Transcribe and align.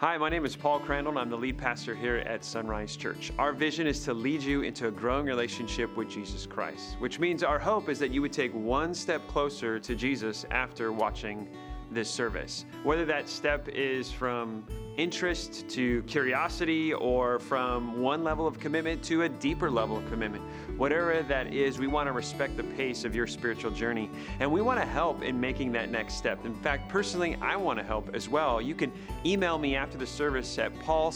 Hi, 0.00 0.16
my 0.16 0.30
name 0.30 0.46
is 0.46 0.56
Paul 0.56 0.80
Crandall, 0.80 1.10
and 1.10 1.18
I'm 1.18 1.28
the 1.28 1.36
lead 1.36 1.58
pastor 1.58 1.94
here 1.94 2.16
at 2.16 2.40
Sonrise 2.40 2.96
Church. 2.96 3.32
Our 3.38 3.52
vision 3.52 3.86
is 3.86 4.02
to 4.06 4.14
lead 4.14 4.42
you 4.42 4.62
into 4.62 4.88
a 4.88 4.90
growing 4.90 5.26
relationship 5.26 5.94
with 5.94 6.08
Jesus 6.08 6.46
Christ, 6.46 6.96
which 7.00 7.18
means 7.18 7.42
our 7.42 7.58
hope 7.58 7.90
is 7.90 7.98
that 7.98 8.10
you 8.10 8.22
would 8.22 8.32
take 8.32 8.50
one 8.54 8.94
step 8.94 9.20
closer 9.28 9.78
to 9.78 9.94
Jesus 9.94 10.46
after 10.50 10.90
watching 10.90 11.46
this 11.90 12.10
service. 12.10 12.64
Whether 12.82 13.04
that 13.06 13.28
step 13.28 13.68
is 13.68 14.10
from 14.10 14.64
interest 14.96 15.68
to 15.70 16.02
curiosity 16.02 16.92
or 16.92 17.38
from 17.38 18.00
one 18.02 18.22
level 18.22 18.46
of 18.46 18.58
commitment 18.58 19.02
to 19.02 19.22
a 19.22 19.28
deeper 19.28 19.70
level 19.70 19.96
of 19.96 20.06
commitment. 20.10 20.44
Whatever 20.76 21.22
that 21.22 21.54
is, 21.54 21.78
we 21.78 21.86
want 21.86 22.06
to 22.06 22.12
respect 22.12 22.56
the 22.56 22.64
pace 22.64 23.04
of 23.04 23.14
your 23.14 23.26
spiritual 23.26 23.70
journey 23.70 24.10
and 24.40 24.50
we 24.50 24.60
want 24.60 24.78
to 24.78 24.86
help 24.86 25.22
in 25.22 25.40
making 25.40 25.72
that 25.72 25.90
next 25.90 26.14
step. 26.14 26.44
In 26.44 26.54
fact, 26.54 26.88
personally, 26.88 27.36
I 27.40 27.56
want 27.56 27.78
to 27.78 27.84
help 27.84 28.14
as 28.14 28.28
well. 28.28 28.60
You 28.60 28.74
can 28.74 28.92
email 29.24 29.58
me 29.58 29.74
after 29.74 29.96
the 29.96 30.06
service 30.06 30.58
at 30.58 30.78
paulc 30.80 31.14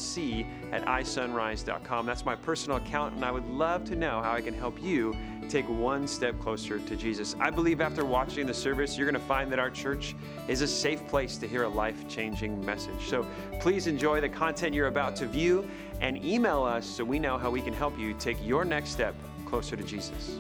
at 0.73 0.85
isonrise.com. 0.87 2.07
That's 2.07 2.25
my 2.25 2.37
personal 2.37 2.79
account, 2.79 3.15
and 3.15 3.25
I 3.25 3.31
would 3.31 3.49
love 3.49 3.85
to 3.85 3.97
know 3.97 4.23
how 4.23 4.33
I 4.33 4.41
can 4.41 4.55
help 4.55 4.83
you 4.83 5.17
take 5.49 5.69
one 5.69 6.07
step 6.07 6.39
closer 6.41 6.79
to 6.79 6.97
Jesus. 6.97 7.37
I 7.41 7.51
believe 7.51 7.81
after 7.81 8.05
watching 8.05 8.47
the 8.47 8.55
service, 8.55 8.97
you're 8.97 9.11
going 9.11 9.21
to 9.21 9.29
find 9.29 9.51
that 9.53 9.59
our 9.59 9.71
church 9.71 10.15
is 10.49 10.61
a 10.61 10.69
safe 10.69 11.07
place 11.09 11.37
to 11.39 11.49
hear 11.49 11.65
a 11.65 11.69
life 11.69 12.09
changing 12.09 12.65
message. 12.65 13.09
So 13.09 13.27
please 13.61 13.87
enjoy 13.87 14.21
the 14.21 14.29
content 14.29 14.75
you're 14.75 14.89
about 14.89 15.17
to 15.17 15.27
view 15.27 15.69
and 16.01 16.25
email 16.25 16.63
us 16.63 16.87
so 16.87 17.05
we 17.05 17.19
know 17.19 17.39
how 17.39 17.51
we 17.51 17.61
can 17.61 17.75
help 17.75 17.99
you 17.99 18.15
take 18.15 18.37
your 18.45 18.65
next 18.65 18.91
step 18.91 19.15
closer 19.47 19.77
to 19.77 19.83
Jesus. 19.83 20.39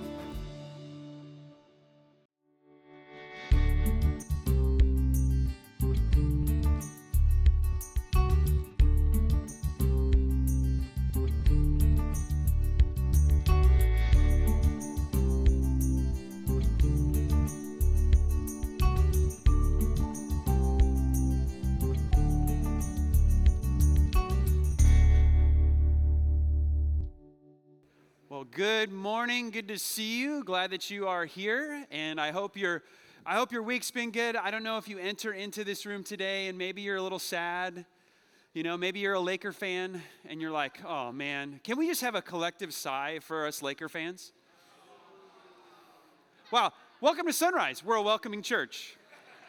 Good 28.54 28.92
morning. 28.92 29.50
Good 29.50 29.66
to 29.66 29.78
see 29.80 30.20
you. 30.20 30.44
Glad 30.44 30.70
that 30.70 30.88
you 30.88 31.08
are 31.08 31.24
here, 31.24 31.84
and 31.90 32.20
I 32.20 32.30
hope 32.30 32.56
your 32.56 32.84
I 33.26 33.34
hope 33.34 33.50
your 33.50 33.64
week's 33.64 33.90
been 33.90 34.12
good. 34.12 34.36
I 34.36 34.52
don't 34.52 34.62
know 34.62 34.78
if 34.78 34.88
you 34.88 34.96
enter 34.96 35.32
into 35.32 35.64
this 35.64 35.84
room 35.84 36.04
today 36.04 36.46
and 36.46 36.56
maybe 36.56 36.80
you're 36.80 36.94
a 36.94 37.02
little 37.02 37.18
sad. 37.18 37.84
You 38.52 38.62
know, 38.62 38.76
maybe 38.76 39.00
you're 39.00 39.14
a 39.14 39.20
Laker 39.20 39.50
fan 39.50 40.00
and 40.24 40.40
you're 40.40 40.52
like, 40.52 40.78
"Oh 40.84 41.10
man, 41.10 41.58
can 41.64 41.76
we 41.76 41.88
just 41.88 42.00
have 42.02 42.14
a 42.14 42.22
collective 42.22 42.72
sigh 42.72 43.18
for 43.18 43.44
us 43.44 43.60
Laker 43.60 43.88
fans?" 43.88 44.32
Wow, 46.52 46.72
welcome 47.00 47.26
to 47.26 47.32
Sonrise. 47.32 47.82
We're 47.82 47.96
a 47.96 48.02
welcoming 48.02 48.42
church. 48.42 48.96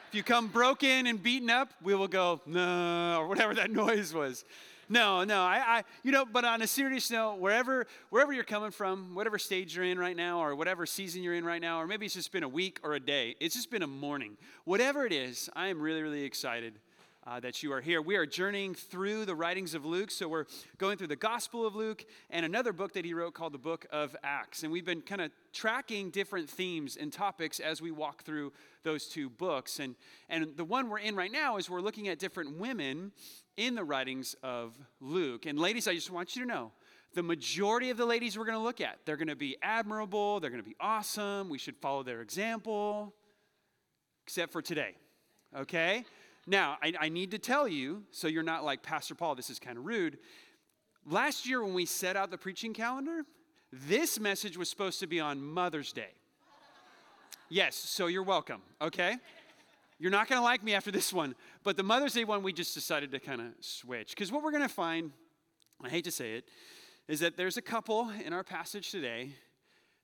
If 0.10 0.16
you 0.16 0.24
come 0.24 0.48
broken 0.48 1.06
and 1.06 1.22
beaten 1.22 1.52
up, 1.52 1.72
we 1.84 1.94
will 1.94 2.08
go, 2.08 2.42
"No," 2.48 3.20
or 3.20 3.28
whatever 3.28 3.54
that 3.54 3.70
noise 3.86 4.16
was. 4.16 4.46
No, 4.88 5.24
no. 5.24 5.42
I, 5.42 5.64
I, 5.66 5.84
you 6.04 6.12
know, 6.12 6.26
but 6.26 6.46
on 6.46 6.62
a 6.62 6.68
serious 6.68 7.10
note, 7.10 7.36
wherever, 7.40 7.88
wherever 8.10 8.32
you're 8.34 8.44
coming 8.44 8.72
from, 8.72 9.16
whatever 9.16 9.40
stage 9.40 9.76
you're 9.76 9.86
in 9.86 9.98
right 9.98 10.16
now, 10.16 10.40
or 10.40 10.56
whatever 10.56 10.86
season 10.86 11.24
you're 11.24 11.34
in 11.34 11.46
right 11.46 11.62
now, 11.62 11.82
or 11.82 11.88
maybe 11.88 12.06
it's 12.06 12.16
just 12.16 12.32
been 12.32 12.44
a 12.44 12.50
week 12.50 12.80
or 12.84 12.94
a 12.94 13.00
day, 13.00 13.36
it's 13.40 13.56
just 13.56 13.72
been 13.72 13.84
a 13.84 13.88
morning. 13.88 14.38
Whatever 14.64 15.06
it 15.06 15.14
is, 15.14 15.50
I 15.56 15.68
am 15.68 15.82
really, 15.82 16.04
really 16.04 16.24
excited 16.24 16.80
uh, 17.28 17.40
that 17.40 17.64
you 17.64 17.74
are 17.74 17.82
here. 17.82 18.02
We 18.02 18.16
are 18.18 18.26
journeying 18.26 18.76
through 18.76 19.26
the 19.26 19.34
writings 19.34 19.74
of 19.74 19.86
Luke. 19.86 20.12
So 20.12 20.28
we're 20.28 20.46
going 20.78 20.98
through 20.98 21.08
the 21.08 21.16
Gospel 21.16 21.66
of 21.66 21.76
Luke 21.76 22.06
and 22.30 22.46
another 22.46 22.72
book 22.72 22.94
that 22.94 23.04
he 23.04 23.14
wrote 23.14 23.34
called 23.34 23.54
the 23.54 23.58
Book 23.58 23.88
of 23.92 24.16
Acts. 24.24 24.64
And 24.64 24.72
we've 24.72 24.86
been 24.86 25.02
kind 25.02 25.22
of 25.22 25.32
tracking 25.52 26.12
different 26.12 26.50
themes 26.50 26.98
and 26.98 27.12
topics 27.12 27.60
as 27.60 27.82
we 27.82 27.90
walk 27.90 28.24
through 28.24 28.54
those 28.84 29.08
two 29.08 29.30
books. 29.30 29.80
And, 29.80 29.96
and 30.30 30.56
the 30.56 30.66
one 30.66 30.90
we're 30.90 31.00
in 31.00 31.16
right 31.16 31.32
now 31.32 31.58
is 31.58 31.70
we're 31.70 31.82
looking 31.82 32.08
at 32.08 32.20
different 32.20 32.60
women 32.60 33.12
in 33.58 33.76
the 33.76 33.84
writings 33.84 34.36
of 34.44 34.74
Luke. 35.00 35.46
And 35.46 35.58
ladies, 35.60 35.88
I 35.88 35.94
just 35.94 36.12
want 36.12 36.36
you 36.36 36.44
to 36.44 36.48
know 36.48 36.72
the 37.14 37.24
majority 37.24 37.90
of 37.90 37.98
the 37.98 38.06
ladies 38.06 38.38
we're 38.38 38.46
going 38.46 38.58
to 38.58 38.64
look 38.64 38.82
at, 38.82 39.00
they're 39.06 39.18
going 39.18 39.30
to 39.30 39.36
be 39.36 39.56
admirable, 39.62 40.40
they're 40.40 40.50
going 40.50 40.62
to 40.62 40.70
be 40.70 40.76
awesome, 40.80 41.50
we 41.50 41.58
should 41.58 41.78
follow 41.78 42.04
their 42.04 42.22
example, 42.22 43.16
except 44.26 44.52
for 44.52 44.62
today, 44.62 44.96
okay? 45.56 46.04
Now, 46.46 46.78
I, 46.84 46.94
I 47.00 47.10
need 47.10 47.32
to 47.32 47.40
tell 47.40 47.68
you, 47.68 48.04
so 48.12 48.28
you're 48.28 48.44
not 48.44 48.66
like, 48.66 48.84
Pastor 48.84 49.16
Paul, 49.16 49.36
this 49.36 49.50
is 49.50 49.60
kind 49.60 49.78
of 49.78 49.86
rude. 49.86 50.18
Last 51.06 51.48
year, 51.48 51.64
when 51.64 51.74
we 51.74 51.86
set 51.86 52.18
out 52.18 52.32
the 52.32 52.38
preaching 52.38 52.74
calendar, 52.74 53.24
this 53.72 54.20
message 54.20 54.58
was 54.58 54.70
supposed 54.70 55.00
to 55.00 55.08
be 55.08 55.20
on 55.20 55.42
Mother's 55.42 55.94
Day. 55.94 56.12
Yes, 57.48 57.76
so 57.76 58.08
you're 58.08 58.24
welcome, 58.24 58.62
okay? 58.82 59.16
You're 59.98 60.12
not 60.12 60.28
gonna 60.28 60.42
like 60.42 60.64
me 60.64 60.74
after 60.74 60.92
this 60.92 61.14
one, 61.14 61.36
but 61.64 61.78
the 61.78 61.84
Mother's 61.84 62.14
Day 62.14 62.26
one, 62.26 62.44
we 62.44 62.52
just 62.52 62.74
decided 62.74 63.12
to 63.12 63.20
kind 63.20 63.40
of 63.40 63.48
switch. 63.62 64.10
Because 64.10 64.32
what 64.32 64.44
we're 64.44 64.52
gonna 64.52 64.68
find, 64.68 65.12
I 65.82 65.90
hate 65.90 66.04
to 66.06 66.12
say 66.12 66.34
it, 66.34 66.50
is 67.08 67.22
that 67.22 67.38
there's 67.38 67.58
a 67.58 67.62
couple 67.62 68.10
in 68.10 68.34
our 68.34 68.44
passage 68.44 68.92
today 68.92 69.32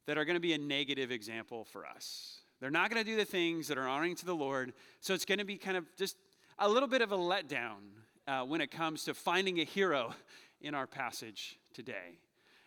that 0.07 0.17
are 0.17 0.23
gonna 0.23 0.39
be 0.39 0.53
a 0.53 0.57
negative 0.57 1.11
example 1.11 1.65
for 1.65 1.85
us. 1.85 2.41
They're 2.59 2.71
not 2.71 2.89
gonna 2.89 3.03
do 3.03 3.17
the 3.17 3.25
things 3.25 3.67
that 3.67 3.77
are 3.77 3.87
honoring 3.87 4.15
to 4.15 4.25
the 4.25 4.35
Lord, 4.35 4.73
so 5.01 5.13
it's 5.13 5.25
gonna 5.25 5.45
be 5.45 5.57
kind 5.57 5.75
of 5.75 5.85
just 5.97 6.15
a 6.57 6.69
little 6.69 6.87
bit 6.87 7.01
of 7.01 7.11
a 7.11 7.17
letdown 7.17 7.79
uh, 8.27 8.43
when 8.43 8.61
it 8.61 8.71
comes 8.71 9.03
to 9.05 9.13
finding 9.13 9.59
a 9.59 9.65
hero 9.65 10.13
in 10.61 10.73
our 10.73 10.87
passage 10.87 11.59
today. 11.73 12.19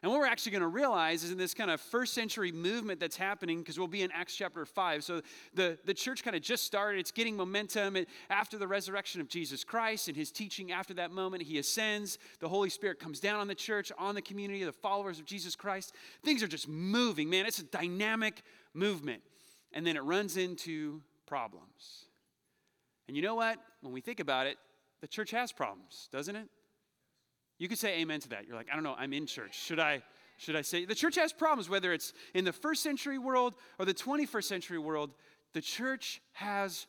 And 0.04 0.12
what 0.12 0.20
we're 0.20 0.26
actually 0.26 0.52
going 0.52 0.60
to 0.60 0.68
realize 0.68 1.24
is 1.24 1.30
in 1.30 1.38
this 1.38 1.54
kind 1.54 1.70
of 1.70 1.80
first 1.80 2.12
century 2.12 2.52
movement 2.52 3.00
that's 3.00 3.16
happening, 3.16 3.60
because 3.60 3.78
we'll 3.78 3.88
be 3.88 4.02
in 4.02 4.10
Acts 4.12 4.36
chapter 4.36 4.66
5. 4.66 5.02
So 5.02 5.22
the, 5.54 5.78
the 5.86 5.94
church 5.94 6.22
kind 6.22 6.36
of 6.36 6.42
just 6.42 6.64
started, 6.64 6.98
it's 6.98 7.10
getting 7.10 7.34
momentum. 7.38 7.96
And 7.96 8.06
after 8.28 8.58
the 8.58 8.68
resurrection 8.68 9.22
of 9.22 9.28
Jesus 9.28 9.64
Christ 9.64 10.08
and 10.08 10.14
his 10.14 10.30
teaching 10.30 10.72
after 10.72 10.92
that 10.92 11.10
moment, 11.10 11.42
he 11.42 11.56
ascends. 11.56 12.18
The 12.40 12.50
Holy 12.50 12.68
Spirit 12.68 13.00
comes 13.00 13.18
down 13.18 13.40
on 13.40 13.48
the 13.48 13.54
church, 13.54 13.92
on 13.98 14.14
the 14.14 14.20
community, 14.20 14.62
the 14.62 14.72
followers 14.72 15.18
of 15.18 15.24
Jesus 15.24 15.56
Christ. 15.56 15.94
Things 16.22 16.42
are 16.42 16.48
just 16.48 16.68
moving, 16.68 17.30
man. 17.30 17.46
It's 17.46 17.60
a 17.60 17.64
dynamic 17.64 18.42
movement. 18.74 19.22
And 19.72 19.86
then 19.86 19.96
it 19.96 20.02
runs 20.02 20.36
into 20.36 21.00
problems. 21.24 22.04
And 23.08 23.16
you 23.16 23.22
know 23.22 23.36
what? 23.36 23.58
When 23.80 23.94
we 23.94 24.02
think 24.02 24.20
about 24.20 24.48
it, 24.48 24.58
the 25.00 25.08
church 25.08 25.30
has 25.30 25.50
problems, 25.50 26.10
doesn't 26.12 26.36
it? 26.36 26.50
You 27.58 27.68
could 27.68 27.78
say 27.78 28.00
amen 28.00 28.20
to 28.20 28.28
that. 28.30 28.46
You're 28.46 28.56
like, 28.56 28.68
I 28.70 28.74
don't 28.74 28.84
know, 28.84 28.94
I'm 28.98 29.12
in 29.12 29.26
church. 29.26 29.58
Should 29.58 29.80
I 29.80 30.02
should 30.36 30.56
I 30.56 30.62
say 30.62 30.84
the 30.84 30.94
church 30.94 31.14
has 31.16 31.32
problems 31.32 31.68
whether 31.68 31.92
it's 31.92 32.12
in 32.34 32.44
the 32.44 32.52
first 32.52 32.82
century 32.82 33.18
world 33.18 33.54
or 33.78 33.84
the 33.84 33.94
21st 33.94 34.44
century 34.44 34.78
world, 34.78 35.14
the 35.52 35.60
church 35.60 36.20
has 36.32 36.86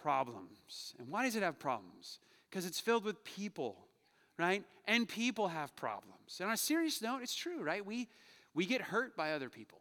problems. 0.00 0.94
And 0.98 1.08
why 1.08 1.24
does 1.24 1.36
it 1.36 1.42
have 1.42 1.58
problems? 1.58 2.18
Because 2.48 2.64
it's 2.64 2.80
filled 2.80 3.04
with 3.04 3.22
people, 3.24 3.76
right? 4.38 4.64
And 4.86 5.06
people 5.06 5.48
have 5.48 5.76
problems. 5.76 6.38
And 6.40 6.48
on 6.48 6.54
a 6.54 6.58
serious 6.58 7.02
note, 7.02 7.20
it's 7.22 7.34
true, 7.34 7.62
right? 7.62 7.84
We 7.84 8.08
we 8.54 8.64
get 8.64 8.80
hurt 8.80 9.16
by 9.16 9.32
other 9.32 9.50
people. 9.50 9.80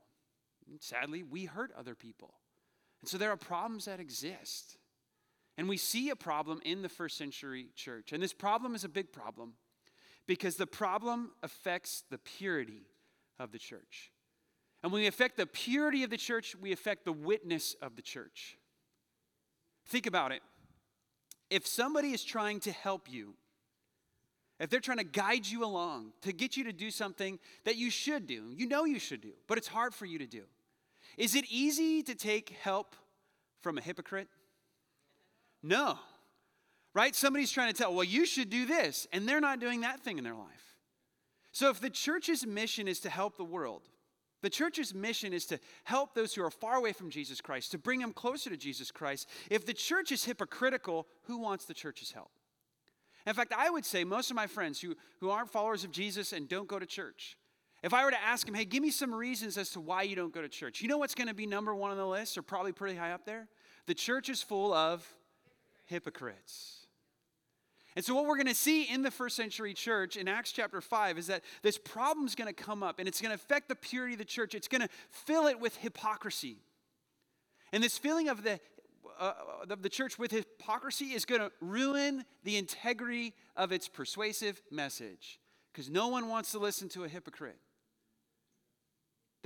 And 0.69 0.81
sadly, 0.81 1.23
we 1.23 1.45
hurt 1.45 1.71
other 1.77 1.95
people. 1.95 2.33
And 3.01 3.09
so 3.09 3.17
there 3.17 3.31
are 3.31 3.37
problems 3.37 3.85
that 3.85 3.99
exist. 3.99 4.77
And 5.57 5.69
we 5.69 5.77
see 5.77 6.09
a 6.09 6.15
problem 6.15 6.59
in 6.65 6.81
the 6.81 6.89
first 6.89 7.17
century 7.17 7.69
church. 7.75 8.11
And 8.11 8.21
this 8.21 8.33
problem 8.33 8.75
is 8.75 8.83
a 8.83 8.89
big 8.89 9.11
problem 9.11 9.53
because 10.27 10.57
the 10.57 10.67
problem 10.67 11.31
affects 11.41 12.03
the 12.09 12.17
purity 12.17 12.83
of 13.39 13.51
the 13.51 13.59
church. 13.59 14.11
And 14.83 14.91
when 14.91 15.01
we 15.01 15.07
affect 15.07 15.37
the 15.37 15.45
purity 15.45 16.03
of 16.03 16.09
the 16.09 16.17
church, 16.17 16.55
we 16.55 16.71
affect 16.71 17.05
the 17.05 17.13
witness 17.13 17.75
of 17.81 17.95
the 17.95 18.01
church. 18.01 18.57
Think 19.87 20.05
about 20.05 20.31
it. 20.31 20.41
If 21.49 21.65
somebody 21.65 22.11
is 22.11 22.23
trying 22.23 22.59
to 22.61 22.71
help 22.71 23.11
you, 23.11 23.35
if 24.59 24.69
they're 24.69 24.79
trying 24.79 24.97
to 24.97 25.03
guide 25.03 25.45
you 25.47 25.63
along 25.63 26.11
to 26.21 26.33
get 26.33 26.57
you 26.57 26.65
to 26.65 26.73
do 26.73 26.91
something 26.91 27.39
that 27.63 27.77
you 27.77 27.89
should 27.89 28.27
do, 28.27 28.51
you 28.55 28.67
know 28.67 28.85
you 28.85 28.99
should 28.99 29.21
do, 29.21 29.33
but 29.47 29.57
it's 29.57 29.67
hard 29.67 29.93
for 29.93 30.05
you 30.05 30.19
to 30.19 30.27
do, 30.27 30.43
is 31.17 31.35
it 31.35 31.45
easy 31.49 32.03
to 32.03 32.15
take 32.15 32.49
help 32.49 32.95
from 33.61 33.77
a 33.77 33.81
hypocrite? 33.81 34.27
No. 35.63 35.97
Right? 36.93 37.15
Somebody's 37.15 37.51
trying 37.51 37.71
to 37.71 37.77
tell, 37.77 37.93
well, 37.93 38.03
you 38.03 38.25
should 38.25 38.49
do 38.49 38.65
this, 38.65 39.07
and 39.13 39.27
they're 39.27 39.41
not 39.41 39.59
doing 39.59 39.81
that 39.81 40.01
thing 40.01 40.17
in 40.17 40.23
their 40.23 40.35
life. 40.35 40.75
So 41.51 41.69
if 41.69 41.79
the 41.79 41.89
church's 41.89 42.45
mission 42.45 42.87
is 42.87 42.99
to 43.01 43.09
help 43.09 43.37
the 43.37 43.43
world, 43.43 43.83
the 44.41 44.49
church's 44.49 44.93
mission 44.93 45.33
is 45.33 45.45
to 45.47 45.59
help 45.83 46.13
those 46.13 46.33
who 46.33 46.43
are 46.43 46.51
far 46.51 46.75
away 46.75 46.93
from 46.93 47.09
Jesus 47.09 47.41
Christ, 47.41 47.71
to 47.71 47.77
bring 47.77 47.99
them 47.99 48.13
closer 48.13 48.49
to 48.49 48.57
Jesus 48.57 48.91
Christ. 48.91 49.27
If 49.49 49.65
the 49.65 49.73
church 49.73 50.11
is 50.11 50.25
hypocritical, 50.25 51.07
who 51.23 51.39
wants 51.39 51.65
the 51.65 51.73
church's 51.73 52.11
help? 52.11 52.31
In 53.25 53.33
fact, 53.33 53.53
I 53.57 53.69
would 53.69 53.85
say 53.85 54.03
most 54.03 54.29
of 54.29 54.35
my 54.35 54.47
friends 54.47 54.79
who, 54.79 54.95
who 55.19 55.29
aren't 55.29 55.49
followers 55.49 55.83
of 55.83 55.91
Jesus 55.91 56.31
and 56.31 56.47
don't 56.47 56.67
go 56.67 56.79
to 56.79 56.85
church, 56.85 57.37
if 57.83 57.93
I 57.93 58.05
were 58.05 58.11
to 58.11 58.21
ask 58.21 58.45
them, 58.45 58.55
hey, 58.55 58.65
give 58.65 58.81
me 58.81 58.89
some 58.89 59.13
reasons 59.13 59.57
as 59.57 59.69
to 59.71 59.79
why 59.79 60.03
you 60.03 60.15
don't 60.15 60.33
go 60.33 60.41
to 60.41 60.49
church, 60.49 60.81
you 60.81 60.87
know 60.87 60.97
what's 60.97 61.15
going 61.15 61.27
to 61.27 61.33
be 61.33 61.45
number 61.45 61.75
one 61.75 61.91
on 61.91 61.97
the 61.97 62.07
list, 62.07 62.37
or 62.37 62.41
probably 62.41 62.71
pretty 62.71 62.95
high 62.95 63.11
up 63.11 63.25
there? 63.25 63.47
The 63.85 63.93
church 63.93 64.29
is 64.29 64.41
full 64.41 64.73
of 64.73 65.07
hypocrites. 65.87 66.87
And 67.95 68.05
so, 68.05 68.13
what 68.13 68.27
we're 68.27 68.35
going 68.35 68.45
to 68.45 68.53
see 68.53 68.83
in 68.83 69.01
the 69.01 69.09
first 69.09 69.35
century 69.35 69.73
church 69.73 70.17
in 70.17 70.27
Acts 70.27 70.51
chapter 70.51 70.81
5 70.81 71.17
is 71.17 71.27
that 71.27 71.41
this 71.63 71.79
problem 71.79 72.27
is 72.27 72.35
going 72.35 72.47
to 72.47 72.53
come 72.53 72.83
up 72.83 72.99
and 72.99 73.07
it's 73.07 73.19
going 73.19 73.31
to 73.31 73.35
affect 73.35 73.69
the 73.69 73.75
purity 73.75 74.13
of 74.13 74.19
the 74.19 74.25
church. 74.25 74.53
It's 74.53 74.67
going 74.67 74.81
to 74.81 74.89
fill 75.09 75.47
it 75.47 75.59
with 75.59 75.75
hypocrisy. 75.77 76.57
And 77.73 77.83
this 77.83 77.97
feeling 77.97 78.29
of 78.29 78.43
the, 78.43 78.59
uh, 79.19 79.33
of 79.67 79.81
the 79.81 79.89
church 79.89 80.19
with 80.19 80.31
hypocrisy 80.31 81.05
is 81.05 81.25
going 81.25 81.41
to 81.41 81.51
ruin 81.59 82.23
the 82.43 82.57
integrity 82.57 83.33
of 83.55 83.71
its 83.71 83.87
persuasive 83.87 84.61
message 84.69 85.39
because 85.73 85.89
no 85.89 86.07
one 86.07 86.29
wants 86.29 86.51
to 86.51 86.59
listen 86.59 86.89
to 86.89 87.03
a 87.03 87.07
hypocrite. 87.07 87.57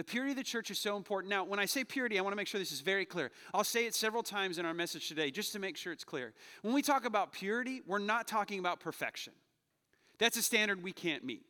The 0.02 0.06
purity 0.06 0.32
of 0.32 0.38
the 0.38 0.44
church 0.44 0.72
is 0.72 0.80
so 0.80 0.98
important. 0.98 1.30
Now, 1.30 1.44
when 1.44 1.60
I 1.60 1.66
say 1.66 1.84
purity, 1.84 2.18
I 2.18 2.24
want 2.24 2.32
to 2.32 2.36
make 2.36 2.48
sure 2.48 2.60
this 2.60 2.72
is 2.72 2.82
very 2.82 3.06
clear. 3.06 3.30
I'll 3.54 3.64
say 3.64 3.86
it 3.86 3.94
several 3.94 4.24
times 4.24 4.58
in 4.58 4.66
our 4.66 4.74
message 4.74 5.08
today 5.08 5.30
just 5.30 5.54
to 5.54 5.60
make 5.60 5.78
sure 5.78 5.94
it's 5.94 6.04
clear. 6.04 6.34
When 6.64 6.74
we 6.74 6.82
talk 6.82 7.06
about 7.06 7.34
purity, 7.34 7.84
we're 7.86 8.00
not 8.00 8.28
talking 8.28 8.58
about 8.58 8.80
perfection. 8.80 9.34
That's 10.18 10.38
a 10.38 10.42
standard 10.42 10.82
we 10.82 10.92
can't 10.92 11.24
meet. 11.24 11.46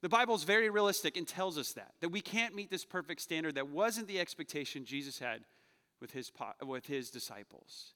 The 0.00 0.08
Bible 0.08 0.36
is 0.36 0.44
very 0.44 0.70
realistic 0.70 1.16
and 1.16 1.26
tells 1.26 1.58
us 1.58 1.72
that, 1.72 1.90
that 2.02 2.10
we 2.10 2.20
can't 2.20 2.54
meet 2.54 2.70
this 2.70 2.84
perfect 2.84 3.20
standard. 3.20 3.56
That 3.56 3.66
wasn't 3.66 4.06
the 4.06 4.20
expectation 4.20 4.84
Jesus 4.84 5.18
had 5.18 5.40
with 6.00 6.12
his, 6.12 6.30
with 6.64 6.86
his 6.86 7.10
disciples. 7.10 7.94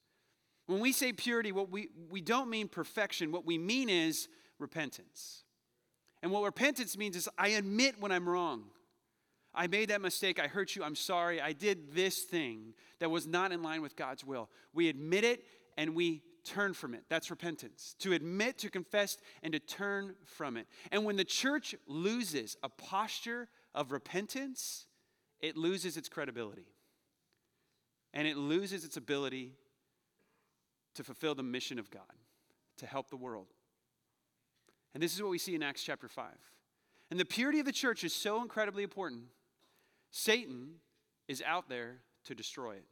When 0.65 0.81
we 0.81 0.91
say 0.91 1.13
purity, 1.13 1.53
what 1.53 1.71
we, 1.71 1.87
we 2.09 2.19
don't 2.19 2.49
mean 2.49 2.67
perfection. 2.67 3.31
What 3.31 3.45
we 3.45 3.57
mean 3.57 3.87
is 3.87 4.27
repentance. 4.59 5.45
And 6.21 6.29
what 6.29 6.43
repentance 6.43 6.97
means 6.97 7.15
is 7.15 7.29
I 7.37 7.49
admit 7.51 8.01
when 8.01 8.11
I'm 8.11 8.27
wrong. 8.27 8.65
I 9.55 9.67
made 9.67 9.89
that 9.89 10.01
mistake. 10.01 10.39
I 10.39 10.47
hurt 10.47 10.75
you. 10.75 10.83
I'm 10.83 10.95
sorry. 10.95 11.41
I 11.41 11.53
did 11.53 11.93
this 11.93 12.23
thing 12.23 12.73
that 12.99 13.09
was 13.09 13.25
not 13.25 13.51
in 13.51 13.63
line 13.63 13.81
with 13.81 13.95
God's 13.95 14.23
will. 14.23 14.49
We 14.73 14.89
admit 14.89 15.23
it 15.23 15.43
and 15.77 15.95
we 15.95 16.21
turn 16.43 16.73
from 16.73 16.93
it. 16.93 17.03
That's 17.09 17.29
repentance. 17.29 17.95
To 17.99 18.13
admit, 18.13 18.59
to 18.59 18.69
confess, 18.69 19.17
and 19.43 19.53
to 19.53 19.59
turn 19.59 20.15
from 20.25 20.57
it. 20.57 20.67
And 20.91 21.03
when 21.03 21.17
the 21.17 21.23
church 21.23 21.75
loses 21.87 22.55
a 22.63 22.69
posture 22.69 23.49
of 23.73 23.91
repentance, 23.91 24.85
it 25.41 25.57
loses 25.57 25.97
its 25.97 26.07
credibility. 26.07 26.67
And 28.13 28.27
it 28.27 28.37
loses 28.37 28.85
its 28.85 28.95
ability 28.95 29.53
to 30.93 31.03
fulfill 31.03 31.35
the 31.35 31.43
mission 31.43 31.79
of 31.79 31.91
God, 31.91 32.03
to 32.77 32.85
help 32.85 33.09
the 33.09 33.17
world. 33.17 33.47
And 34.93 35.03
this 35.03 35.13
is 35.13 35.21
what 35.21 35.31
we 35.31 35.37
see 35.37 35.55
in 35.55 35.63
Acts 35.63 35.83
chapter 35.83 36.07
5. 36.07 36.25
And 37.11 37.19
the 37.19 37.25
purity 37.25 37.59
of 37.59 37.65
the 37.65 37.73
church 37.73 38.03
is 38.03 38.13
so 38.13 38.41
incredibly 38.41 38.83
important 38.83 39.23
Satan 40.17 40.75
is 41.27 41.43
out 41.45 41.67
there 41.67 41.97
to 42.23 42.33
destroy 42.33 42.75
it. 42.75 42.85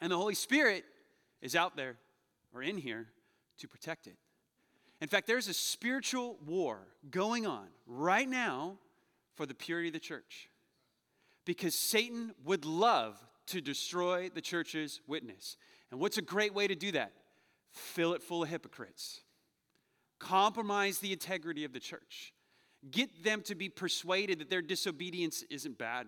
And 0.00 0.10
the 0.10 0.16
Holy 0.16 0.34
Spirit 0.34 0.84
is 1.40 1.54
out 1.54 1.76
there 1.76 1.98
or 2.52 2.64
in 2.64 2.78
here 2.78 3.06
to 3.58 3.68
protect 3.68 4.08
it. 4.08 4.16
In 5.00 5.06
fact, 5.06 5.28
there's 5.28 5.46
a 5.46 5.54
spiritual 5.54 6.36
war 6.44 6.80
going 7.12 7.46
on 7.46 7.68
right 7.86 8.28
now 8.28 8.76
for 9.36 9.46
the 9.46 9.54
purity 9.54 9.86
of 9.86 9.92
the 9.92 10.00
church 10.00 10.50
because 11.44 11.76
Satan 11.76 12.34
would 12.44 12.64
love 12.64 13.16
to 13.46 13.60
destroy 13.60 14.30
the 14.30 14.40
church's 14.40 15.00
witness. 15.06 15.56
And 15.92 16.00
what's 16.00 16.18
a 16.18 16.22
great 16.22 16.52
way 16.52 16.66
to 16.66 16.74
do 16.74 16.90
that? 16.90 17.12
Fill 17.70 18.14
it 18.14 18.22
full 18.24 18.42
of 18.42 18.48
hypocrites, 18.48 19.20
compromise 20.18 20.98
the 20.98 21.12
integrity 21.12 21.64
of 21.64 21.72
the 21.72 21.78
church. 21.78 22.32
Get 22.88 23.24
them 23.24 23.42
to 23.42 23.54
be 23.54 23.68
persuaded 23.68 24.38
that 24.38 24.48
their 24.48 24.62
disobedience 24.62 25.44
isn't 25.50 25.76
bad, 25.76 26.06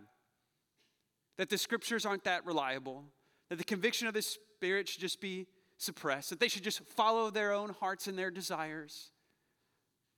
that 1.36 1.50
the 1.50 1.58
scriptures 1.58 2.06
aren't 2.06 2.24
that 2.24 2.46
reliable, 2.46 3.04
that 3.50 3.56
the 3.56 3.64
conviction 3.64 4.08
of 4.08 4.14
the 4.14 4.22
Spirit 4.22 4.88
should 4.88 5.00
just 5.00 5.20
be 5.20 5.46
suppressed, 5.76 6.30
that 6.30 6.40
they 6.40 6.48
should 6.48 6.62
just 6.62 6.80
follow 6.84 7.28
their 7.30 7.52
own 7.52 7.70
hearts 7.80 8.06
and 8.06 8.18
their 8.18 8.30
desires. 8.30 9.10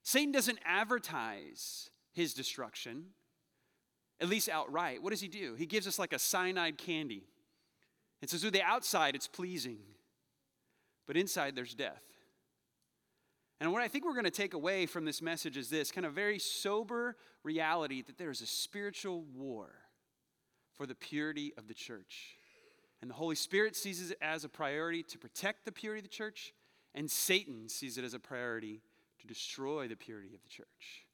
Satan 0.05 0.31
doesn't 0.31 0.59
advertise 0.65 1.91
his 2.13 2.35
destruction, 2.35 3.07
at 4.21 4.29
least 4.29 4.49
outright. 4.49 5.03
What 5.03 5.11
does 5.11 5.21
he 5.21 5.29
do? 5.29 5.55
He 5.55 5.67
gives 5.67 5.89
us 5.89 5.99
like 5.99 6.13
a 6.13 6.19
cyanide 6.19 6.79
candy. 6.79 7.25
And 8.21 8.31
says, 8.31 8.43
so 8.43 8.51
the 8.51 8.63
outside, 8.63 9.15
it's 9.15 9.27
pleasing, 9.27 9.79
but 11.07 11.17
inside, 11.17 11.57
there's 11.57 11.75
death. 11.75 12.03
And 13.65 13.73
what 13.73 13.81
I 13.81 13.89
think 13.89 14.05
we're 14.05 14.13
going 14.13 14.25
to 14.25 14.31
take 14.31 14.53
away 14.53 14.85
from 14.85 15.07
this 15.07 15.23
message 15.23 15.57
is 15.57 15.71
this 15.71 15.91
kind 15.91 16.05
of 16.05 16.13
very 16.13 16.39
sober 16.39 17.17
reality 17.43 18.03
that 18.03 18.19
there 18.19 18.29
is 18.29 18.43
a 18.43 18.47
spiritual 18.47 19.23
war 19.35 19.71
for 20.75 20.85
the 20.85 20.95
purity 20.95 21.55
of 21.57 21.67
the 21.67 21.73
church. 21.73 22.37
And 23.01 23.09
the 23.09 23.15
Holy 23.15 23.37
Spirit 23.37 23.75
sees 23.75 24.11
it 24.11 24.19
as 24.21 24.45
a 24.45 24.51
priority 24.51 25.03
to 25.05 25.17
protect 25.17 25.65
the 25.65 25.73
purity 25.73 26.01
of 26.01 26.05
the 26.05 26.11
church, 26.11 26.53
and 26.95 27.11
Satan 27.11 27.71
sees 27.71 27.97
it 27.97 28.05
as 28.05 28.13
a 28.13 28.19
priority 28.19 28.83
to 29.23 29.27
destroy 29.27 29.89
the 29.89 29.97
purity 29.97 30.35
of 30.35 30.43
the 30.43 30.51
church. 30.51 31.07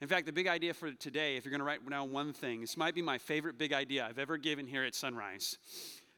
In 0.00 0.06
fact, 0.06 0.26
the 0.26 0.32
big 0.32 0.46
idea 0.46 0.74
for 0.74 0.92
today, 0.92 1.36
if 1.36 1.44
you're 1.44 1.50
going 1.50 1.58
to 1.58 1.64
write 1.64 1.90
down 1.90 2.12
one 2.12 2.32
thing, 2.32 2.60
this 2.60 2.76
might 2.76 2.94
be 2.94 3.02
my 3.02 3.18
favorite 3.18 3.58
big 3.58 3.72
idea 3.72 4.06
I've 4.06 4.20
ever 4.20 4.36
given 4.36 4.68
here 4.68 4.84
at 4.84 4.92
Sonrise. 4.92 5.56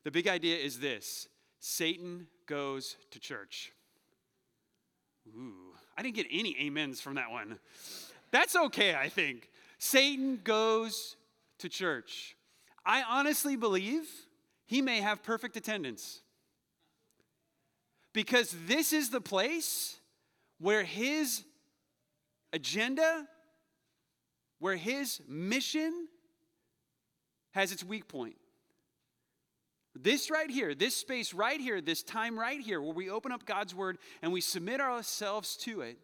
The 0.04 0.10
big 0.10 0.28
idea 0.28 0.58
is 0.58 0.80
this 0.80 1.28
Satan 1.60 2.26
goes 2.44 2.98
to 3.10 3.18
church. 3.18 3.72
Ooh, 5.34 5.67
I 5.98 6.02
didn't 6.02 6.14
get 6.14 6.26
any 6.30 6.56
amens 6.64 7.00
from 7.00 7.16
that 7.16 7.32
one. 7.32 7.58
That's 8.30 8.54
okay, 8.54 8.94
I 8.94 9.08
think. 9.08 9.50
Satan 9.78 10.40
goes 10.44 11.16
to 11.58 11.68
church. 11.68 12.36
I 12.86 13.02
honestly 13.02 13.56
believe 13.56 14.08
he 14.64 14.80
may 14.80 15.00
have 15.00 15.24
perfect 15.24 15.56
attendance. 15.56 16.20
Because 18.12 18.54
this 18.66 18.92
is 18.92 19.10
the 19.10 19.20
place 19.20 19.96
where 20.60 20.84
his 20.84 21.42
agenda, 22.52 23.26
where 24.60 24.76
his 24.76 25.20
mission 25.26 26.06
has 27.50 27.72
its 27.72 27.82
weak 27.82 28.06
point. 28.06 28.36
This 30.00 30.30
right 30.30 30.48
here, 30.48 30.74
this 30.74 30.94
space 30.94 31.34
right 31.34 31.60
here, 31.60 31.80
this 31.80 32.02
time 32.02 32.38
right 32.38 32.60
here, 32.60 32.80
where 32.80 32.92
we 32.92 33.10
open 33.10 33.32
up 33.32 33.44
God's 33.44 33.74
word 33.74 33.98
and 34.22 34.32
we 34.32 34.40
submit 34.40 34.80
ourselves 34.80 35.56
to 35.58 35.80
it, 35.80 35.98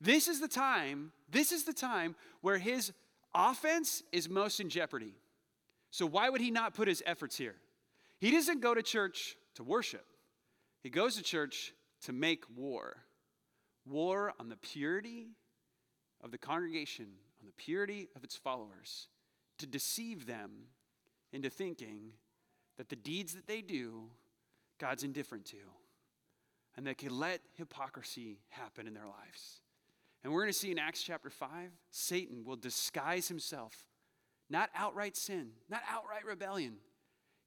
this 0.00 0.28
is 0.28 0.40
the 0.40 0.48
time, 0.48 1.10
this 1.30 1.50
is 1.50 1.64
the 1.64 1.72
time 1.72 2.14
where 2.42 2.58
his 2.58 2.92
offense 3.34 4.02
is 4.12 4.28
most 4.28 4.60
in 4.60 4.68
jeopardy. 4.68 5.14
So, 5.90 6.06
why 6.06 6.28
would 6.28 6.40
he 6.40 6.50
not 6.50 6.74
put 6.74 6.86
his 6.86 7.02
efforts 7.06 7.36
here? 7.36 7.56
He 8.18 8.30
doesn't 8.30 8.60
go 8.60 8.74
to 8.74 8.82
church 8.82 9.36
to 9.56 9.64
worship, 9.64 10.04
he 10.82 10.90
goes 10.90 11.16
to 11.16 11.22
church 11.22 11.72
to 12.02 12.12
make 12.12 12.44
war. 12.54 12.96
War 13.86 14.32
on 14.40 14.48
the 14.48 14.56
purity 14.56 15.26
of 16.22 16.30
the 16.30 16.38
congregation, 16.38 17.06
on 17.38 17.46
the 17.46 17.52
purity 17.52 18.08
of 18.16 18.24
its 18.24 18.34
followers, 18.34 19.08
to 19.58 19.66
deceive 19.66 20.24
them 20.24 20.50
into 21.34 21.50
thinking 21.50 22.12
that 22.76 22.88
the 22.88 22.96
deeds 22.96 23.34
that 23.34 23.46
they 23.46 23.60
do, 23.60 24.10
God's 24.78 25.04
indifferent 25.04 25.44
to, 25.46 25.56
and 26.76 26.86
they 26.86 26.94
can 26.94 27.16
let 27.18 27.40
hypocrisy 27.56 28.40
happen 28.48 28.86
in 28.86 28.94
their 28.94 29.06
lives. 29.06 29.60
And 30.22 30.32
we're 30.32 30.40
going 30.40 30.52
to 30.52 30.58
see 30.58 30.72
in 30.72 30.78
Acts 30.78 31.02
chapter 31.02 31.30
5, 31.30 31.48
Satan 31.90 32.44
will 32.44 32.56
disguise 32.56 33.28
himself, 33.28 33.84
not 34.50 34.70
outright 34.74 35.16
sin, 35.16 35.50
not 35.68 35.82
outright 35.88 36.24
rebellion. 36.24 36.76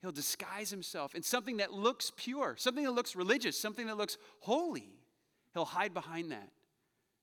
He'll 0.01 0.11
disguise 0.11 0.69
himself 0.69 1.15
in 1.15 1.23
something 1.23 1.57
that 1.57 1.73
looks 1.73 2.11
pure, 2.15 2.55
something 2.57 2.83
that 2.83 2.93
looks 2.93 3.15
religious, 3.15 3.59
something 3.59 3.87
that 3.87 3.97
looks 3.97 4.17
holy. 4.39 4.91
He'll 5.53 5.65
hide 5.65 5.93
behind 5.93 6.31
that. 6.31 6.49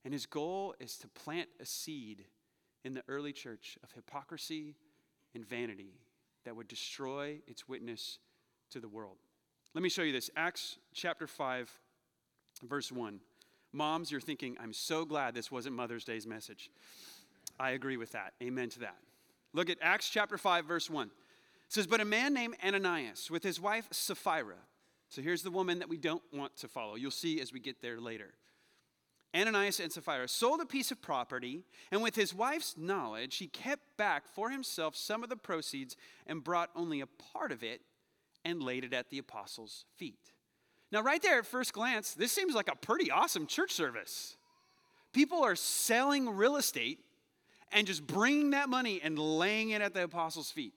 And 0.04 0.12
his 0.12 0.26
goal 0.26 0.74
is 0.80 0.98
to 0.98 1.08
plant 1.08 1.48
a 1.60 1.64
seed 1.64 2.24
in 2.84 2.92
the 2.92 3.02
early 3.08 3.32
church 3.32 3.78
of 3.82 3.92
hypocrisy 3.92 4.74
and 5.34 5.46
vanity 5.48 5.94
that 6.44 6.56
would 6.56 6.68
destroy 6.68 7.38
its 7.46 7.68
witness 7.68 8.18
to 8.70 8.80
the 8.80 8.88
world. 8.88 9.16
Let 9.74 9.82
me 9.82 9.88
show 9.88 10.02
you 10.02 10.12
this 10.12 10.30
Acts 10.36 10.78
chapter 10.92 11.26
5, 11.26 11.70
verse 12.62 12.92
1. 12.92 13.20
Moms, 13.72 14.10
you're 14.12 14.20
thinking, 14.20 14.56
I'm 14.60 14.72
so 14.72 15.04
glad 15.04 15.34
this 15.34 15.50
wasn't 15.50 15.74
Mother's 15.74 16.04
Day's 16.04 16.26
message. 16.26 16.70
I 17.58 17.70
agree 17.70 17.96
with 17.96 18.12
that. 18.12 18.34
Amen 18.42 18.68
to 18.70 18.80
that. 18.80 18.96
Look 19.52 19.68
at 19.68 19.78
Acts 19.82 20.08
chapter 20.08 20.38
5, 20.38 20.64
verse 20.64 20.88
1. 20.88 21.06
It 21.06 21.12
says, 21.68 21.86
But 21.86 22.00
a 22.00 22.04
man 22.04 22.34
named 22.34 22.56
Ananias 22.64 23.30
with 23.30 23.42
his 23.42 23.60
wife 23.60 23.88
Sapphira. 23.90 24.56
So 25.08 25.22
here's 25.22 25.42
the 25.42 25.50
woman 25.50 25.78
that 25.80 25.88
we 25.88 25.96
don't 25.96 26.22
want 26.32 26.56
to 26.58 26.68
follow. 26.68 26.96
You'll 26.96 27.10
see 27.10 27.40
as 27.40 27.52
we 27.52 27.60
get 27.60 27.80
there 27.80 28.00
later. 28.00 28.34
Ananias 29.34 29.80
and 29.80 29.90
Sapphira 29.90 30.28
sold 30.28 30.60
a 30.60 30.66
piece 30.66 30.92
of 30.92 31.02
property, 31.02 31.64
and 31.90 32.02
with 32.02 32.14
his 32.14 32.32
wife's 32.32 32.76
knowledge, 32.78 33.36
he 33.36 33.48
kept 33.48 33.96
back 33.96 34.28
for 34.28 34.50
himself 34.50 34.94
some 34.94 35.24
of 35.24 35.28
the 35.28 35.36
proceeds 35.36 35.96
and 36.26 36.44
brought 36.44 36.70
only 36.76 37.00
a 37.00 37.06
part 37.32 37.50
of 37.50 37.64
it 37.64 37.80
and 38.44 38.62
laid 38.62 38.84
it 38.84 38.92
at 38.92 39.10
the 39.10 39.18
apostles' 39.18 39.86
feet. 39.96 40.30
Now, 40.92 41.02
right 41.02 41.20
there 41.20 41.40
at 41.40 41.46
first 41.46 41.72
glance, 41.72 42.14
this 42.14 42.30
seems 42.30 42.54
like 42.54 42.70
a 42.70 42.76
pretty 42.76 43.10
awesome 43.10 43.46
church 43.46 43.72
service. 43.72 44.36
People 45.12 45.42
are 45.42 45.56
selling 45.56 46.28
real 46.28 46.56
estate 46.56 47.00
and 47.72 47.86
just 47.86 48.06
bringing 48.06 48.50
that 48.50 48.68
money 48.68 49.00
and 49.02 49.18
laying 49.18 49.70
it 49.70 49.82
at 49.82 49.94
the 49.94 50.04
apostles' 50.04 50.52
feet. 50.52 50.74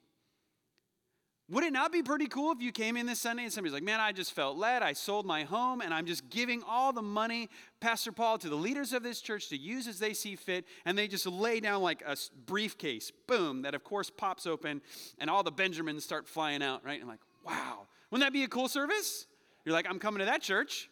Would 1.50 1.63
it 1.63 1.72
not 1.72 1.94
be 1.94 2.04
pretty 2.04 2.27
cool 2.27 2.51
if 2.51 2.62
you 2.62 2.74
came 2.74 2.98
in 2.98 3.06
this 3.06 3.22
Sunday 3.22 3.44
and 3.44 3.54
somebody's 3.54 3.74
like, 3.74 3.84
man, 3.84 4.01
I 4.01 4.12
just 4.12 4.34
felt 4.34 4.58
led. 4.58 4.84
I 4.84 4.92
sold 4.92 5.25
my 5.25 5.46
home 5.46 5.80
and 5.80 5.94
I'm 5.94 6.06
just 6.06 6.30
giving 6.30 6.62
all 6.68 6.92
the 6.92 7.01
money, 7.01 7.50
Pastor 7.80 8.12
Paul, 8.12 8.38
to 8.39 8.50
the 8.50 8.56
leaders 8.56 8.92
of 8.92 9.01
this 9.01 9.22
church 9.22 9.48
to 9.50 9.58
use 9.58 9.88
as 9.88 9.98
they 9.98 10.13
see 10.13 10.36
fit. 10.36 10.66
And 10.86 10.98
they 10.98 11.08
just 11.08 11.25
lay 11.25 11.62
down 11.62 11.82
like 11.82 12.04
a 12.06 12.18
briefcase, 12.46 13.13
boom, 13.27 13.62
that 13.62 13.75
of 13.75 13.86
course 13.86 14.10
pops 14.10 14.46
open 14.46 14.82
and 15.20 15.30
all 15.30 15.42
the 15.42 15.51
Benjamins 15.51 16.04
start 16.04 16.27
flying 16.27 16.62
out, 16.62 16.84
right? 16.84 17.00
And 17.00 17.08
like, 17.08 17.22
wow, 17.46 17.88
wouldn't 18.12 18.25
that 18.25 18.34
be 18.34 18.44
a 18.44 18.50
cool 18.50 18.68
service? 18.68 19.25
You're 19.63 19.74
like, 19.74 19.88
I'm 19.89 20.00
coming 20.00 20.20
to 20.20 20.25
that 20.25 20.42
church. 20.42 20.89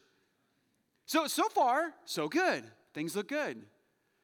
So, 1.05 1.27
so 1.27 1.49
far, 1.49 1.93
so 2.05 2.29
good. 2.29 2.63
Things 2.93 3.13
look 3.13 3.27
good. 3.27 3.61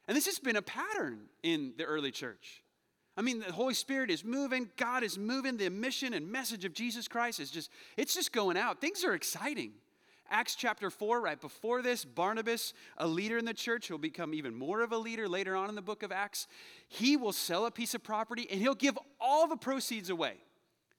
And 0.08 0.16
this 0.16 0.28
has 0.28 0.40
been 0.40 0.56
a 0.56 0.62
pattern 0.62 1.24
in 1.44 1.74
the 1.78 1.84
early 1.84 2.12
church. 2.12 2.61
I 3.18 3.22
mean, 3.22 3.39
the 3.39 3.51
Holy 3.51 3.74
Spirit 3.74 4.10
is 4.10 4.24
moving, 4.24 4.70
God 4.77 5.03
is 5.03 5.18
moving, 5.18 5.58
the 5.58 5.70
mission 5.70 6.13
and 6.13 6.32
message 6.32 6.63
of 6.63 6.74
Jesus 6.74 7.08
Christ 7.08 7.39
is 7.39 7.51
just, 7.51 7.70
it's 7.98 8.13
just 8.13 8.32
going 8.32 8.58
out. 8.58 8.80
Things 8.80 9.03
are 9.03 9.13
exciting. 9.13 9.74
Acts 10.30 10.56
chapter 10.56 10.89
4, 10.89 11.20
right 11.20 11.39
before 11.39 11.82
this, 11.82 12.06
Barnabas, 12.06 12.74
a 12.98 13.06
leader 13.06 13.38
in 13.38 13.44
the 13.44 13.53
church, 13.53 13.89
who'll 13.89 13.98
become 13.98 14.34
even 14.34 14.56
more 14.56 14.82
of 14.82 14.94
a 14.94 14.98
leader 14.98 15.27
later 15.27 15.58
on 15.58 15.68
in 15.68 15.75
the 15.75 15.82
book 15.82 16.03
of 16.03 16.12
Acts, 16.13 16.48
he 16.88 17.18
will 17.18 17.34
sell 17.34 17.65
a 17.65 17.72
piece 17.72 17.94
of 17.94 18.01
property 18.01 18.48
and 18.50 18.62
he'll 18.62 18.74
give 18.74 18.98
all 19.20 19.46
the 19.48 19.58
proceeds 19.58 20.10
away. 20.10 20.36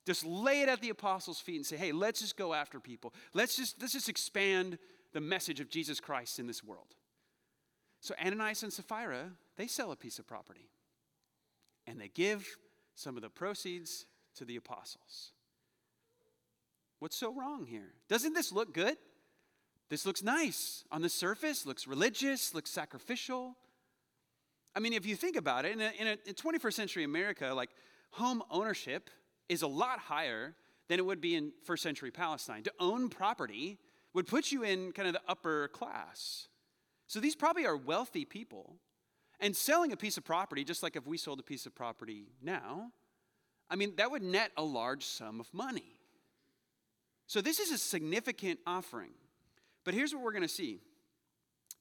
Just 0.04 0.26
lay 0.26 0.60
it 0.60 0.68
at 0.68 0.82
the 0.82 0.90
apostles' 0.90 1.40
feet 1.40 1.56
and 1.56 1.64
say, 1.64 1.78
hey, 1.78 1.92
let's 1.92 2.20
just 2.20 2.36
go 2.36 2.52
after 2.52 2.78
people. 2.78 3.14
Let's 3.32 3.56
just, 3.56 3.80
let's 3.80 3.94
just 3.94 4.10
expand 4.10 4.78
the 5.14 5.20
message 5.20 5.60
of 5.60 5.70
Jesus 5.70 5.98
Christ 5.98 6.38
in 6.38 6.46
this 6.46 6.62
world. 6.62 6.94
So 8.00 8.14
Ananias 8.22 8.62
and 8.64 8.72
Sapphira, 8.72 9.30
they 9.56 9.66
sell 9.66 9.92
a 9.92 9.96
piece 9.96 10.18
of 10.18 10.26
property 10.26 10.68
and 11.86 12.00
they 12.00 12.08
give 12.08 12.46
some 12.94 13.16
of 13.16 13.22
the 13.22 13.30
proceeds 13.30 14.06
to 14.36 14.44
the 14.44 14.56
apostles. 14.56 15.32
What's 16.98 17.16
so 17.16 17.34
wrong 17.34 17.66
here? 17.66 17.94
Doesn't 18.08 18.32
this 18.32 18.52
look 18.52 18.72
good? 18.72 18.96
This 19.88 20.06
looks 20.06 20.22
nice 20.22 20.84
on 20.90 21.02
the 21.02 21.08
surface, 21.08 21.66
looks 21.66 21.86
religious, 21.86 22.54
looks 22.54 22.70
sacrificial. 22.70 23.56
I 24.74 24.80
mean, 24.80 24.92
if 24.92 25.04
you 25.04 25.16
think 25.16 25.36
about 25.36 25.64
it, 25.64 25.72
in, 25.72 25.80
a, 25.80 25.92
in, 25.98 26.06
a, 26.06 26.16
in 26.26 26.34
21st 26.34 26.72
century 26.72 27.04
America, 27.04 27.52
like 27.52 27.70
home 28.12 28.42
ownership 28.50 29.10
is 29.48 29.62
a 29.62 29.66
lot 29.66 29.98
higher 29.98 30.54
than 30.88 30.98
it 30.98 31.04
would 31.04 31.20
be 31.20 31.34
in 31.34 31.52
first 31.64 31.82
century 31.82 32.10
Palestine. 32.10 32.62
To 32.62 32.72
own 32.78 33.08
property 33.08 33.78
would 34.14 34.26
put 34.26 34.52
you 34.52 34.62
in 34.62 34.92
kind 34.92 35.08
of 35.08 35.14
the 35.14 35.22
upper 35.28 35.68
class. 35.68 36.48
So 37.06 37.20
these 37.20 37.34
probably 37.34 37.66
are 37.66 37.76
wealthy 37.76 38.24
people. 38.24 38.76
And 39.42 39.56
selling 39.56 39.92
a 39.92 39.96
piece 39.96 40.16
of 40.16 40.24
property, 40.24 40.62
just 40.62 40.84
like 40.84 40.94
if 40.94 41.04
we 41.04 41.18
sold 41.18 41.40
a 41.40 41.42
piece 41.42 41.66
of 41.66 41.74
property 41.74 42.28
now, 42.40 42.92
I 43.68 43.74
mean, 43.74 43.94
that 43.96 44.10
would 44.10 44.22
net 44.22 44.52
a 44.56 44.62
large 44.62 45.04
sum 45.04 45.40
of 45.40 45.52
money. 45.52 45.98
So 47.26 47.40
this 47.40 47.58
is 47.58 47.72
a 47.72 47.78
significant 47.78 48.60
offering. 48.66 49.10
But 49.84 49.94
here's 49.94 50.14
what 50.14 50.22
we're 50.22 50.32
going 50.32 50.42
to 50.42 50.48
see 50.48 50.80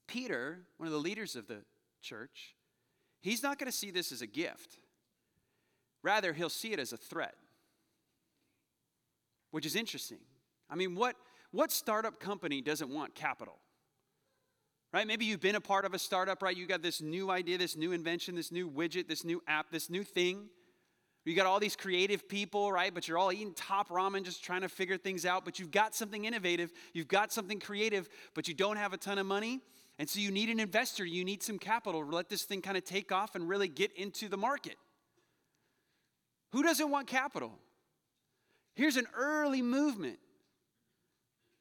Peter, 0.08 0.58
one 0.76 0.88
of 0.88 0.92
the 0.92 0.98
leaders 0.98 1.36
of 1.36 1.46
the 1.46 1.62
church, 2.02 2.56
he's 3.20 3.42
not 3.42 3.58
going 3.58 3.70
to 3.70 3.76
see 3.76 3.92
this 3.92 4.10
as 4.10 4.22
a 4.22 4.26
gift. 4.26 4.78
Rather, 6.02 6.32
he'll 6.32 6.48
see 6.48 6.72
it 6.72 6.80
as 6.80 6.92
a 6.92 6.96
threat, 6.96 7.36
which 9.52 9.64
is 9.64 9.76
interesting. 9.76 10.18
I 10.68 10.74
mean, 10.74 10.96
what, 10.96 11.14
what 11.52 11.70
startup 11.70 12.18
company 12.18 12.60
doesn't 12.60 12.90
want 12.90 13.14
capital? 13.14 13.58
Right? 14.92 15.06
Maybe 15.06 15.24
you've 15.24 15.40
been 15.40 15.54
a 15.54 15.60
part 15.60 15.84
of 15.84 15.94
a 15.94 15.98
startup, 15.98 16.42
right? 16.42 16.56
You 16.56 16.66
got 16.66 16.82
this 16.82 17.00
new 17.00 17.30
idea, 17.30 17.58
this 17.58 17.76
new 17.76 17.92
invention, 17.92 18.34
this 18.34 18.52
new 18.52 18.70
widget, 18.70 19.08
this 19.08 19.24
new 19.24 19.42
app, 19.48 19.70
this 19.70 19.88
new 19.88 20.04
thing. 20.04 20.48
You 21.24 21.36
got 21.36 21.46
all 21.46 21.60
these 21.60 21.76
creative 21.76 22.28
people, 22.28 22.72
right? 22.72 22.92
But 22.92 23.06
you're 23.06 23.16
all 23.16 23.32
eating 23.32 23.54
top 23.54 23.88
ramen, 23.88 24.24
just 24.24 24.42
trying 24.42 24.62
to 24.62 24.68
figure 24.68 24.98
things 24.98 25.24
out. 25.24 25.44
But 25.44 25.58
you've 25.58 25.70
got 25.70 25.94
something 25.94 26.24
innovative, 26.24 26.72
you've 26.92 27.08
got 27.08 27.32
something 27.32 27.60
creative, 27.60 28.08
but 28.34 28.48
you 28.48 28.54
don't 28.54 28.76
have 28.76 28.92
a 28.92 28.96
ton 28.96 29.18
of 29.18 29.26
money. 29.26 29.60
And 29.98 30.08
so 30.08 30.20
you 30.20 30.30
need 30.30 30.48
an 30.48 30.58
investor, 30.58 31.04
you 31.04 31.24
need 31.24 31.42
some 31.42 31.58
capital 31.58 32.02
to 32.02 32.16
let 32.16 32.28
this 32.28 32.42
thing 32.42 32.60
kind 32.60 32.76
of 32.76 32.84
take 32.84 33.12
off 33.12 33.34
and 33.34 33.48
really 33.48 33.68
get 33.68 33.92
into 33.92 34.28
the 34.28 34.36
market. 34.36 34.76
Who 36.52 36.62
doesn't 36.62 36.90
want 36.90 37.06
capital? 37.06 37.52
Here's 38.74 38.96
an 38.96 39.06
early 39.14 39.62
movement 39.62 40.18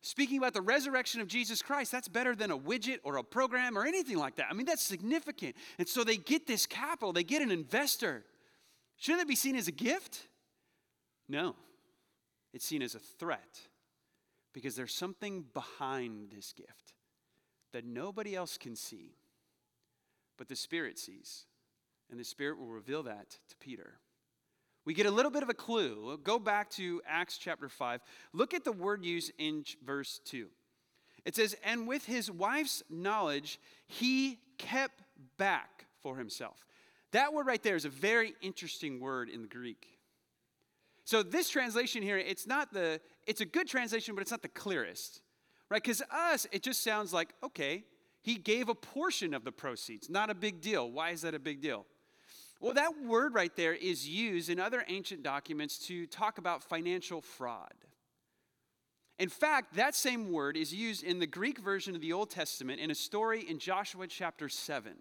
speaking 0.02 0.38
about 0.38 0.54
the 0.54 0.62
resurrection 0.62 1.22
of 1.22 1.28
Jesus 1.28 1.62
Christ, 1.62 1.92
that's 1.92 2.08
better 2.08 2.36
than 2.36 2.52
a 2.52 2.58
widget 2.58 3.00
or 3.04 3.18
a 3.18 3.24
program 3.24 3.78
or 3.78 3.86
anything 3.86 4.18
like 4.18 4.36
that. 4.36 4.48
I 4.50 4.54
mean, 4.54 4.66
that's 4.66 4.82
significant. 4.82 5.56
And 5.78 5.88
so 5.88 6.04
they 6.04 6.18
get 6.18 6.48
this 6.48 6.66
capital, 6.66 7.14
they 7.14 7.24
get 7.24 7.42
an 7.42 7.52
investor. 7.52 8.26
Shouldn't 8.98 9.24
it 9.24 9.28
be 9.28 9.36
seen 9.36 9.56
as 9.56 9.68
a 9.68 9.72
gift? 9.72 10.28
No, 11.28 11.56
it's 12.54 12.66
seen 12.66 12.82
as 12.82 12.96
a 12.96 13.00
threat 13.00 13.62
because 14.54 14.76
there's 14.76 14.94
something 14.94 15.46
behind 15.54 16.30
this 16.30 16.54
gift 16.54 16.94
that 17.74 17.86
nobody 17.86 18.36
else 18.36 18.58
can 18.58 18.76
see, 18.76 19.16
but 20.38 20.50
the 20.50 20.56
Spirit 20.56 21.00
sees. 21.00 21.46
And 22.10 22.20
the 22.20 22.26
Spirit 22.26 22.60
will 22.60 22.68
reveal 22.68 23.04
that 23.04 23.30
to 23.30 23.56
Peter 23.62 23.94
we 24.86 24.94
get 24.94 25.06
a 25.06 25.12
little 25.12 25.32
bit 25.32 25.44
of 25.44 25.50
a 25.50 25.54
clue. 25.54 26.20
Go 26.24 26.40
back 26.40 26.70
to 26.72 27.02
Acts 27.08 27.38
chapter 27.38 27.70
5. 27.70 28.02
Look 28.34 28.54
at 28.54 28.64
the 28.64 28.72
word 28.72 29.06
used 29.06 29.32
in 29.38 29.64
verse 29.86 30.20
2. 30.26 30.48
It 31.26 31.36
says, 31.36 31.56
And 31.64 31.88
with 31.88 32.06
his 32.06 32.32
wife's 32.32 32.82
knowledge, 32.90 33.60
he 33.86 34.40
kept 34.58 35.04
back 35.38 35.86
for 36.02 36.18
himself. 36.18 36.66
That 37.12 37.34
word 37.34 37.46
right 37.46 37.62
there 37.62 37.76
is 37.76 37.86
a 37.86 37.90
very 37.90 38.34
interesting 38.42 39.00
word 39.00 39.30
in 39.30 39.42
the 39.42 39.48
Greek. 39.48 39.88
So 41.04 41.24
this 41.24 41.50
translation 41.50 42.02
here, 42.02 42.18
it's 42.18 42.48
not 42.48 42.74
the, 42.74 43.02
it's 43.28 43.42
a 43.42 43.46
good 43.46 43.68
translation, 43.68 44.16
but 44.16 44.22
it's 44.22 44.32
not 44.32 44.42
the 44.42 44.48
clearest, 44.48 45.22
right? 45.70 45.82
Because 45.82 46.02
us, 46.12 46.48
it 46.52 46.64
just 46.64 46.84
sounds 46.84 47.12
like, 47.12 47.34
okay, 47.44 47.84
he 48.22 48.36
gave 48.36 48.70
a 48.70 48.76
portion 48.76 49.34
of 49.34 49.44
the 49.44 49.52
proceeds, 49.52 50.10
not 50.10 50.30
a 50.30 50.36
big 50.36 50.62
deal. 50.62 50.90
Why 50.90 51.10
is 51.10 51.22
that 51.22 51.34
a 51.34 51.40
big 51.40 51.62
deal? 51.62 51.86
Well, 52.62 52.76
that 52.76 53.04
word 53.04 53.34
right 53.34 53.54
there 53.56 53.74
is 53.74 54.08
used 54.08 54.50
in 54.50 54.60
other 54.60 54.86
ancient 54.88 55.24
documents 55.24 55.80
to 55.88 56.06
talk 56.06 56.38
about 56.38 56.64
financial 56.64 57.20
fraud. 57.20 57.74
In 59.18 59.30
fact, 59.30 59.76
that 59.76 59.96
same 59.96 60.32
word 60.32 60.56
is 60.56 60.72
used 60.72 61.04
in 61.04 61.18
the 61.18 61.28
Greek 61.28 61.58
version 61.60 61.96
of 61.96 62.02
the 62.02 62.14
Old 62.14 62.30
Testament 62.30 62.80
in 62.80 62.92
a 62.92 62.96
story 62.96 63.42
in 63.50 63.58
Joshua 63.58 64.06
chapter 64.08 64.48
7. 64.48 64.94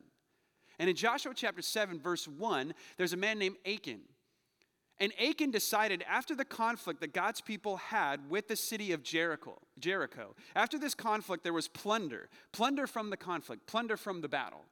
And 0.79 0.89
in 0.89 0.97
Joshua 0.97 1.33
chapter 1.35 1.61
7, 1.61 2.01
verse 2.01 2.27
1, 2.27 2.73
there's 2.97 3.13
a 3.13 3.19
man 3.19 3.39
named 3.39 3.57
Achan. 3.67 4.01
And 4.99 5.13
Achan 5.21 5.51
decided 5.51 6.03
after 6.09 6.35
the 6.35 6.45
conflict 6.47 7.01
that 7.01 7.13
God's 7.13 7.43
people 7.43 7.77
had 7.77 8.31
with 8.31 8.49
the 8.49 8.57
city 8.57 8.93
of 8.93 9.03
Jericho, 9.03 9.61
Jericho, 9.79 10.35
after 10.57 10.79
this 10.79 10.95
conflict, 10.95 11.45
there 11.45 11.53
was 11.53 11.69
plunder, 11.69 12.31
plunder 12.53 12.87
from 12.87 13.11
the 13.11 13.17
conflict, 13.19 13.67
plunder 13.67 13.99
from 13.99 14.23
the 14.23 14.29
battle. 14.29 14.65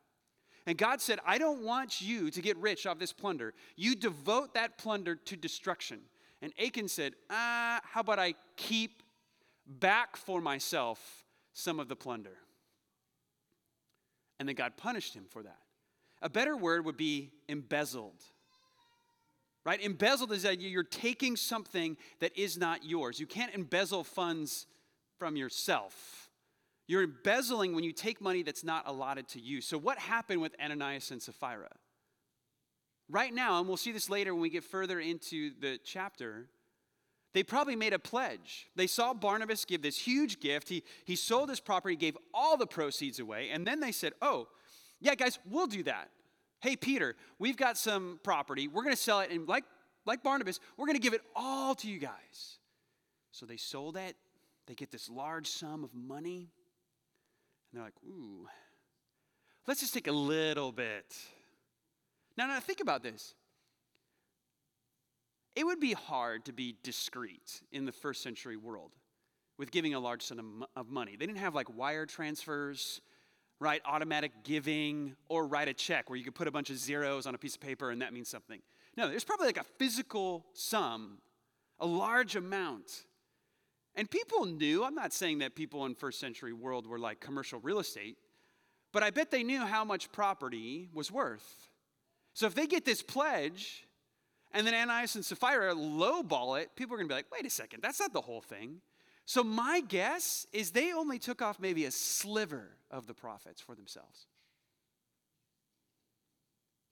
And 0.66 0.76
God 0.76 1.00
said, 1.00 1.18
I 1.26 1.38
don't 1.38 1.62
want 1.62 2.00
you 2.00 2.30
to 2.30 2.42
get 2.42 2.56
rich 2.58 2.86
off 2.86 2.98
this 2.98 3.12
plunder. 3.12 3.54
You 3.76 3.94
devote 3.94 4.54
that 4.54 4.78
plunder 4.78 5.14
to 5.16 5.36
destruction. 5.36 6.00
And 6.42 6.52
Achan 6.62 6.88
said, 6.88 7.14
Ah, 7.30 7.80
how 7.82 8.00
about 8.00 8.18
I 8.18 8.34
keep 8.56 9.02
back 9.66 10.16
for 10.16 10.40
myself 10.40 11.24
some 11.52 11.80
of 11.80 11.88
the 11.88 11.96
plunder? 11.96 12.36
And 14.38 14.48
then 14.48 14.56
God 14.56 14.76
punished 14.76 15.14
him 15.14 15.24
for 15.28 15.42
that. 15.42 15.58
A 16.22 16.28
better 16.28 16.56
word 16.56 16.84
would 16.84 16.96
be 16.96 17.30
embezzled. 17.48 18.22
Right? 19.64 19.80
Embezzled 19.82 20.32
is 20.32 20.44
that 20.44 20.60
you're 20.60 20.82
taking 20.82 21.36
something 21.36 21.96
that 22.20 22.36
is 22.38 22.56
not 22.56 22.84
yours. 22.84 23.20
You 23.20 23.26
can't 23.26 23.54
embezzle 23.54 24.04
funds 24.04 24.66
from 25.18 25.36
yourself. 25.36 26.27
You're 26.88 27.02
embezzling 27.02 27.74
when 27.74 27.84
you 27.84 27.92
take 27.92 28.20
money 28.20 28.42
that's 28.42 28.64
not 28.64 28.88
allotted 28.88 29.28
to 29.28 29.40
you. 29.40 29.60
So, 29.60 29.76
what 29.78 29.98
happened 29.98 30.40
with 30.40 30.56
Ananias 30.60 31.10
and 31.10 31.22
Sapphira? 31.22 31.70
Right 33.10 33.32
now, 33.32 33.58
and 33.58 33.68
we'll 33.68 33.76
see 33.76 33.92
this 33.92 34.10
later 34.10 34.34
when 34.34 34.42
we 34.42 34.50
get 34.50 34.64
further 34.64 34.98
into 34.98 35.52
the 35.60 35.78
chapter, 35.84 36.48
they 37.34 37.42
probably 37.42 37.76
made 37.76 37.92
a 37.92 37.98
pledge. 37.98 38.68
They 38.74 38.86
saw 38.86 39.14
Barnabas 39.14 39.64
give 39.66 39.82
this 39.82 39.98
huge 39.98 40.40
gift. 40.40 40.68
He, 40.68 40.82
he 41.04 41.14
sold 41.14 41.50
his 41.50 41.60
property, 41.60 41.94
gave 41.94 42.16
all 42.32 42.56
the 42.56 42.66
proceeds 42.66 43.18
away, 43.18 43.50
and 43.50 43.66
then 43.66 43.80
they 43.80 43.92
said, 43.92 44.14
Oh, 44.22 44.48
yeah, 44.98 45.14
guys, 45.14 45.38
we'll 45.48 45.66
do 45.66 45.82
that. 45.84 46.08
Hey, 46.60 46.74
Peter, 46.74 47.16
we've 47.38 47.56
got 47.56 47.76
some 47.76 48.18
property. 48.24 48.66
We're 48.66 48.82
going 48.82 48.96
to 48.96 49.00
sell 49.00 49.20
it, 49.20 49.30
and 49.30 49.46
like, 49.46 49.64
like 50.06 50.22
Barnabas, 50.22 50.58
we're 50.76 50.86
going 50.86 50.96
to 50.96 51.02
give 51.02 51.12
it 51.12 51.22
all 51.36 51.74
to 51.76 51.88
you 51.88 51.98
guys. 51.98 52.58
So 53.30 53.44
they 53.46 53.58
sold 53.58 53.96
it. 53.96 54.16
They 54.66 54.74
get 54.74 54.90
this 54.90 55.08
large 55.08 55.46
sum 55.46 55.84
of 55.84 55.94
money. 55.94 56.48
And 57.70 57.78
they're 57.78 57.84
like, 57.84 57.94
ooh, 58.06 58.46
let's 59.66 59.80
just 59.80 59.94
take 59.94 60.06
a 60.06 60.12
little 60.12 60.72
bit. 60.72 61.16
Now, 62.36 62.46
now 62.46 62.60
think 62.60 62.80
about 62.80 63.02
this. 63.02 63.34
It 65.56 65.64
would 65.64 65.80
be 65.80 65.92
hard 65.92 66.44
to 66.44 66.52
be 66.52 66.76
discreet 66.82 67.62
in 67.72 67.84
the 67.84 67.92
first 67.92 68.22
century 68.22 68.56
world 68.56 68.92
with 69.58 69.72
giving 69.72 69.94
a 69.94 70.00
large 70.00 70.22
sum 70.22 70.64
of 70.76 70.88
money. 70.88 71.16
They 71.16 71.26
didn't 71.26 71.40
have 71.40 71.54
like 71.54 71.76
wire 71.76 72.06
transfers, 72.06 73.00
right? 73.58 73.82
Automatic 73.84 74.44
giving, 74.44 75.16
or 75.28 75.46
write 75.46 75.66
a 75.66 75.74
check 75.74 76.08
where 76.08 76.16
you 76.16 76.24
could 76.24 76.36
put 76.36 76.46
a 76.46 76.52
bunch 76.52 76.70
of 76.70 76.78
zeros 76.78 77.26
on 77.26 77.34
a 77.34 77.38
piece 77.38 77.56
of 77.56 77.60
paper 77.60 77.90
and 77.90 78.02
that 78.02 78.12
means 78.12 78.28
something. 78.28 78.60
No, 78.96 79.08
there's 79.08 79.24
probably 79.24 79.46
like 79.46 79.58
a 79.58 79.64
physical 79.64 80.46
sum 80.52 81.18
a 81.80 81.86
large 81.86 82.36
amount. 82.36 83.04
And 83.98 84.08
people 84.08 84.46
knew, 84.46 84.84
I'm 84.84 84.94
not 84.94 85.12
saying 85.12 85.40
that 85.40 85.56
people 85.56 85.84
in 85.84 85.96
first 85.96 86.20
century 86.20 86.52
world 86.52 86.86
were 86.86 87.00
like 87.00 87.18
commercial 87.18 87.58
real 87.58 87.80
estate, 87.80 88.16
but 88.92 89.02
I 89.02 89.10
bet 89.10 89.32
they 89.32 89.42
knew 89.42 89.58
how 89.58 89.84
much 89.84 90.12
property 90.12 90.88
was 90.94 91.10
worth. 91.10 91.68
So 92.32 92.46
if 92.46 92.54
they 92.54 92.68
get 92.68 92.84
this 92.84 93.02
pledge 93.02 93.88
and 94.52 94.64
then 94.64 94.72
Ananias 94.72 95.16
and 95.16 95.24
Sapphira 95.24 95.74
lowball 95.74 96.62
it, 96.62 96.76
people 96.76 96.94
are 96.94 96.98
going 96.98 97.08
to 97.08 97.12
be 97.12 97.16
like, 97.16 97.32
wait 97.32 97.44
a 97.44 97.50
second, 97.50 97.82
that's 97.82 97.98
not 97.98 98.12
the 98.12 98.20
whole 98.20 98.40
thing. 98.40 98.80
So 99.26 99.42
my 99.42 99.80
guess 99.80 100.46
is 100.52 100.70
they 100.70 100.92
only 100.92 101.18
took 101.18 101.42
off 101.42 101.58
maybe 101.58 101.84
a 101.84 101.90
sliver 101.90 102.68
of 102.92 103.08
the 103.08 103.14
profits 103.14 103.60
for 103.60 103.74
themselves. 103.74 104.28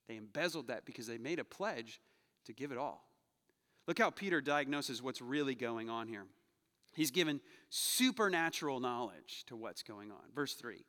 They 0.08 0.16
embezzled 0.16 0.66
that 0.66 0.84
because 0.84 1.06
they 1.06 1.18
made 1.18 1.38
a 1.38 1.44
pledge 1.44 2.00
to 2.46 2.52
give 2.52 2.72
it 2.72 2.78
all. 2.78 3.06
Look 3.86 4.00
how 4.00 4.10
Peter 4.10 4.40
diagnoses 4.40 5.00
what's 5.00 5.22
really 5.22 5.54
going 5.54 5.88
on 5.88 6.08
here. 6.08 6.26
He's 6.96 7.10
given 7.10 7.40
supernatural 7.68 8.80
knowledge 8.80 9.44
to 9.46 9.56
what's 9.56 9.82
going 9.82 10.10
on. 10.10 10.22
Verse 10.34 10.54
3. 10.54 10.84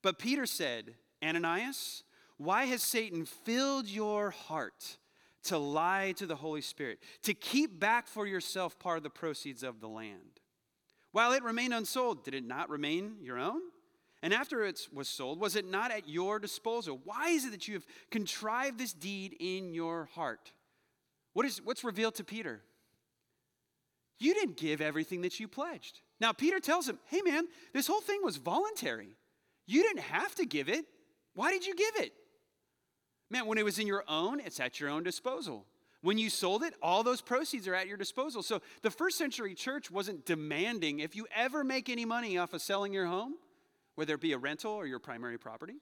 But 0.00 0.18
Peter 0.18 0.46
said, 0.46 0.94
Ananias, 1.22 2.04
why 2.36 2.66
has 2.66 2.82
Satan 2.82 3.24
filled 3.24 3.88
your 3.88 4.30
heart 4.30 4.98
to 5.44 5.58
lie 5.58 6.12
to 6.16 6.26
the 6.26 6.36
Holy 6.36 6.60
Spirit, 6.60 7.00
to 7.24 7.34
keep 7.34 7.80
back 7.80 8.06
for 8.06 8.24
yourself 8.24 8.78
part 8.78 8.98
of 8.98 9.02
the 9.02 9.10
proceeds 9.10 9.64
of 9.64 9.80
the 9.80 9.88
land? 9.88 10.40
While 11.10 11.32
it 11.32 11.42
remained 11.42 11.74
unsold, 11.74 12.24
did 12.24 12.34
it 12.34 12.46
not 12.46 12.70
remain 12.70 13.16
your 13.20 13.38
own? 13.38 13.60
And 14.22 14.32
after 14.32 14.64
it 14.64 14.86
was 14.92 15.08
sold, 15.08 15.40
was 15.40 15.56
it 15.56 15.68
not 15.68 15.90
at 15.90 16.08
your 16.08 16.38
disposal? 16.38 17.00
Why 17.04 17.30
is 17.30 17.44
it 17.44 17.50
that 17.50 17.66
you 17.66 17.74
have 17.74 17.86
contrived 18.10 18.78
this 18.78 18.92
deed 18.92 19.36
in 19.40 19.74
your 19.74 20.08
heart? 20.14 20.52
What 21.32 21.46
is, 21.46 21.60
what's 21.62 21.82
revealed 21.82 22.14
to 22.16 22.24
Peter? 22.24 22.62
You 24.22 24.34
didn't 24.34 24.56
give 24.56 24.80
everything 24.80 25.22
that 25.22 25.40
you 25.40 25.48
pledged. 25.48 26.00
Now, 26.20 26.32
Peter 26.32 26.60
tells 26.60 26.88
him, 26.88 26.98
hey 27.06 27.22
man, 27.22 27.48
this 27.72 27.88
whole 27.88 28.00
thing 28.00 28.20
was 28.22 28.36
voluntary. 28.36 29.16
You 29.66 29.82
didn't 29.82 30.02
have 30.02 30.34
to 30.36 30.46
give 30.46 30.68
it. 30.68 30.84
Why 31.34 31.50
did 31.50 31.66
you 31.66 31.74
give 31.74 31.96
it? 31.96 32.12
Man, 33.30 33.46
when 33.46 33.58
it 33.58 33.64
was 33.64 33.80
in 33.80 33.86
your 33.88 34.04
own, 34.06 34.38
it's 34.38 34.60
at 34.60 34.78
your 34.78 34.90
own 34.90 35.02
disposal. 35.02 35.66
When 36.02 36.18
you 36.18 36.30
sold 36.30 36.62
it, 36.62 36.74
all 36.80 37.02
those 37.02 37.20
proceeds 37.20 37.66
are 37.66 37.74
at 37.74 37.88
your 37.88 37.96
disposal. 37.96 38.42
So 38.42 38.60
the 38.82 38.90
first 38.90 39.18
century 39.18 39.54
church 39.54 39.90
wasn't 39.90 40.24
demanding 40.24 41.00
if 41.00 41.16
you 41.16 41.26
ever 41.34 41.64
make 41.64 41.88
any 41.88 42.04
money 42.04 42.38
off 42.38 42.52
of 42.52 42.62
selling 42.62 42.92
your 42.92 43.06
home, 43.06 43.34
whether 43.96 44.14
it 44.14 44.20
be 44.20 44.32
a 44.32 44.38
rental 44.38 44.72
or 44.72 44.86
your 44.86 45.00
primary 45.00 45.38
property, 45.38 45.80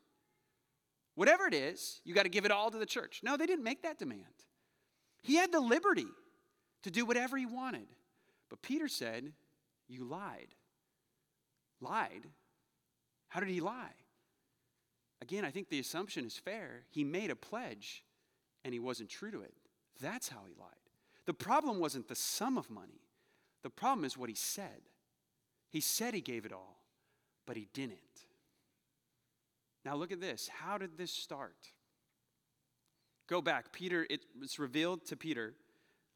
whatever 1.15 1.47
it 1.47 1.55
is, 1.55 2.01
you 2.05 2.15
got 2.15 2.23
to 2.23 2.31
give 2.31 2.47
it 2.47 2.51
all 2.51 2.71
to 2.71 2.79
the 2.79 2.87
church. 2.87 3.21
No, 3.23 3.37
they 3.37 3.47
didn't 3.47 3.65
make 3.65 3.83
that 3.83 3.99
demand. 3.99 4.25
He 5.23 5.37
had 5.37 5.53
the 5.53 5.61
liberty 5.61 6.07
to 6.85 6.91
do 6.91 7.05
whatever 7.05 7.37
he 7.37 7.45
wanted. 7.47 7.87
But 8.51 8.63
Peter 8.63 8.89
said, 8.89 9.33
You 9.89 10.05
lied. 10.05 10.55
Lied? 11.81 12.27
How 13.29 13.41
did 13.41 13.49
he 13.49 13.61
lie? 13.61 13.95
Again, 15.23 15.45
I 15.45 15.51
think 15.51 15.69
the 15.69 15.81
assumption 15.81 16.25
is 16.25 16.37
fair. 16.37 16.83
He 16.91 17.05
made 17.05 17.31
a 17.31 17.37
pledge 17.37 18.05
and 18.65 18.75
he 18.75 18.81
wasn't 18.81 19.09
true 19.09 19.31
to 19.31 19.41
it. 19.41 19.55
That's 20.01 20.29
how 20.29 20.41
he 20.47 20.55
lied. 20.59 20.69
The 21.27 21.35
problem 21.35 21.79
wasn't 21.79 22.09
the 22.09 22.15
sum 22.15 22.59
of 22.59 22.71
money, 22.71 23.01
the 23.63 23.71
problem 23.71 24.05
is 24.05 24.17
what 24.17 24.29
he 24.29 24.35
said. 24.35 24.83
He 25.69 25.81
said 25.81 26.15
he 26.15 26.21
gave 26.21 26.45
it 26.45 26.53
all, 26.53 26.81
but 27.47 27.57
he 27.57 27.69
didn't. 27.73 27.99
Now, 29.85 29.95
look 29.95 30.13
at 30.13 30.21
this. 30.21 30.49
How 30.49 30.77
did 30.77 30.99
this 30.99 31.13
start? 31.13 31.57
Go 33.29 33.41
back. 33.41 33.73
Peter, 33.73 34.07
it 34.11 34.21
was 34.39 34.59
revealed 34.59 35.07
to 35.07 35.17
Peter. 35.17 35.55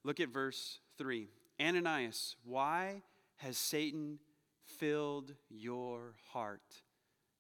Look 0.02 0.20
at 0.20 0.28
verse 0.28 0.80
3. 0.98 1.28
Ananias, 1.61 2.37
why 2.44 3.02
has 3.37 3.56
Satan 3.56 4.18
filled 4.64 5.34
your 5.49 6.14
heart 6.32 6.62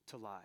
to 0.08 0.16
lie? 0.16 0.40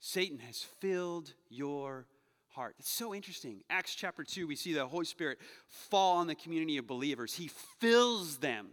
Satan 0.00 0.38
has 0.38 0.62
filled 0.80 1.34
your 1.48 2.06
heart. 2.48 2.74
It's 2.78 2.90
so 2.90 3.14
interesting. 3.14 3.62
Acts 3.70 3.94
chapter 3.94 4.24
2, 4.24 4.46
we 4.46 4.56
see 4.56 4.72
the 4.72 4.86
Holy 4.86 5.04
Spirit 5.04 5.38
fall 5.68 6.16
on 6.16 6.26
the 6.26 6.34
community 6.34 6.78
of 6.78 6.86
believers. 6.86 7.34
He 7.34 7.48
fills 7.78 8.38
them. 8.38 8.68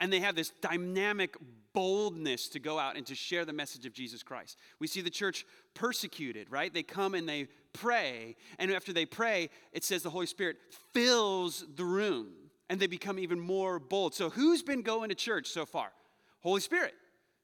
And 0.00 0.12
they 0.12 0.20
have 0.20 0.34
this 0.34 0.50
dynamic 0.60 1.36
boldness 1.72 2.48
to 2.48 2.58
go 2.58 2.78
out 2.78 2.96
and 2.96 3.06
to 3.06 3.14
share 3.14 3.44
the 3.44 3.52
message 3.52 3.86
of 3.86 3.92
Jesus 3.92 4.22
Christ. 4.22 4.58
We 4.80 4.86
see 4.86 5.00
the 5.00 5.10
church 5.10 5.46
persecuted, 5.74 6.50
right? 6.50 6.72
They 6.72 6.82
come 6.82 7.14
and 7.14 7.28
they 7.28 7.48
pray. 7.72 8.36
And 8.58 8.72
after 8.72 8.92
they 8.92 9.06
pray, 9.06 9.50
it 9.72 9.84
says 9.84 10.02
the 10.02 10.10
Holy 10.10 10.26
Spirit 10.26 10.56
fills 10.92 11.64
the 11.76 11.84
room 11.84 12.32
and 12.68 12.80
they 12.80 12.86
become 12.86 13.18
even 13.18 13.38
more 13.38 13.78
bold. 13.78 14.14
So, 14.14 14.30
who's 14.30 14.62
been 14.62 14.82
going 14.82 15.10
to 15.10 15.14
church 15.14 15.48
so 15.48 15.66
far? 15.66 15.92
Holy 16.40 16.60
Spirit. 16.60 16.94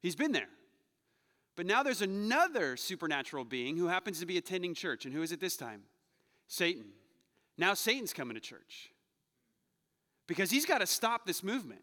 He's 0.00 0.16
been 0.16 0.32
there. 0.32 0.48
But 1.56 1.66
now 1.66 1.82
there's 1.82 2.02
another 2.02 2.76
supernatural 2.76 3.44
being 3.44 3.76
who 3.76 3.88
happens 3.88 4.20
to 4.20 4.26
be 4.26 4.38
attending 4.38 4.74
church. 4.74 5.04
And 5.04 5.12
who 5.12 5.22
is 5.22 5.32
it 5.32 5.40
this 5.40 5.56
time? 5.56 5.82
Satan. 6.46 6.86
Now 7.58 7.74
Satan's 7.74 8.12
coming 8.14 8.34
to 8.34 8.40
church 8.40 8.90
because 10.26 10.50
he's 10.50 10.64
got 10.64 10.78
to 10.78 10.86
stop 10.86 11.26
this 11.26 11.42
movement. 11.42 11.82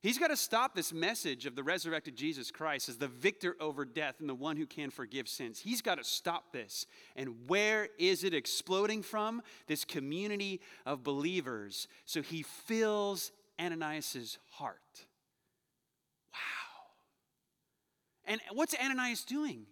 He's 0.00 0.18
got 0.18 0.28
to 0.28 0.36
stop 0.36 0.76
this 0.76 0.92
message 0.92 1.44
of 1.44 1.56
the 1.56 1.64
resurrected 1.64 2.14
Jesus 2.14 2.52
Christ 2.52 2.88
as 2.88 2.98
the 2.98 3.08
victor 3.08 3.56
over 3.60 3.84
death 3.84 4.20
and 4.20 4.28
the 4.28 4.34
one 4.34 4.56
who 4.56 4.64
can 4.64 4.90
forgive 4.90 5.28
sins. 5.28 5.58
He's 5.58 5.82
got 5.82 5.98
to 5.98 6.04
stop 6.04 6.52
this. 6.52 6.86
And 7.16 7.48
where 7.48 7.88
is 7.98 8.22
it 8.22 8.32
exploding 8.32 9.02
from? 9.02 9.42
This 9.66 9.84
community 9.84 10.60
of 10.86 11.02
believers. 11.02 11.88
So 12.04 12.22
he 12.22 12.42
fills 12.42 13.32
Ananias' 13.60 14.38
heart. 14.50 14.78
Wow. 16.32 16.84
And 18.26 18.40
what's 18.52 18.76
Ananias 18.76 19.24
doing? 19.24 19.66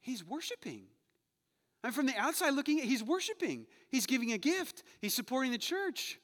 He's 0.00 0.24
worshiping. 0.24 0.84
And 1.82 1.92
from 1.92 2.06
the 2.06 2.16
outside 2.16 2.50
looking, 2.50 2.78
at, 2.78 2.84
he's 2.84 3.02
worshiping. 3.02 3.66
He's 3.88 4.06
giving 4.06 4.32
a 4.32 4.38
gift. 4.38 4.84
He's 5.00 5.14
supporting 5.14 5.50
the 5.50 5.58
church. 5.58 6.20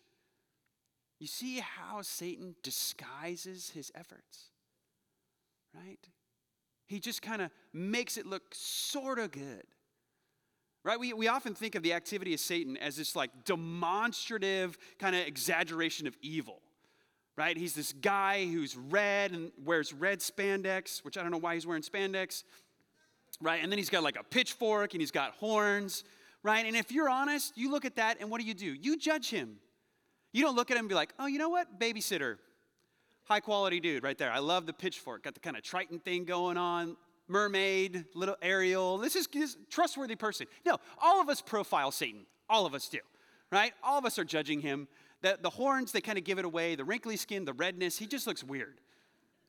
You 1.19 1.27
see 1.27 1.61
how 1.61 2.03
Satan 2.03 2.55
disguises 2.63 3.71
his 3.71 3.91
efforts, 3.95 4.51
right? 5.75 5.99
He 6.87 7.01
just 7.01 7.23
kind 7.23 7.43
of 7.43 7.51
makes 7.73 8.17
it 8.17 8.27
look 8.27 8.43
sort 8.53 9.19
of 9.19 9.31
good. 9.33 9.65
Right? 10.85 10.99
We, 10.99 11.13
we 11.13 11.29
often 11.29 11.55
think 11.55 11.75
of 11.75 11.83
the 11.83 11.93
activity 11.93 12.33
of 12.33 12.41
Satan 12.41 12.77
as 12.79 12.97
this 12.97 13.15
like 13.15 13.45
demonstrative 13.45 14.79
kind 14.99 15.15
of 15.15 15.27
exaggeration 15.27 16.07
of 16.07 16.17
evil. 16.23 16.63
Right? 17.37 17.57
He's 17.57 17.75
this 17.75 17.93
guy 17.93 18.47
who's 18.47 18.77
red 18.77 19.33
and 19.33 19.53
wears 19.63 19.93
red 19.93 20.21
spandex, 20.21 21.05
which 21.05 21.19
I 21.19 21.23
don't 21.23 21.31
know 21.31 21.39
why 21.39 21.55
he's 21.55 21.67
wearing 21.67 21.83
spandex. 21.83 22.43
Right? 23.41 23.63
And 23.63 23.71
then 23.71 23.79
he's 23.79 23.91
got 23.91 24.03
like 24.03 24.19
a 24.19 24.25
pitchfork 24.25 24.95
and 24.95 25.03
he's 25.03 25.11
got 25.11 25.33
horns. 25.35 26.05
Right? 26.43 26.65
And 26.65 26.75
if 26.75 26.91
you're 26.91 27.11
honest, 27.11 27.59
you 27.59 27.71
look 27.71 27.85
at 27.85 27.97
that 27.97 28.19
and 28.21 28.31
what 28.31 28.41
do 28.41 28.47
you 28.47 28.55
do? 28.55 28.73
You 28.73 28.97
judge 28.97 29.29
him. 29.31 29.59
You 30.33 30.43
don't 30.43 30.57
look 30.57 30.71
at 30.71 30.77
him 30.77 30.81
and 30.81 30.89
be 30.89 30.95
like, 30.95 31.13
oh, 31.19 31.27
you 31.27 31.39
know 31.39 31.49
what? 31.49 31.81
Babysitter. 31.81 32.37
High 33.25 33.41
quality 33.41 33.81
dude 33.81 34.03
right 34.03 34.17
there. 34.17 34.31
I 34.31 34.39
love 34.39 34.67
the 34.67 34.73
pitchfork. 34.73 35.25
Got 35.25 35.35
the 35.35 35.41
kind 35.41 35.57
of 35.57 35.63
Triton 35.63 35.99
thing 35.99 36.25
going 36.25 36.57
on. 36.57 36.97
Mermaid, 37.29 38.07
little 38.15 38.37
Ariel. 38.41 38.99
This 38.99 39.15
is, 39.15 39.27
this 39.27 39.57
trustworthy 39.71 40.17
person. 40.17 40.47
No, 40.65 40.79
all 41.01 41.21
of 41.21 41.29
us 41.29 41.43
profile 41.43 41.91
Satan. 41.91 42.25
All 42.49 42.65
of 42.65 42.75
us 42.75 42.89
do, 42.89 42.99
right? 43.53 43.73
All 43.83 43.99
of 43.99 44.07
us 44.07 44.19
are 44.19 44.25
judging 44.25 44.61
him. 44.61 44.89
The, 45.21 45.39
the 45.41 45.51
horns, 45.51 45.93
they 45.93 46.01
kind 46.01 46.17
of 46.17 46.25
give 46.25 46.39
it 46.39 46.47
away. 46.47 46.75
The 46.75 46.85
wrinkly 46.85 47.17
skin, 47.17 47.45
the 47.45 47.53
redness, 47.53 47.99
he 47.99 48.07
just 48.07 48.27
looks 48.27 48.43
weird, 48.43 48.81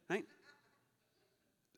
right? 0.10 0.26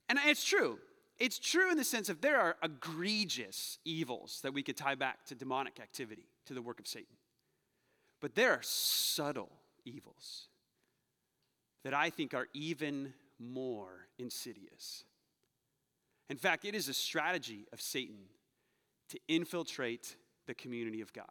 And 0.09 0.17
it's 0.25 0.43
true. 0.43 0.79
It's 1.19 1.37
true 1.37 1.69
in 1.69 1.77
the 1.77 1.83
sense 1.83 2.09
of 2.09 2.19
there 2.21 2.39
are 2.39 2.57
egregious 2.63 3.77
evils 3.85 4.39
that 4.41 4.53
we 4.53 4.63
could 4.63 4.75
tie 4.75 4.95
back 4.95 5.23
to 5.27 5.35
demonic 5.35 5.79
activity, 5.79 6.25
to 6.47 6.55
the 6.55 6.61
work 6.63 6.79
of 6.79 6.87
Satan. 6.87 7.15
But 8.21 8.35
there 8.35 8.51
are 8.51 8.61
subtle 8.61 9.51
evils 9.83 10.47
that 11.83 11.93
I 11.93 12.11
think 12.11 12.33
are 12.33 12.47
even 12.53 13.13
more 13.39 14.07
insidious. 14.19 15.03
In 16.29 16.37
fact, 16.37 16.63
it 16.63 16.75
is 16.75 16.87
a 16.87 16.93
strategy 16.93 17.65
of 17.73 17.81
Satan 17.81 18.25
to 19.09 19.19
infiltrate 19.27 20.15
the 20.45 20.53
community 20.53 21.01
of 21.01 21.11
God, 21.11 21.25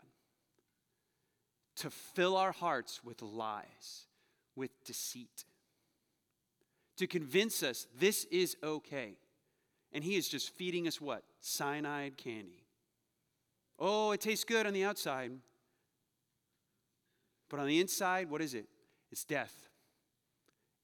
to 1.76 1.90
fill 1.90 2.36
our 2.36 2.52
hearts 2.52 3.02
with 3.04 3.22
lies, 3.22 4.06
with 4.56 4.84
deceit, 4.84 5.44
to 6.96 7.06
convince 7.06 7.62
us 7.62 7.86
this 7.98 8.24
is 8.26 8.56
okay. 8.62 9.14
And 9.92 10.04
he 10.04 10.16
is 10.16 10.28
just 10.28 10.50
feeding 10.50 10.86
us 10.86 11.00
what? 11.00 11.22
Cyanide 11.40 12.16
candy. 12.16 12.66
Oh, 13.78 14.12
it 14.12 14.20
tastes 14.20 14.44
good 14.44 14.66
on 14.66 14.74
the 14.74 14.84
outside, 14.84 15.32
but 17.50 17.60
on 17.60 17.66
the 17.66 17.80
inside, 17.80 18.30
what 18.30 18.40
is 18.40 18.54
it? 18.54 18.66
It's 19.10 19.24
death. 19.24 19.68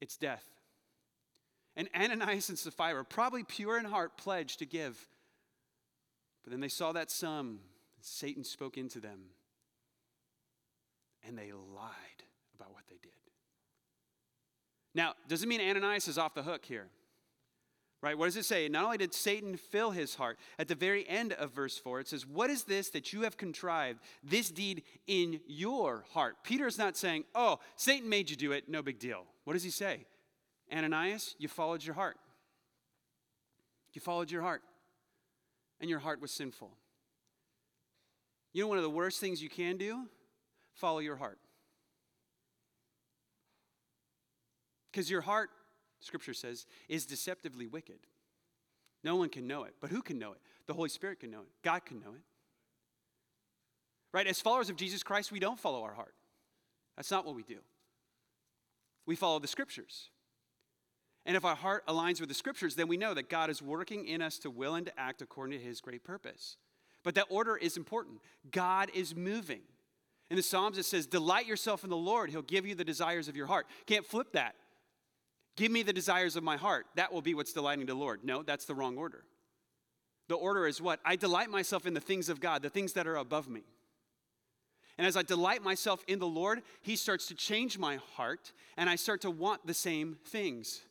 It's 0.00 0.18
death. 0.18 0.44
And 1.76 1.88
Ananias 1.94 2.48
and 2.48 2.58
Sapphira, 2.58 3.04
probably 3.04 3.44
pure 3.44 3.78
in 3.78 3.86
heart, 3.86 4.18
pledged 4.18 4.58
to 4.58 4.66
give. 4.66 5.08
But 6.42 6.50
then 6.50 6.60
they 6.60 6.68
saw 6.68 6.92
that 6.92 7.10
sum. 7.10 7.60
Satan 8.00 8.44
spoke 8.44 8.76
into 8.76 9.00
them. 9.00 9.30
and 11.26 11.36
they 11.36 11.52
lied 11.52 12.22
about 12.54 12.72
what 12.72 12.84
they 12.88 12.98
did. 13.02 13.10
Now, 14.94 15.14
doesn't 15.28 15.48
mean 15.48 15.60
Ananias 15.60 16.08
is 16.08 16.18
off 16.18 16.34
the 16.34 16.42
hook 16.42 16.64
here. 16.64 16.86
Right? 18.02 18.16
What 18.16 18.26
does 18.26 18.36
it 18.36 18.44
say? 18.44 18.68
Not 18.68 18.84
only 18.84 18.98
did 18.98 19.14
Satan 19.14 19.56
fill 19.56 19.90
his 19.90 20.14
heart, 20.14 20.38
at 20.58 20.68
the 20.68 20.74
very 20.74 21.08
end 21.08 21.32
of 21.32 21.52
verse 21.52 21.78
4, 21.78 22.00
it 22.00 22.08
says, 22.08 22.26
What 22.26 22.50
is 22.50 22.64
this 22.64 22.90
that 22.90 23.12
you 23.12 23.22
have 23.22 23.36
contrived, 23.36 24.00
this 24.22 24.50
deed 24.50 24.82
in 25.06 25.40
your 25.46 26.04
heart? 26.12 26.36
Peter 26.44 26.66
is 26.66 26.78
not 26.78 26.96
saying, 26.96 27.24
Oh, 27.34 27.58
Satan 27.74 28.08
made 28.08 28.28
you 28.28 28.36
do 28.36 28.52
it, 28.52 28.68
no 28.68 28.82
big 28.82 28.98
deal. 28.98 29.24
What 29.44 29.54
does 29.54 29.62
he 29.62 29.70
say? 29.70 30.04
Ananias, 30.72 31.34
you 31.38 31.48
followed 31.48 31.84
your 31.84 31.94
heart. 31.94 32.16
You 33.92 34.00
followed 34.00 34.30
your 34.30 34.42
heart, 34.42 34.62
and 35.80 35.88
your 35.88 36.00
heart 36.00 36.20
was 36.20 36.30
sinful. 36.30 36.70
You 38.52 38.62
know, 38.62 38.68
one 38.68 38.76
of 38.76 38.84
the 38.84 38.90
worst 38.90 39.20
things 39.20 39.42
you 39.42 39.48
can 39.48 39.78
do? 39.78 40.02
Follow 40.74 40.98
your 40.98 41.16
heart. 41.16 41.38
Because 44.92 45.10
your 45.10 45.22
heart, 45.22 45.50
scripture 46.00 46.34
says, 46.34 46.66
is 46.88 47.06
deceptively 47.06 47.66
wicked. 47.66 47.98
No 49.04 49.16
one 49.16 49.28
can 49.28 49.46
know 49.46 49.64
it. 49.64 49.74
But 49.80 49.90
who 49.90 50.02
can 50.02 50.18
know 50.18 50.32
it? 50.32 50.38
The 50.66 50.74
Holy 50.74 50.88
Spirit 50.88 51.20
can 51.20 51.30
know 51.30 51.40
it. 51.40 51.48
God 51.62 51.84
can 51.84 52.00
know 52.00 52.14
it. 52.14 52.22
Right? 54.12 54.26
As 54.26 54.40
followers 54.40 54.70
of 54.70 54.76
Jesus 54.76 55.02
Christ, 55.02 55.30
we 55.30 55.38
don't 55.38 55.60
follow 55.60 55.82
our 55.82 55.94
heart. 55.94 56.14
That's 56.96 57.10
not 57.10 57.26
what 57.26 57.36
we 57.36 57.42
do. 57.42 57.58
We 59.04 59.14
follow 59.14 59.38
the 59.38 59.48
scriptures. 59.48 60.10
And 61.24 61.36
if 61.36 61.44
our 61.44 61.56
heart 61.56 61.86
aligns 61.86 62.20
with 62.20 62.28
the 62.28 62.34
scriptures, 62.34 62.76
then 62.76 62.88
we 62.88 62.96
know 62.96 63.12
that 63.14 63.28
God 63.28 63.50
is 63.50 63.60
working 63.60 64.06
in 64.06 64.22
us 64.22 64.38
to 64.38 64.50
will 64.50 64.74
and 64.74 64.86
to 64.86 64.98
act 64.98 65.22
according 65.22 65.58
to 65.58 65.64
his 65.64 65.80
great 65.80 66.04
purpose. 66.04 66.56
But 67.02 67.14
that 67.16 67.26
order 67.30 67.56
is 67.56 67.76
important. 67.76 68.20
God 68.50 68.90
is 68.94 69.14
moving. 69.14 69.60
In 70.30 70.36
the 70.36 70.42
Psalms, 70.42 70.78
it 70.78 70.84
says, 70.84 71.06
Delight 71.06 71.46
yourself 71.46 71.84
in 71.84 71.90
the 71.90 71.96
Lord. 71.96 72.30
He'll 72.30 72.42
give 72.42 72.66
you 72.66 72.74
the 72.74 72.84
desires 72.84 73.28
of 73.28 73.36
your 73.36 73.46
heart. 73.46 73.66
Can't 73.86 74.06
flip 74.06 74.32
that. 74.32 74.54
Give 75.56 75.72
me 75.72 75.82
the 75.82 75.92
desires 75.92 76.36
of 76.36 76.44
my 76.44 76.56
heart. 76.56 76.86
That 76.96 77.12
will 77.12 77.22
be 77.22 77.34
what's 77.34 77.52
delighting 77.52 77.86
to 77.86 77.92
the 77.92 77.98
Lord. 77.98 78.20
No, 78.24 78.42
that's 78.42 78.66
the 78.66 78.74
wrong 78.74 78.98
order. 78.98 79.24
The 80.28 80.34
order 80.34 80.66
is 80.66 80.80
what? 80.80 81.00
I 81.04 81.16
delight 81.16 81.50
myself 81.50 81.86
in 81.86 81.94
the 81.94 82.00
things 82.00 82.28
of 82.28 82.40
God, 82.40 82.62
the 82.62 82.70
things 82.70 82.92
that 82.94 83.06
are 83.06 83.16
above 83.16 83.48
me. 83.48 83.62
And 84.98 85.06
as 85.06 85.16
I 85.16 85.22
delight 85.22 85.62
myself 85.62 86.02
in 86.08 86.18
the 86.18 86.26
Lord, 86.26 86.62
He 86.82 86.96
starts 86.96 87.26
to 87.28 87.34
change 87.34 87.78
my 87.78 87.96
heart, 88.16 88.52
and 88.76 88.88
I 88.88 88.96
start 88.96 89.20
to 89.22 89.30
want 89.30 89.66
the 89.66 89.74
same 89.74 90.16
things 90.26 90.82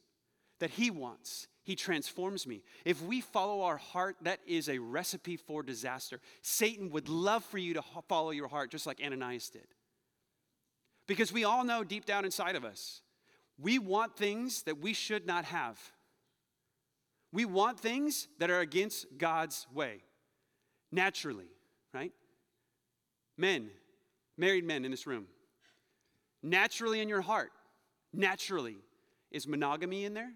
that 0.59 0.71
He 0.71 0.89
wants. 0.89 1.47
He 1.63 1.75
transforms 1.75 2.45
me. 2.45 2.61
If 2.85 3.01
we 3.01 3.21
follow 3.21 3.63
our 3.63 3.77
heart, 3.77 4.17
that 4.21 4.39
is 4.45 4.69
a 4.69 4.77
recipe 4.77 5.35
for 5.35 5.63
disaster. 5.63 6.21
Satan 6.43 6.91
would 6.91 7.09
love 7.09 7.43
for 7.43 7.57
you 7.57 7.73
to 7.73 7.83
follow 8.07 8.29
your 8.29 8.47
heart 8.47 8.69
just 8.69 8.85
like 8.85 9.01
Ananias 9.03 9.49
did. 9.49 9.67
Because 11.07 11.33
we 11.33 11.43
all 11.43 11.63
know 11.63 11.83
deep 11.83 12.05
down 12.05 12.23
inside 12.23 12.55
of 12.55 12.63
us, 12.63 13.01
we 13.57 13.79
want 13.79 14.17
things 14.17 14.63
that 14.63 14.79
we 14.79 14.93
should 14.93 15.25
not 15.25 15.45
have. 15.45 15.79
We 17.31 17.45
want 17.45 17.79
things 17.79 18.27
that 18.39 18.49
are 18.49 18.59
against 18.59 19.17
God's 19.17 19.67
way, 19.73 20.03
naturally, 20.91 21.47
right? 21.93 22.11
Men, 23.37 23.69
married 24.37 24.63
men 24.63 24.85
in 24.85 24.91
this 24.91 25.05
room, 25.05 25.27
naturally 26.41 27.01
in 27.01 27.09
your 27.09 27.21
heart, 27.21 27.51
naturally, 28.13 28.77
is 29.31 29.47
monogamy 29.47 30.05
in 30.05 30.13
there? 30.13 30.31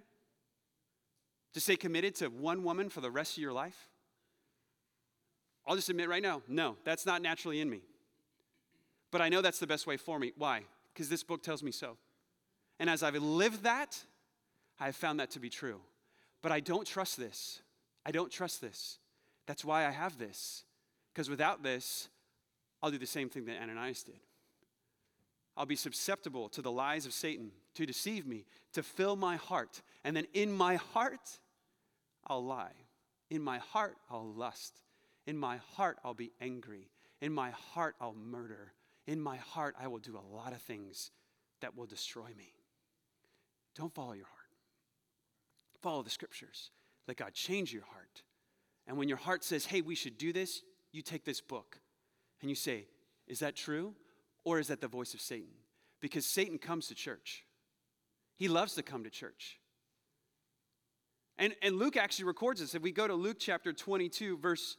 To 1.54 1.60
stay 1.60 1.78
committed 1.78 2.16
to 2.16 2.28
one 2.28 2.64
woman 2.64 2.90
for 2.90 3.02
the 3.02 3.10
rest 3.10 3.38
of 3.38 3.42
your 3.42 3.54
life? 3.54 3.88
I'll 5.66 5.76
just 5.76 5.90
admit 5.90 6.10
right 6.10 6.22
now, 6.22 6.42
no, 6.48 6.78
that's 6.84 7.06
not 7.06 7.22
naturally 7.22 7.62
in 7.62 7.70
me. 7.70 7.82
But 9.12 9.22
I 9.22 9.30
know 9.30 9.42
that's 9.42 9.60
the 9.60 9.68
best 9.68 9.88
way 9.88 9.98
for 9.98 10.20
me. 10.20 10.34
Why? 10.38 10.64
Because 10.94 11.10
this 11.10 11.24
book 11.24 11.44
tells 11.44 11.64
me 11.64 11.72
so. 11.72 11.98
And 12.80 12.90
as 12.90 13.04
I've 13.04 13.16
lived 13.16 13.64
that, 13.64 13.98
I 14.80 14.86
have 14.86 14.96
found 14.96 15.20
that 15.20 15.32
to 15.32 15.40
be 15.40 15.50
true. 15.50 15.82
But 16.42 16.52
I 16.52 16.62
don't 16.62 16.88
trust 16.88 17.18
this. 17.18 17.62
I 18.06 18.12
don't 18.12 18.32
trust 18.32 18.62
this. 18.62 18.98
That's 19.46 19.66
why 19.66 19.86
I 19.86 19.92
have 19.92 20.18
this. 20.18 20.64
Because 21.14 21.30
without 21.30 21.64
this, 21.64 22.08
I'll 22.82 22.92
do 22.92 22.98
the 22.98 23.06
same 23.06 23.30
thing 23.30 23.46
that 23.46 23.62
Ananias 23.62 24.04
did. 24.04 24.20
I'll 25.58 25.66
be 25.66 25.76
susceptible 25.76 26.48
to 26.50 26.62
the 26.62 26.72
lies 26.72 27.06
of 27.06 27.12
Satan 27.12 27.52
to 27.76 27.86
deceive 27.86 28.26
me, 28.26 28.46
to 28.72 28.82
fill 28.82 29.18
my 29.18 29.36
heart. 29.36 29.82
And 30.06 30.16
then 30.16 30.26
in 30.34 30.54
my 30.54 30.76
heart, 30.76 31.40
I'll 32.28 32.46
lie. 32.46 32.72
In 33.30 33.42
my 33.42 33.58
heart, 33.58 33.98
I'll 34.10 34.32
lust. 34.34 34.80
In 35.28 35.38
my 35.38 35.58
heart, 35.76 35.98
I'll 36.06 36.14
be 36.14 36.32
angry. 36.40 36.90
In 37.20 37.34
my 37.34 37.50
heart, 37.50 37.96
I'll 38.00 38.16
murder. 38.16 38.72
In 39.06 39.20
my 39.20 39.36
heart, 39.36 39.76
I 39.78 39.88
will 39.88 40.00
do 40.00 40.18
a 40.18 40.34
lot 40.34 40.54
of 40.54 40.62
things 40.62 41.12
that 41.60 41.76
will 41.76 41.86
destroy 41.86 42.30
me. 42.38 42.54
Don't 43.80 43.96
follow 43.96 44.12
your 44.12 44.26
heart. 44.26 44.36
Follow 45.82 46.04
the 46.04 46.10
scriptures. 46.10 46.70
Let 47.08 47.16
God 47.16 47.34
change 47.34 47.72
your 47.72 47.86
heart. 47.94 48.24
And 48.86 48.98
when 48.98 49.08
your 49.08 49.18
heart 49.18 49.46
says, 49.46 49.66
hey, 49.66 49.80
we 49.80 49.96
should 49.96 50.18
do 50.18 50.34
this, 50.34 50.64
you 50.92 51.02
take 51.02 51.24
this 51.24 51.40
book 51.40 51.80
and 52.42 52.50
you 52.50 52.58
say, 52.58 52.88
is 53.26 53.40
that 53.40 53.56
true? 53.56 53.96
Or 54.44 54.60
is 54.60 54.68
that 54.68 54.82
the 54.82 54.90
voice 54.90 55.14
of 55.14 55.22
Satan? 55.22 55.54
Because 56.02 56.26
Satan 56.26 56.58
comes 56.58 56.88
to 56.88 56.96
church. 56.96 57.46
He 58.36 58.50
loves 58.50 58.74
to 58.74 58.84
come 58.84 59.06
to 59.06 59.10
church. 59.10 59.60
And, 61.38 61.56
and 61.62 61.78
Luke 61.78 61.96
actually 61.96 62.26
records 62.26 62.60
this. 62.60 62.76
If 62.76 62.82
we 62.82 62.92
go 62.92 63.08
to 63.08 63.14
Luke 63.14 63.38
chapter 63.40 63.72
22, 63.72 64.40
verse 64.40 64.76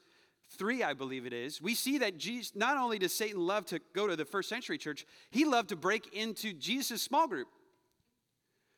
3, 0.59 0.83
I 0.83 0.93
believe 0.93 1.25
it 1.25 1.33
is, 1.33 1.63
we 1.63 1.75
see 1.75 1.97
that 1.99 2.19
Jesus, 2.19 2.55
not 2.55 2.77
only 2.77 2.99
does 2.99 3.15
Satan 3.15 3.41
love 3.41 3.65
to 3.67 3.81
go 3.95 4.07
to 4.07 4.17
the 4.17 4.27
first 4.27 4.51
century 4.51 4.77
church, 4.77 5.07
he 5.31 5.47
loved 5.47 5.71
to 5.71 5.77
break 5.77 6.13
into 6.13 6.53
Jesus' 6.53 7.01
small 7.01 7.27
group. 7.27 7.49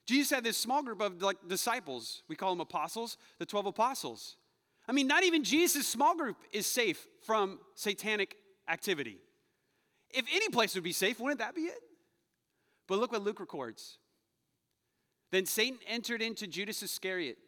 Jesus 0.07 0.31
had 0.31 0.45
this 0.45 0.57
small 0.57 0.83
group 0.83 1.01
of 1.01 1.23
like 1.23 1.37
disciples. 1.49 2.23
We 2.29 2.37
call 2.37 2.51
them 2.51 2.61
apostles, 2.61 3.17
the 3.39 3.47
12 3.47 3.67
apostles. 3.67 4.37
I 4.89 4.93
mean, 4.93 5.07
not 5.07 5.25
even 5.25 5.45
Jesus' 5.45 5.87
small 5.87 6.17
group 6.17 6.37
is 6.53 6.67
safe 6.67 7.07
from 7.25 7.61
satanic 7.75 8.37
activity. 8.69 9.19
If 10.11 10.27
any 10.33 10.49
place 10.49 10.75
would 10.75 10.85
be 10.85 10.93
safe, 10.93 11.21
wouldn't 11.21 11.41
that 11.41 11.55
be 11.55 11.63
it? 11.63 11.79
But 12.89 12.99
look 12.99 13.13
what 13.13 13.23
Luke 13.23 13.41
records. 13.41 13.99
Then 15.31 15.47
Satan 15.47 15.79
entered 15.89 16.21
into 16.21 16.47
Judas 16.47 16.83
Iscariot, 16.83 17.39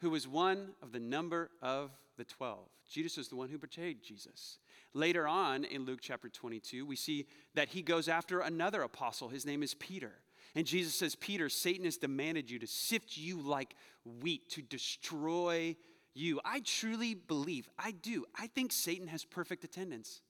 who 0.00 0.10
was 0.10 0.26
one 0.26 0.70
of 0.82 0.92
the 0.92 1.00
number 1.00 1.50
of 1.60 1.90
the 2.16 2.24
12. 2.24 2.58
Judas 2.88 3.16
was 3.16 3.28
the 3.28 3.36
one 3.36 3.48
who 3.48 3.58
betrayed 3.58 4.02
Jesus. 4.02 4.58
Later 4.94 5.26
on 5.26 5.64
in 5.64 5.84
Luke 5.84 6.00
chapter 6.00 6.28
22, 6.28 6.86
we 6.86 6.96
see 6.96 7.26
that 7.54 7.68
he 7.68 7.82
goes 7.82 8.08
after 8.08 8.40
another 8.40 8.82
apostle. 8.82 9.28
His 9.28 9.44
name 9.44 9.62
is 9.62 9.74
Peter. 9.74 10.12
And 10.54 10.66
Jesus 10.66 10.94
says, 10.94 11.14
Peter, 11.14 11.48
Satan 11.48 11.84
has 11.84 11.96
demanded 11.96 12.50
you 12.50 12.58
to 12.58 12.66
sift 12.66 13.16
you 13.16 13.40
like 13.40 13.74
wheat, 14.04 14.50
to 14.50 14.62
destroy 14.62 15.76
you. 16.14 16.40
I 16.44 16.60
truly 16.60 17.14
believe, 17.14 17.68
I 17.78 17.92
do, 17.92 18.26
I 18.38 18.48
think 18.48 18.72
Satan 18.72 19.06
has 19.08 19.24
perfect 19.24 19.64
attendance 19.64 20.20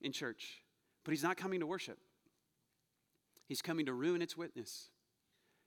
in 0.00 0.12
church, 0.12 0.62
but 1.04 1.10
he's 1.10 1.22
not 1.22 1.36
coming 1.36 1.60
to 1.60 1.66
worship. 1.66 1.98
He's 3.46 3.60
coming 3.60 3.86
to 3.86 3.92
ruin 3.92 4.22
its 4.22 4.36
witness. 4.36 4.88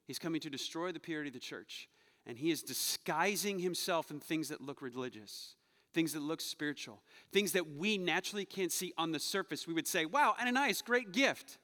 He's 0.07 0.17
coming 0.19 0.41
to 0.41 0.49
destroy 0.49 0.91
the 0.91 0.99
purity 0.99 1.29
of 1.29 1.33
the 1.33 1.39
church. 1.39 1.89
And 2.25 2.37
he 2.37 2.49
is 2.49 2.63
disguising 2.63 3.59
himself 3.59 4.09
in 4.09 4.19
things 4.19 4.49
that 4.49 4.61
look 4.61 4.81
religious, 4.81 5.55
things 5.93 6.13
that 6.13 6.21
look 6.21 6.41
spiritual, 6.41 7.01
things 7.31 7.51
that 7.51 7.75
we 7.75 7.97
naturally 7.97 8.45
can't 8.45 8.71
see 8.71 8.93
on 8.97 9.11
the 9.11 9.19
surface. 9.19 9.67
We 9.67 9.73
would 9.73 9.87
say, 9.87 10.05
wow, 10.05 10.35
Ananias, 10.41 10.81
great 10.81 11.11
gift. 11.11 11.59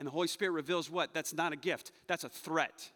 And 0.00 0.06
the 0.06 0.10
Holy 0.10 0.28
Spirit 0.28 0.52
reveals 0.52 0.90
what? 0.90 1.12
That's 1.12 1.34
not 1.34 1.52
a 1.52 1.56
gift, 1.56 1.92
that's 2.06 2.24
a 2.24 2.30
threat. 2.30 2.90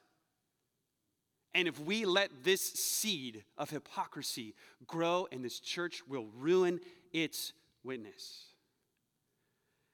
And 1.55 1.69
if 1.69 1.79
we 1.79 2.05
let 2.05 2.31
this 2.43 2.62
seed 2.62 3.45
of 3.57 3.71
hypocrisy 3.71 4.55
grow 4.88 5.29
in 5.31 5.43
this 5.43 5.61
church, 5.61 6.03
will 6.09 6.27
ruin 6.37 6.81
its 7.12 7.53
witness. 7.85 8.47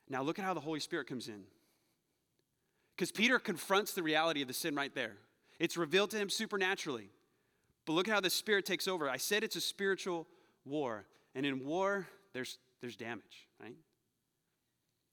Now, 0.09 0.23
look 0.23 0.39
at 0.39 0.45
how 0.45 0.55
the 0.55 0.61
Holy 0.61 0.81
Spirit 0.81 1.09
comes 1.09 1.29
in. 1.29 1.43
Because 2.97 3.13
Peter 3.13 3.39
confronts 3.39 3.93
the 3.93 4.03
reality 4.03 4.41
of 4.41 4.49
the 4.49 4.55
sin 4.55 4.75
right 4.75 4.95
there. 4.95 5.17
It's 5.59 5.77
revealed 5.77 6.11
to 6.13 6.17
him 6.17 6.31
supernaturally. 6.31 7.11
But 7.87 7.93
look 7.93 8.09
at 8.09 8.15
how 8.15 8.21
the 8.21 8.31
Spirit 8.31 8.65
takes 8.65 8.89
over. 8.89 9.11
I 9.11 9.17
said 9.19 9.43
it's 9.43 9.57
a 9.57 9.61
spiritual 9.61 10.27
war. 10.65 11.05
And 11.35 11.45
in 11.45 11.67
war, 11.67 12.07
there's, 12.33 12.59
there's 12.81 12.97
damage, 12.97 13.49
right? 13.61 13.75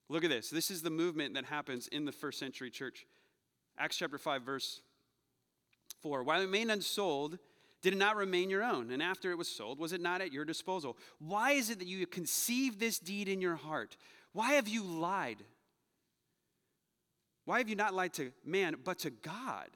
Look 0.09 0.23
at 0.23 0.29
this. 0.29 0.49
This 0.49 0.71
is 0.71 0.81
the 0.81 0.89
movement 0.89 1.33
that 1.33 1.45
happens 1.45 1.87
in 1.87 2.05
the 2.05 2.11
first 2.11 2.39
century 2.39 2.69
church. 2.69 3.05
Acts 3.77 3.97
chapter 3.97 4.17
5, 4.17 4.41
verse 4.41 4.81
4. 6.01 6.23
While 6.23 6.41
it 6.41 6.45
remained 6.45 6.71
unsold, 6.71 7.39
did 7.81 7.93
it 7.93 7.97
not 7.97 8.15
remain 8.15 8.49
your 8.49 8.63
own? 8.63 8.91
And 8.91 9.03
after 9.03 9.31
it 9.31 9.37
was 9.37 9.47
sold, 9.47 9.79
was 9.79 9.93
it 9.93 10.01
not 10.01 10.21
at 10.21 10.31
your 10.31 10.45
disposal? 10.45 10.97
Why 11.19 11.51
is 11.51 11.69
it 11.69 11.79
that 11.79 11.87
you 11.87 12.05
conceived 12.07 12.79
this 12.79 12.99
deed 12.99 13.27
in 13.27 13.41
your 13.41 13.55
heart? 13.55 13.97
Why 14.33 14.53
have 14.53 14.67
you 14.67 14.83
lied? 14.83 15.43
Why 17.45 17.59
have 17.59 17.69
you 17.69 17.75
not 17.75 17.93
lied 17.93 18.13
to 18.13 18.31
man, 18.45 18.75
but 18.83 18.99
to 18.99 19.09
God? 19.09 19.69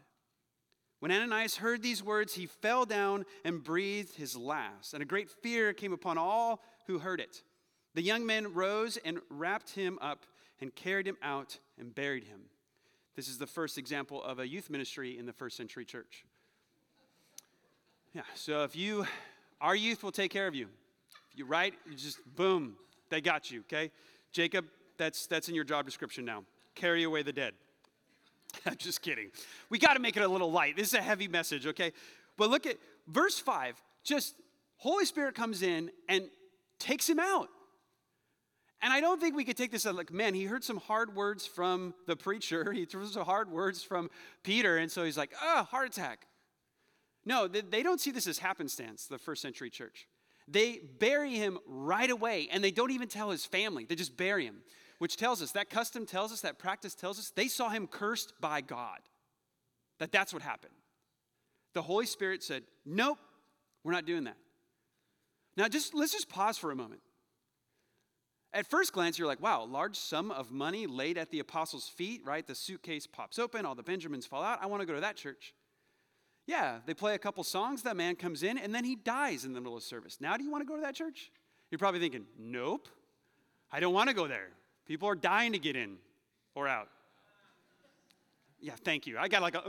When 1.00 1.12
Ananias 1.12 1.58
heard 1.58 1.82
these 1.82 2.04
words, 2.04 2.34
he 2.34 2.46
fell 2.46 2.86
down 2.86 3.26
and 3.44 3.64
breathed 3.64 4.16
his 4.16 4.36
last, 4.36 4.94
and 4.94 5.02
a 5.02 5.06
great 5.06 5.30
fear 5.30 5.74
came 5.74 5.94
upon 5.94 6.18
all 6.18 6.62
who 6.86 7.00
heard 7.00 7.20
it. 7.20 7.42
The 7.94 8.02
young 8.02 8.26
men 8.26 8.54
rose 8.54 8.98
and 9.04 9.20
wrapped 9.30 9.72
him 9.72 10.00
up 10.02 10.26
and 10.60 10.74
carried 10.74 11.08
him 11.08 11.18
out 11.22 11.60
and 11.80 11.94
buried 11.94 12.26
him. 12.26 12.42
This 13.16 13.28
is 13.28 13.38
the 13.38 13.48
first 13.48 13.78
example 13.78 14.24
of 14.24 14.40
a 14.40 14.48
youth 14.48 14.70
ministry 14.70 15.18
in 15.18 15.26
the 15.26 15.34
first 15.34 15.58
century 15.58 15.84
church. 15.84 16.24
Yeah, 18.14 18.22
so 18.36 18.64
if 18.64 18.76
you, 18.76 19.06
our 19.60 19.76
youth 19.76 20.04
will 20.04 20.12
take 20.12 20.32
care 20.32 20.48
of 20.48 20.56
you. 20.56 20.68
If 21.32 21.38
you 21.38 21.46
write, 21.46 21.74
you 21.90 21.96
just 21.96 22.20
boom, 22.36 22.76
they 23.10 23.22
got 23.22 23.52
you, 23.52 23.62
okay? 23.62 23.92
Jacob, 24.32 24.66
that's, 24.98 25.28
that's 25.28 25.50
in 25.50 25.56
your 25.56 25.64
job 25.64 25.86
description 25.86 26.24
now. 26.26 26.44
Carry 26.76 27.04
away 27.04 27.24
the 27.24 27.34
dead. 27.34 27.54
I'm 28.66 28.76
just 28.78 29.02
kidding. 29.02 29.30
We 29.70 29.78
got 29.78 29.94
to 29.94 30.00
make 30.00 30.16
it 30.16 30.24
a 30.24 30.28
little 30.28 30.52
light. 30.52 30.76
This 30.78 30.88
is 30.90 30.94
a 30.94 31.02
heavy 31.02 31.28
message, 31.28 31.68
okay? 31.68 31.92
But 32.38 32.50
look 32.50 32.66
at 32.66 32.78
verse 33.08 33.40
5. 33.40 33.82
Just 34.04 34.36
Holy 34.78 35.06
Spirit 35.06 35.36
comes 35.36 35.62
in 35.62 35.92
and 36.10 36.30
takes 36.80 37.08
him 37.08 37.20
out. 37.20 37.50
And 38.82 38.92
I 38.92 39.00
don't 39.00 39.22
think 39.22 39.36
we 39.36 39.44
could 39.44 39.58
take 39.58 39.72
this 39.72 39.86
as 39.86 39.94
like, 39.94 40.12
man, 40.12 40.34
he 40.34 40.46
heard 40.46 40.64
some 40.64 40.78
hard 40.78 41.16
words 41.16 41.46
from 41.46 41.94
the 42.08 42.16
preacher. 42.16 42.72
He 42.82 42.86
threw 42.86 43.06
some 43.06 43.26
hard 43.26 43.52
words 43.52 43.84
from 43.84 44.10
Peter. 44.44 44.78
And 44.78 44.92
so 44.92 45.04
he's 45.04 45.18
like, 45.18 45.34
oh, 45.42 45.64
heart 45.64 45.88
attack. 45.88 46.26
No, 47.26 47.48
they 47.48 47.84
don't 47.84 48.02
see 48.02 48.10
this 48.10 48.26
as 48.26 48.40
happenstance, 48.40 49.06
the 49.06 49.20
first 49.20 49.44
century 49.44 49.70
church. 49.70 50.08
They 50.48 50.80
bury 51.00 51.36
him 51.36 51.60
right 51.68 52.10
away, 52.10 52.50
and 52.52 52.64
they 52.64 52.72
don't 52.72 52.92
even 52.92 53.08
tell 53.08 53.30
his 53.30 53.46
family. 53.46 53.86
They 53.86 53.94
just 53.94 54.18
bury 54.18 54.46
him, 54.46 54.64
which 54.98 55.18
tells 55.18 55.42
us 55.42 55.52
that 55.52 55.70
custom 55.70 56.08
tells 56.08 56.32
us, 56.32 56.42
that 56.42 56.58
practice 56.58 56.96
tells 56.96 57.20
us, 57.20 57.30
they 57.30 57.48
saw 57.48 57.70
him 57.70 57.86
cursed 57.86 58.34
by 58.42 58.62
God. 58.62 59.00
That 60.00 60.12
that's 60.12 60.34
what 60.34 60.42
happened. 60.42 60.74
The 61.74 61.84
Holy 61.84 62.08
Spirit 62.08 62.42
said, 62.42 62.64
Nope, 62.86 63.20
we're 63.84 63.92
not 63.92 64.06
doing 64.06 64.24
that. 64.24 64.38
Now, 65.56 65.68
just 65.68 65.94
let's 65.94 66.12
just 66.12 66.28
pause 66.28 66.58
for 66.58 66.72
a 66.72 66.76
moment. 66.76 67.02
At 68.54 68.68
first 68.68 68.92
glance, 68.92 69.18
you're 69.18 69.28
like, 69.28 69.42
wow, 69.42 69.64
large 69.64 69.96
sum 69.96 70.30
of 70.30 70.52
money 70.52 70.86
laid 70.86 71.18
at 71.18 71.32
the 71.32 71.40
apostles' 71.40 71.88
feet, 71.88 72.22
right? 72.26 72.46
The 72.46 72.56
suitcase 72.56 73.08
pops 73.08 73.40
open, 73.40 73.66
all 73.66 73.76
the 73.76 73.84
Benjamins 73.84 74.26
fall 74.26 74.44
out. 74.44 74.60
I 74.62 74.66
want 74.66 74.82
to 74.82 74.86
go 74.86 74.94
to 74.94 75.00
that 75.02 75.16
church. 75.16 75.54
Yeah, 76.48 76.80
they 76.86 76.94
play 76.94 77.16
a 77.16 77.20
couple 77.20 77.44
songs, 77.46 77.84
that 77.84 77.96
man 77.96 78.16
comes 78.16 78.44
in, 78.44 78.58
and 78.58 78.76
then 78.76 78.84
he 78.84 78.96
dies 78.96 79.46
in 79.46 79.54
the 79.54 79.62
middle 79.62 79.78
of 79.78 79.84
service. 79.84 80.18
Now, 80.20 80.36
do 80.36 80.44
you 80.44 80.52
want 80.52 80.64
to 80.64 80.68
go 80.68 80.76
to 80.76 80.82
that 80.82 80.96
church? 80.96 81.32
You're 81.70 81.80
probably 81.80 82.02
thinking, 82.02 82.26
nope, 82.38 82.90
I 83.72 83.80
don't 83.80 83.94
want 83.94 84.10
to 84.10 84.16
go 84.16 84.28
there. 84.28 84.50
People 84.86 85.08
are 85.08 85.16
dying 85.16 85.54
to 85.54 85.60
get 85.60 85.78
in 85.78 85.98
or 86.54 86.68
out. 86.68 86.90
Yeah, 88.60 88.74
thank 88.84 89.08
you. 89.08 89.18
I 89.18 89.30
got 89.30 89.42
like 89.42 89.56
a, 89.56 89.66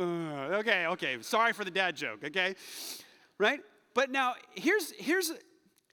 okay, 0.56 0.86
okay. 0.86 1.18
Sorry 1.20 1.52
for 1.52 1.64
the 1.64 1.70
dad 1.70 1.94
joke, 1.94 2.24
okay? 2.24 2.56
Right? 3.38 3.60
But 3.94 4.10
now, 4.10 4.34
here's, 4.54 4.90
here's, 4.92 5.30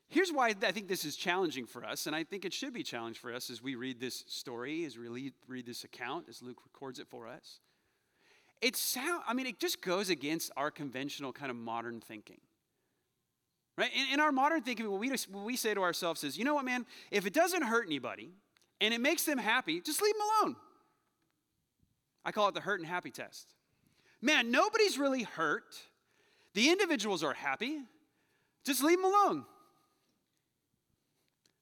Here's 0.10 0.32
why 0.32 0.48
I 0.48 0.72
think 0.72 0.88
this 0.88 1.06
is 1.06 1.15
challenging 1.15 1.67
for 1.67 1.86
us, 1.86 2.08
and 2.08 2.15
I 2.15 2.24
think 2.24 2.43
it 2.43 2.52
should 2.52 2.74
be 2.74 2.82
challenging 2.82 3.19
for 3.19 3.32
us 3.32 3.52
as 3.52 3.62
we 3.62 3.76
read 3.76 4.00
this 4.00 4.24
story, 4.28 4.84
as 4.86 4.98
we 4.98 5.32
read 5.48 5.65
this 5.67 5.84
account, 5.84 6.26
as 6.28 6.41
Luke 6.41 6.58
records 6.65 6.98
it 6.98 7.08
for 7.08 7.28
us. 7.28 7.60
It 8.60 8.76
sound, 8.76 9.22
I 9.28 9.34
mean, 9.34 9.45
it 9.45 9.60
just 9.60 9.82
goes 9.82 10.10
against 10.10 10.52
our 10.58 10.72
conventional 10.72 11.32
kind 11.32 11.52
of 11.52 11.58
modern 11.58 12.02
thinking. 12.02 12.41
Right? 13.78 13.91
In, 13.95 14.15
in 14.15 14.19
our 14.19 14.32
modern 14.32 14.63
thinking, 14.63 14.89
what 14.89 15.00
we, 15.00 15.10
what 15.10 15.45
we 15.45 15.56
say 15.56 15.76
to 15.76 15.82
ourselves 15.82 16.24
is, 16.24 16.38
you 16.38 16.43
know 16.43 16.56
what, 16.56 16.65
man, 16.65 16.88
if 17.12 17.28
it 17.28 17.34
doesn't 17.34 17.62
hurt 17.62 17.86
anybody 17.86 18.32
and 18.82 18.93
it 18.93 19.00
makes 19.00 19.24
them 19.24 19.38
happy, 19.38 19.80
just 19.80 20.02
leave 20.02 20.13
them 20.15 20.28
alone. 20.41 20.56
I 22.26 22.32
call 22.32 22.50
it 22.50 22.56
the 22.56 22.62
hurt 22.62 22.80
and 22.80 22.89
happy 22.89 23.12
test. 23.12 23.54
Man, 24.22 24.52
nobody's 24.52 24.98
really 24.98 25.24
hurt. 25.24 25.78
The 26.56 26.69
individuals 26.69 27.24
are 27.24 27.34
happy. 27.34 27.80
Just 28.65 28.84
leave 28.84 28.98
them 28.98 29.06
alone. 29.06 29.45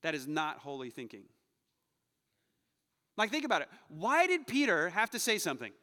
That 0.07 0.15
is 0.15 0.25
not 0.25 0.59
holy 0.59 0.89
thinking. 0.89 1.23
Like, 3.17 3.29
think 3.29 3.43
about 3.43 3.61
it. 3.61 3.67
Why 3.89 4.25
did 4.25 4.47
Peter 4.47 4.87
have 4.91 5.09
to 5.09 5.19
say 5.19 5.37
something? 5.37 5.73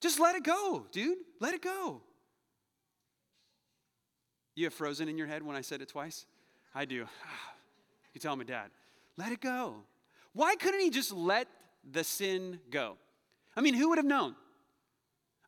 Just 0.00 0.18
let 0.18 0.34
it 0.34 0.42
go, 0.42 0.86
dude. 0.90 1.18
Let 1.38 1.54
it 1.54 1.62
go. 1.62 2.02
You 4.56 4.64
have 4.64 4.74
frozen 4.74 5.08
in 5.08 5.16
your 5.16 5.28
head 5.28 5.44
when 5.44 5.54
I 5.54 5.60
said 5.60 5.80
it 5.80 5.88
twice? 5.88 6.26
I 6.74 6.84
do. 6.84 7.06
You 8.12 8.18
tell 8.18 8.34
my 8.34 8.42
dad, 8.42 8.70
let 9.16 9.30
it 9.30 9.40
go. 9.40 9.84
Why 10.32 10.56
couldn't 10.56 10.80
he 10.80 10.90
just 10.90 11.12
let 11.12 11.46
the 11.88 12.02
sin 12.02 12.58
go? 12.70 12.96
I 13.54 13.60
mean, 13.60 13.74
who 13.74 13.90
would 13.90 13.98
have 13.98 14.06
known? 14.06 14.34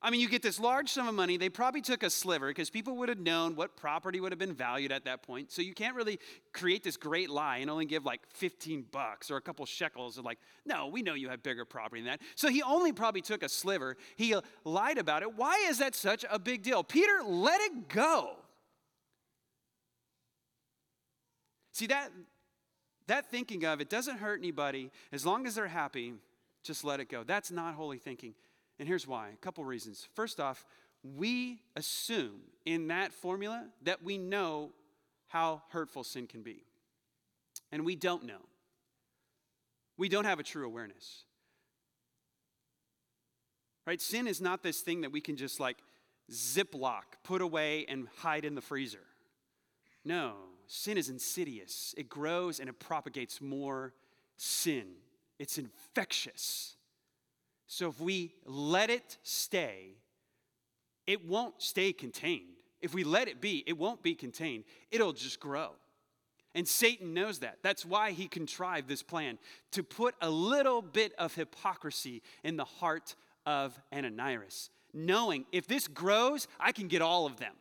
I 0.00 0.10
mean, 0.10 0.20
you 0.20 0.28
get 0.28 0.42
this 0.42 0.60
large 0.60 0.90
sum 0.90 1.08
of 1.08 1.14
money. 1.14 1.36
They 1.36 1.48
probably 1.48 1.80
took 1.80 2.04
a 2.04 2.10
sliver 2.10 2.48
because 2.48 2.70
people 2.70 2.96
would 2.98 3.08
have 3.08 3.18
known 3.18 3.56
what 3.56 3.76
property 3.76 4.20
would 4.20 4.30
have 4.30 4.38
been 4.38 4.54
valued 4.54 4.92
at 4.92 5.04
that 5.06 5.22
point. 5.22 5.50
So 5.50 5.60
you 5.60 5.74
can't 5.74 5.96
really 5.96 6.20
create 6.52 6.84
this 6.84 6.96
great 6.96 7.28
lie 7.28 7.58
and 7.58 7.68
only 7.68 7.84
give 7.84 8.04
like 8.04 8.20
15 8.34 8.86
bucks 8.92 9.28
or 9.28 9.36
a 9.36 9.40
couple 9.40 9.66
shekels 9.66 10.16
of 10.16 10.24
like, 10.24 10.38
no, 10.64 10.86
we 10.86 11.02
know 11.02 11.14
you 11.14 11.28
have 11.30 11.42
bigger 11.42 11.64
property 11.64 12.00
than 12.00 12.12
that. 12.12 12.20
So 12.36 12.48
he 12.48 12.62
only 12.62 12.92
probably 12.92 13.22
took 13.22 13.42
a 13.42 13.48
sliver. 13.48 13.96
He 14.14 14.34
uh, 14.34 14.42
lied 14.64 14.98
about 14.98 15.22
it. 15.22 15.34
Why 15.34 15.66
is 15.68 15.78
that 15.78 15.96
such 15.96 16.24
a 16.30 16.38
big 16.38 16.62
deal? 16.62 16.84
Peter, 16.84 17.20
let 17.24 17.60
it 17.60 17.88
go. 17.88 18.36
See, 21.72 21.86
that, 21.88 22.10
that 23.08 23.30
thinking 23.32 23.64
of 23.64 23.80
it 23.80 23.90
doesn't 23.90 24.18
hurt 24.18 24.38
anybody 24.38 24.92
as 25.12 25.26
long 25.26 25.44
as 25.44 25.56
they're 25.56 25.66
happy, 25.66 26.14
just 26.62 26.84
let 26.84 27.00
it 27.00 27.08
go. 27.08 27.24
That's 27.24 27.50
not 27.50 27.74
holy 27.74 27.98
thinking. 27.98 28.34
And 28.78 28.86
here's 28.86 29.06
why 29.06 29.30
a 29.30 29.36
couple 29.36 29.64
reasons. 29.64 30.06
First 30.14 30.40
off, 30.40 30.64
we 31.02 31.60
assume 31.76 32.40
in 32.64 32.88
that 32.88 33.12
formula 33.12 33.66
that 33.82 34.02
we 34.02 34.18
know 34.18 34.70
how 35.28 35.62
hurtful 35.70 36.04
sin 36.04 36.26
can 36.26 36.42
be. 36.42 36.64
And 37.70 37.84
we 37.84 37.96
don't 37.96 38.24
know. 38.24 38.40
We 39.96 40.08
don't 40.08 40.24
have 40.24 40.38
a 40.38 40.42
true 40.42 40.64
awareness. 40.64 41.24
Right? 43.86 44.00
Sin 44.00 44.26
is 44.26 44.40
not 44.40 44.62
this 44.62 44.80
thing 44.80 45.02
that 45.02 45.12
we 45.12 45.20
can 45.20 45.36
just 45.36 45.60
like 45.60 45.78
ziplock, 46.30 47.04
put 47.24 47.40
away, 47.40 47.86
and 47.88 48.06
hide 48.18 48.44
in 48.44 48.54
the 48.54 48.60
freezer. 48.60 49.04
No, 50.04 50.34
sin 50.66 50.96
is 50.96 51.08
insidious. 51.08 51.94
It 51.96 52.08
grows 52.08 52.60
and 52.60 52.68
it 52.68 52.78
propagates 52.78 53.40
more 53.40 53.92
sin. 54.36 54.86
It's 55.38 55.58
infectious. 55.58 56.76
So 57.68 57.90
if 57.90 58.00
we 58.00 58.32
let 58.46 58.88
it 58.88 59.18
stay, 59.22 59.92
it 61.06 61.26
won't 61.26 61.62
stay 61.62 61.92
contained. 61.92 62.56
If 62.80 62.94
we 62.94 63.04
let 63.04 63.28
it 63.28 63.40
be, 63.40 63.62
it 63.66 63.76
won't 63.76 64.02
be 64.02 64.14
contained. 64.14 64.64
It'll 64.90 65.12
just 65.12 65.38
grow. 65.38 65.72
And 66.54 66.66
Satan 66.66 67.12
knows 67.12 67.40
that. 67.40 67.58
That's 67.62 67.84
why 67.84 68.12
he 68.12 68.26
contrived 68.26 68.88
this 68.88 69.02
plan 69.02 69.38
to 69.72 69.82
put 69.82 70.14
a 70.22 70.30
little 70.30 70.80
bit 70.80 71.12
of 71.18 71.34
hypocrisy 71.34 72.22
in 72.42 72.56
the 72.56 72.64
heart 72.64 73.14
of 73.44 73.78
Ananias, 73.92 74.70
knowing 74.94 75.44
if 75.52 75.66
this 75.66 75.88
grows, 75.88 76.48
I 76.58 76.72
can 76.72 76.88
get 76.88 77.02
all 77.02 77.26
of 77.26 77.36
them. 77.36 77.54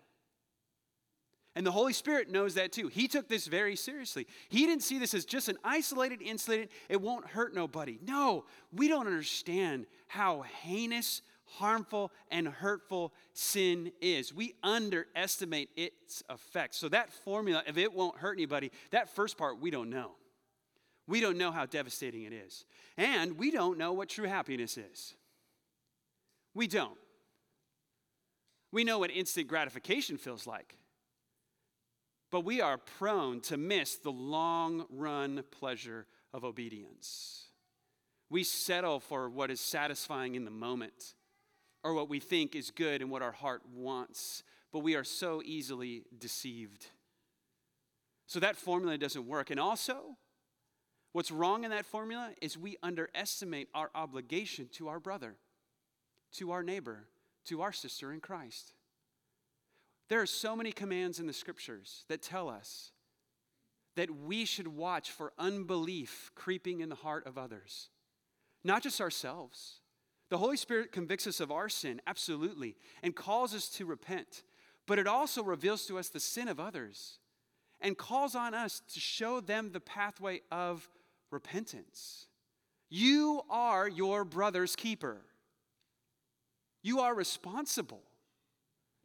And 1.58 1.66
the 1.66 1.72
Holy 1.72 1.92
Spirit 1.92 2.30
knows 2.30 2.54
that 2.54 2.72
too. 2.72 2.88
He 2.88 3.08
took 3.08 3.28
this 3.28 3.48
very 3.48 3.76
seriously. 3.76 4.28
He 4.48 4.68
didn't 4.68 4.84
see 4.84 5.00
this 5.00 5.16
as 5.16 5.26
just 5.26 5.50
an 5.50 5.58
isolated 5.64 6.22
incident, 6.22 6.70
it 6.88 7.02
won't 7.02 7.26
hurt 7.26 7.56
nobody. 7.56 7.98
No, 8.06 8.46
we 8.72 8.88
don't 8.88 9.08
understand 9.08 9.88
how 10.06 10.42
heinous, 10.62 11.24
harmful, 11.46 12.12
and 12.30 12.48
hurtful 12.48 13.12
sin 13.34 13.92
is. 14.02 14.32
We 14.32 14.54
underestimate 14.62 15.72
its 15.76 16.22
effects. 16.30 16.78
So, 16.78 16.90
that 16.90 17.12
formula, 17.12 17.64
if 17.66 17.76
it 17.76 17.92
won't 17.92 18.20
hurt 18.20 18.38
anybody, 18.38 18.72
that 18.92 19.10
first 19.16 19.36
part 19.36 19.60
we 19.60 19.72
don't 19.72 19.90
know. 19.90 20.12
We 21.08 21.22
don't 21.22 21.40
know 21.40 21.50
how 21.50 21.66
devastating 21.66 22.22
it 22.22 22.34
is. 22.34 22.66
And 22.98 23.36
we 23.36 23.50
don't 23.50 23.80
know 23.80 23.94
what 23.94 24.10
true 24.10 24.28
happiness 24.28 24.78
is. 24.78 25.16
We 26.54 26.68
don't. 26.68 27.00
We 28.72 28.84
know 28.84 29.00
what 29.00 29.10
instant 29.10 29.48
gratification 29.48 30.18
feels 30.18 30.46
like. 30.46 30.78
But 32.30 32.42
we 32.42 32.62
are 32.62 32.78
prone 32.78 33.40
to 33.42 33.58
miss 33.58 33.96
the 33.96 34.12
long 34.12 34.86
run 34.90 35.44
pleasure 35.52 36.08
of 36.34 36.44
obedience. 36.44 37.46
We 38.30 38.44
settle 38.44 39.00
for 39.00 39.30
what 39.30 39.50
is 39.50 39.62
satisfying 39.62 40.36
in 40.36 40.44
the 40.44 40.52
moment 40.52 41.14
or 41.84 41.94
what 41.94 42.10
we 42.10 42.20
think 42.20 42.56
is 42.56 42.70
good 42.72 43.02
and 43.02 43.10
what 43.10 43.22
our 43.22 43.32
heart 43.32 43.62
wants, 43.74 44.44
but 44.74 44.80
we 44.80 44.96
are 44.96 45.06
so 45.06 45.42
easily 45.46 46.04
deceived. 46.18 46.88
So 48.26 48.42
that 48.42 48.58
formula 48.58 48.98
doesn't 48.98 49.26
work. 49.26 49.50
And 49.52 49.60
also, 49.60 50.18
what's 51.14 51.32
wrong 51.32 51.64
in 51.64 51.72
that 51.72 51.86
formula 51.86 52.32
is 52.42 52.58
we 52.58 52.76
underestimate 52.84 53.70
our 53.74 53.90
obligation 53.96 54.68
to 54.74 54.90
our 54.90 55.00
brother, 55.00 55.36
to 56.34 56.52
our 56.52 56.62
neighbor, 56.62 57.08
to 57.46 57.62
our 57.62 57.72
sister 57.72 58.12
in 58.12 58.20
Christ. 58.20 58.74
There 60.10 60.22
are 60.22 60.26
so 60.28 60.56
many 60.56 60.72
commands 60.72 61.20
in 61.20 61.28
the 61.28 61.34
scriptures 61.34 62.06
that 62.08 62.22
tell 62.22 62.50
us 62.50 62.92
that 63.96 64.10
we 64.12 64.46
should 64.46 64.68
watch 64.68 65.12
for 65.12 65.34
unbelief 65.38 66.32
creeping 66.36 66.82
in 66.82 66.90
the 66.90 66.96
heart 66.96 67.26
of 67.26 67.38
others, 67.38 67.90
not 68.64 68.84
just 68.84 69.02
ourselves. 69.02 69.82
The 70.30 70.38
Holy 70.38 70.58
Spirit 70.58 70.92
convicts 70.92 71.28
us 71.28 71.40
of 71.40 71.52
our 71.52 71.68
sin, 71.68 72.02
absolutely, 72.06 72.76
and 73.02 73.16
calls 73.16 73.56
us 73.56 73.70
to 73.70 73.86
repent, 73.86 74.44
but 74.86 75.00
it 75.00 75.08
also 75.08 75.44
reveals 75.44 75.86
to 75.88 75.98
us 75.98 76.10
the 76.10 76.20
sin 76.20 76.48
of 76.48 76.60
others 76.60 77.20
and 77.82 77.98
calls 77.98 78.36
on 78.36 78.54
us 78.54 78.82
to 78.94 79.00
show 79.00 79.40
them 79.40 79.72
the 79.72 79.80
pathway 79.80 80.42
of 80.52 80.90
repentance. 81.32 82.28
You 82.90 83.42
are 83.50 83.88
your 83.88 84.24
brother's 84.24 84.76
keeper. 84.76 85.22
You 86.82 87.02
are 87.02 87.14
responsible. 87.14 88.04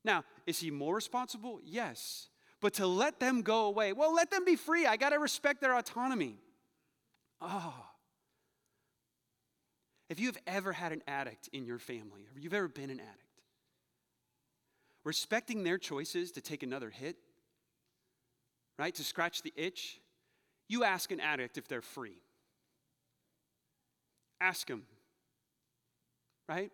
Now, 0.04 0.24
is 0.46 0.58
he 0.58 0.70
more 0.70 0.94
responsible? 0.94 1.60
Yes. 1.64 2.28
But 2.60 2.74
to 2.74 2.86
let 2.86 3.20
them 3.20 3.42
go 3.42 3.66
away, 3.66 3.92
well, 3.92 4.14
let 4.14 4.30
them 4.30 4.44
be 4.44 4.56
free. 4.56 4.86
I 4.86 4.96
got 4.96 5.10
to 5.10 5.18
respect 5.18 5.60
their 5.60 5.76
autonomy. 5.76 6.36
Oh. 7.40 7.74
If 10.08 10.20
you've 10.20 10.38
ever 10.46 10.72
had 10.72 10.92
an 10.92 11.02
addict 11.08 11.48
in 11.52 11.64
your 11.64 11.78
family, 11.78 12.26
or 12.34 12.40
you've 12.40 12.54
ever 12.54 12.68
been 12.68 12.90
an 12.90 13.00
addict, 13.00 13.18
respecting 15.04 15.64
their 15.64 15.78
choices 15.78 16.32
to 16.32 16.40
take 16.40 16.62
another 16.62 16.90
hit, 16.90 17.16
right, 18.78 18.94
to 18.94 19.02
scratch 19.02 19.42
the 19.42 19.52
itch, 19.56 20.00
you 20.68 20.84
ask 20.84 21.10
an 21.10 21.20
addict 21.20 21.58
if 21.58 21.66
they're 21.66 21.82
free. 21.82 22.18
Ask 24.40 24.66
them, 24.66 24.82
right? 26.48 26.70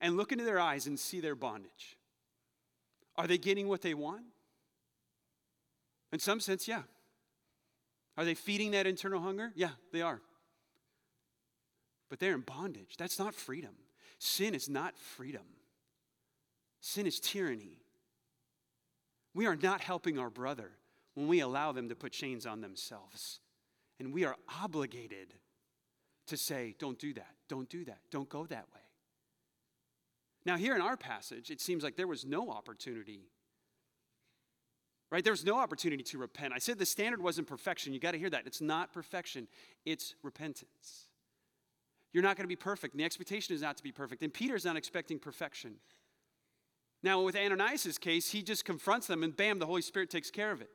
And 0.00 0.16
look 0.16 0.32
into 0.32 0.44
their 0.44 0.60
eyes 0.60 0.86
and 0.86 0.98
see 0.98 1.20
their 1.20 1.34
bondage. 1.34 1.96
Are 3.16 3.26
they 3.26 3.38
getting 3.38 3.68
what 3.68 3.82
they 3.82 3.94
want? 3.94 4.22
In 6.12 6.18
some 6.18 6.40
sense, 6.40 6.68
yeah. 6.68 6.82
Are 8.16 8.24
they 8.24 8.34
feeding 8.34 8.72
that 8.72 8.86
internal 8.86 9.20
hunger? 9.20 9.52
Yeah, 9.54 9.70
they 9.92 10.02
are. 10.02 10.20
But 12.10 12.20
they're 12.20 12.34
in 12.34 12.42
bondage. 12.42 12.96
That's 12.98 13.18
not 13.18 13.34
freedom. 13.34 13.74
Sin 14.18 14.54
is 14.54 14.68
not 14.68 14.96
freedom, 14.96 15.42
sin 16.80 17.08
is 17.08 17.18
tyranny. 17.18 17.78
We 19.34 19.46
are 19.46 19.56
not 19.56 19.80
helping 19.80 20.18
our 20.18 20.30
brother 20.30 20.70
when 21.14 21.26
we 21.26 21.40
allow 21.40 21.72
them 21.72 21.88
to 21.88 21.96
put 21.96 22.12
chains 22.12 22.46
on 22.46 22.60
themselves. 22.60 23.40
And 23.98 24.12
we 24.12 24.24
are 24.24 24.36
obligated 24.62 25.34
to 26.28 26.36
say, 26.36 26.76
don't 26.78 26.98
do 26.98 27.14
that, 27.14 27.34
don't 27.48 27.68
do 27.68 27.84
that, 27.86 27.98
don't 28.10 28.28
go 28.28 28.46
that 28.46 28.66
way. 28.72 28.80
Now, 30.44 30.56
here 30.56 30.74
in 30.74 30.80
our 30.80 30.96
passage, 30.96 31.50
it 31.50 31.60
seems 31.60 31.84
like 31.84 31.96
there 31.96 32.08
was 32.08 32.24
no 32.24 32.50
opportunity 32.50 33.28
right? 35.12 35.22
There 35.22 35.32
was 35.32 35.44
no 35.44 35.58
opportunity 35.58 36.02
to 36.02 36.18
repent. 36.18 36.54
I 36.54 36.58
said 36.58 36.78
the 36.78 36.86
standard 36.86 37.22
wasn't 37.22 37.46
perfection. 37.46 37.92
You 37.92 38.00
got 38.00 38.12
to 38.12 38.18
hear 38.18 38.30
that. 38.30 38.46
It's 38.46 38.62
not 38.62 38.94
perfection, 38.94 39.46
it's 39.84 40.14
repentance. 40.22 41.06
You're 42.14 42.22
not 42.22 42.36
going 42.36 42.44
to 42.44 42.48
be 42.48 42.56
perfect. 42.56 42.94
And 42.94 43.00
the 43.00 43.04
expectation 43.04 43.54
is 43.54 43.62
not 43.62 43.76
to 43.76 43.82
be 43.82 43.92
perfect. 43.92 44.22
And 44.22 44.32
Peter's 44.32 44.64
not 44.64 44.76
expecting 44.76 45.18
perfection. 45.18 45.76
Now, 47.02 47.22
with 47.22 47.36
Ananias' 47.36 47.98
case, 47.98 48.30
he 48.30 48.42
just 48.42 48.64
confronts 48.64 49.06
them 49.06 49.22
and 49.22 49.36
bam, 49.36 49.58
the 49.58 49.66
Holy 49.66 49.82
Spirit 49.82 50.10
takes 50.10 50.30
care 50.30 50.50
of 50.50 50.60
it. 50.60 50.70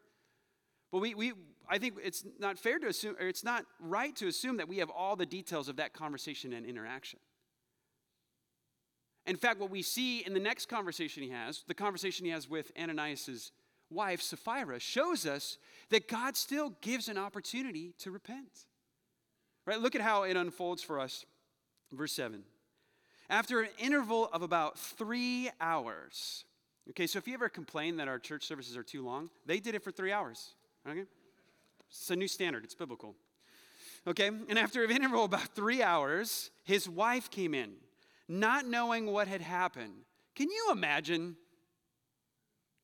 But 0.92 1.00
we, 1.00 1.14
we, 1.16 1.34
I 1.70 1.78
think 1.78 1.96
it's 2.04 2.24
not 2.40 2.58
fair 2.58 2.80
to 2.80 2.88
assume, 2.88 3.16
or 3.20 3.28
it's 3.28 3.44
not 3.44 3.66
right 3.80 4.16
to 4.16 4.28
assume 4.28 4.58
that 4.58 4.68
we 4.68 4.78
have 4.78 4.90
all 4.90 5.16
the 5.16 5.26
details 5.26 5.68
of 5.68 5.76
that 5.78 5.94
conversation 5.94 6.54
and 6.54 6.66
interaction. 6.66 7.20
In 9.28 9.36
fact, 9.36 9.60
what 9.60 9.70
we 9.70 9.82
see 9.82 10.26
in 10.26 10.34
the 10.34 10.40
next 10.40 10.68
conversation 10.68 11.22
he 11.22 11.30
has, 11.30 11.63
the 11.68 11.74
conversation 11.74 12.26
he 12.26 12.32
has 12.32 12.50
with 12.50 12.72
Ananias' 12.82 13.52
wife, 13.90 14.22
Sapphira, 14.22 14.80
shows 14.80 15.26
us 15.26 15.58
that 15.90 16.08
God 16.08 16.38
still 16.38 16.72
gives 16.82 17.10
an 17.10 17.18
opportunity 17.18 17.94
to 18.00 18.10
repent. 18.10 18.66
Right? 19.66 19.80
Look 19.80 19.96
at 19.96 20.02
how 20.02 20.24
it 20.24 20.38
unfolds 20.38 20.82
for 20.82 20.98
us. 20.98 21.26
Verse 21.92 22.13
7. 22.13 22.44
After 23.30 23.60
an 23.60 23.70
interval 23.78 24.30
of 24.32 24.42
about 24.42 24.80
three 24.80 25.50
hours, 25.60 26.46
okay, 26.92 27.06
so 27.06 27.20
if 27.20 27.28
you 27.28 27.34
ever 27.34 27.50
complain 27.50 27.98
that 27.98 28.08
our 28.08 28.20
church 28.20 28.46
services 28.46 28.78
are 28.78 28.84
too 28.84 29.04
long, 29.04 29.30
they 29.46 29.60
did 29.60 29.76
it 29.76 29.84
for 29.84 29.92
three 29.92 30.13
hours. 30.13 30.54
Okay? 30.88 31.04
It's 31.90 32.10
a 32.10 32.16
new 32.16 32.30
standard, 32.30 32.63
it's 32.63 32.76
biblical. 32.76 33.16
Okay, 34.06 34.28
and 34.28 34.58
after 34.58 34.86
an 34.86 34.92
interval 34.92 35.26
of 35.26 35.34
about 35.34 35.54
three 35.54 35.84
hours, 35.84 36.50
his 36.63 36.88
wife 36.88 37.30
came 37.30 37.54
in, 37.54 37.74
not 38.28 38.66
knowing 38.66 39.12
what 39.12 39.28
had 39.28 39.42
happened. 39.42 39.94
Can 40.36 40.50
you 40.50 40.70
imagine 40.72 41.36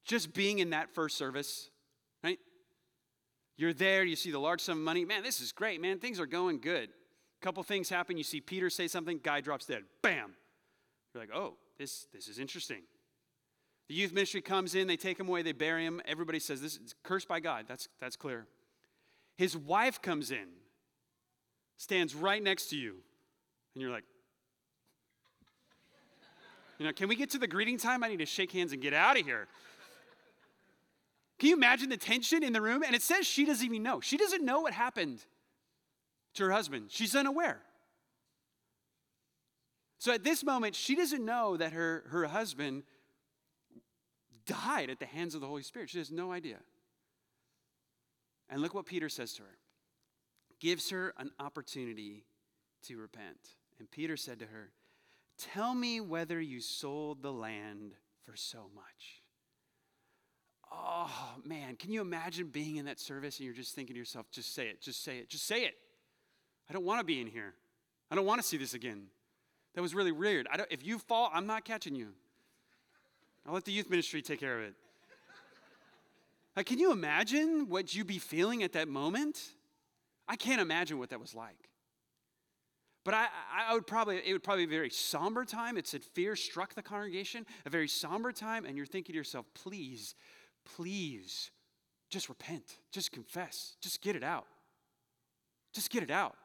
just 0.05 0.33
being 0.33 0.59
in 0.59 0.71
that 0.71 0.93
first 0.93 1.17
service, 1.17 1.69
right? 2.23 2.39
You're 3.57 3.73
there, 3.73 4.03
you 4.03 4.15
see 4.15 4.31
the 4.31 4.39
large 4.39 4.61
sum 4.61 4.79
of 4.79 4.83
money. 4.83 5.05
Man, 5.05 5.23
this 5.23 5.39
is 5.39 5.51
great, 5.51 5.81
man. 5.81 5.99
Things 5.99 6.19
are 6.19 6.25
going 6.25 6.59
good. 6.59 6.89
A 6.89 7.45
couple 7.45 7.61
things 7.63 7.89
happen. 7.89 8.17
You 8.17 8.23
see 8.23 8.41
Peter 8.41 8.69
say 8.69 8.87
something, 8.87 9.19
guy 9.23 9.41
drops 9.41 9.65
dead. 9.65 9.83
Bam. 10.01 10.33
You're 11.13 11.23
like, 11.23 11.33
oh, 11.33 11.55
this, 11.77 12.07
this 12.13 12.27
is 12.27 12.39
interesting. 12.39 12.81
The 13.89 13.95
youth 13.95 14.13
ministry 14.13 14.41
comes 14.41 14.75
in, 14.75 14.87
they 14.87 14.97
take 14.97 15.19
him 15.19 15.27
away, 15.27 15.41
they 15.41 15.51
bury 15.51 15.85
him. 15.85 16.01
Everybody 16.05 16.39
says 16.39 16.61
this 16.61 16.77
is 16.77 16.95
cursed 17.03 17.27
by 17.27 17.39
God. 17.39 17.65
That's, 17.67 17.89
that's 17.99 18.15
clear. 18.15 18.47
His 19.37 19.57
wife 19.57 20.01
comes 20.01 20.31
in, 20.31 20.47
stands 21.77 22.15
right 22.15 22.41
next 22.41 22.69
to 22.69 22.77
you, 22.77 22.95
and 23.75 23.81
you're 23.81 23.91
like, 23.91 24.05
you 26.77 26.85
know, 26.85 26.93
can 26.93 27.07
we 27.07 27.15
get 27.15 27.29
to 27.31 27.37
the 27.37 27.47
greeting 27.47 27.77
time? 27.77 28.03
I 28.03 28.07
need 28.07 28.19
to 28.19 28.25
shake 28.25 28.51
hands 28.51 28.73
and 28.73 28.81
get 28.81 28.93
out 28.93 29.19
of 29.19 29.25
here. 29.25 29.47
Can 31.39 31.49
you 31.49 31.55
imagine 31.55 31.89
the 31.89 31.97
tension 31.97 32.43
in 32.43 32.53
the 32.53 32.61
room? 32.61 32.83
And 32.83 32.95
it 32.95 33.01
says 33.01 33.25
she 33.25 33.45
doesn't 33.45 33.65
even 33.65 33.83
know. 33.83 33.99
She 33.99 34.17
doesn't 34.17 34.43
know 34.43 34.61
what 34.61 34.73
happened 34.73 35.19
to 36.35 36.45
her 36.45 36.51
husband, 36.51 36.85
she's 36.89 37.15
unaware. 37.15 37.61
So 39.99 40.11
at 40.11 40.23
this 40.23 40.43
moment, 40.43 40.75
she 40.75 40.95
doesn't 40.95 41.23
know 41.23 41.55
that 41.55 41.71
her, 41.71 42.03
her 42.09 42.25
husband 42.25 42.83
died 44.45 44.89
at 44.89 44.99
the 44.99 45.05
hands 45.05 45.33
of 45.33 45.41
the 45.41 45.47
Holy 45.47 45.63
Spirit. 45.63 45.89
She 45.89 45.99
has 45.99 46.11
no 46.11 46.33
idea. 46.33 46.57
And 48.49 48.61
look 48.61 48.73
what 48.73 48.85
Peter 48.85 49.07
says 49.07 49.33
to 49.33 49.43
her 49.43 49.57
gives 50.59 50.89
her 50.89 51.13
an 51.17 51.31
opportunity 51.39 52.25
to 52.83 52.97
repent. 52.97 53.37
And 53.79 53.89
Peter 53.89 54.17
said 54.17 54.39
to 54.39 54.45
her, 54.45 54.71
Tell 55.51 55.73
me 55.73 55.99
whether 55.99 56.39
you 56.39 56.61
sold 56.61 57.21
the 57.21 57.31
land 57.31 57.93
for 58.23 58.35
so 58.35 58.69
much. 58.73 59.21
Oh, 60.71 61.11
man, 61.43 61.75
can 61.75 61.91
you 61.91 62.01
imagine 62.01 62.47
being 62.47 62.77
in 62.77 62.85
that 62.85 62.99
service 62.99 63.37
and 63.37 63.45
you're 63.45 63.53
just 63.53 63.75
thinking 63.75 63.93
to 63.93 63.99
yourself, 63.99 64.31
just 64.31 64.55
say 64.55 64.67
it, 64.67 64.81
just 64.81 65.03
say 65.03 65.17
it, 65.17 65.29
just 65.29 65.45
say 65.45 65.65
it. 65.65 65.75
I 66.69 66.73
don't 66.73 66.85
want 66.85 66.99
to 66.99 67.03
be 67.05 67.19
in 67.19 67.27
here. 67.27 67.53
I 68.09 68.15
don't 68.15 68.25
want 68.25 68.41
to 68.41 68.47
see 68.47 68.57
this 68.57 68.73
again. 68.73 69.07
That 69.75 69.81
was 69.81 69.93
really 69.93 70.13
weird. 70.13 70.47
I 70.51 70.55
don't, 70.55 70.71
if 70.71 70.85
you 70.85 70.97
fall, 70.97 71.29
I'm 71.33 71.45
not 71.45 71.65
catching 71.65 71.93
you. 71.93 72.13
I'll 73.45 73.53
let 73.53 73.65
the 73.65 73.73
youth 73.73 73.89
ministry 73.89 74.21
take 74.21 74.39
care 74.39 74.59
of 74.59 74.63
it. 74.63 74.73
Like, 76.55 76.67
can 76.67 76.77
you 76.77 76.91
imagine 76.91 77.67
what 77.67 77.95
you'd 77.95 78.05
be 78.05 78.19
feeling 78.19 78.61
at 78.61 78.73
that 78.73 78.87
moment? 78.87 79.41
I 80.27 80.35
can't 80.35 80.61
imagine 80.61 80.99
what 80.99 81.09
that 81.09 81.19
was 81.19 81.33
like. 81.33 81.69
But 83.03 83.13
I, 83.13 83.27
I 83.69 83.73
would 83.73 83.85
probably, 83.85 84.21
it 84.25 84.31
would 84.31 84.43
probably 84.43 84.65
be 84.65 84.75
a 84.75 84.77
very 84.77 84.89
somber 84.89 85.43
time. 85.43 85.77
It 85.77 85.87
said 85.87 86.03
fear 86.03 86.35
struck 86.35 86.73
the 86.73 86.81
congregation, 86.81 87.45
a 87.65 87.69
very 87.69 87.87
somber 87.87 88.31
time, 88.31 88.65
and 88.65 88.77
you're 88.77 88.85
thinking 88.85 89.13
to 89.13 89.17
yourself, 89.17 89.45
please 89.53 90.15
please 90.75 91.51
just 92.09 92.29
repent, 92.29 92.77
just 92.91 93.11
confess, 93.11 93.75
just 93.81 94.01
get 94.01 94.15
it 94.15 94.23
out. 94.23 94.45
Just 95.73 95.89
get 95.89 96.03
it 96.03 96.11
out. 96.11 96.35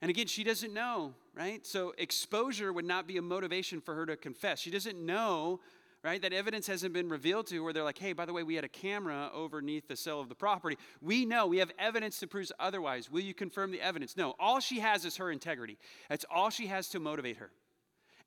And 0.00 0.10
again, 0.10 0.28
she 0.28 0.44
doesn't 0.44 0.72
know, 0.72 1.14
right? 1.34 1.66
So 1.66 1.92
exposure 1.98 2.72
would 2.72 2.84
not 2.84 3.06
be 3.06 3.16
a 3.16 3.22
motivation 3.22 3.80
for 3.80 3.94
her 3.94 4.06
to 4.06 4.16
confess. 4.16 4.60
She 4.60 4.70
doesn't 4.70 4.98
know, 4.98 5.60
right? 6.02 6.22
That 6.22 6.32
evidence 6.32 6.66
hasn't 6.66 6.94
been 6.94 7.08
revealed 7.08 7.46
to 7.48 7.56
her 7.56 7.62
where 7.62 7.72
they're 7.72 7.84
like, 7.84 7.98
hey, 7.98 8.12
by 8.12 8.24
the 8.24 8.32
way, 8.32 8.42
we 8.42 8.54
had 8.54 8.64
a 8.64 8.68
camera 8.68 9.30
underneath 9.34 9.86
the 9.86 9.96
sale 9.96 10.20
of 10.20 10.28
the 10.28 10.34
property. 10.34 10.78
We 11.02 11.26
know 11.26 11.46
we 11.46 11.58
have 11.58 11.70
evidence 11.78 12.18
to 12.20 12.26
prove 12.26 12.50
otherwise. 12.58 13.10
Will 13.10 13.20
you 13.20 13.34
confirm 13.34 13.70
the 13.70 13.80
evidence? 13.80 14.16
No, 14.16 14.34
all 14.38 14.60
she 14.60 14.80
has 14.80 15.04
is 15.04 15.16
her 15.16 15.30
integrity. 15.30 15.78
That's 16.08 16.24
all 16.30 16.50
she 16.50 16.68
has 16.68 16.88
to 16.90 17.00
motivate 17.00 17.36
her. 17.36 17.50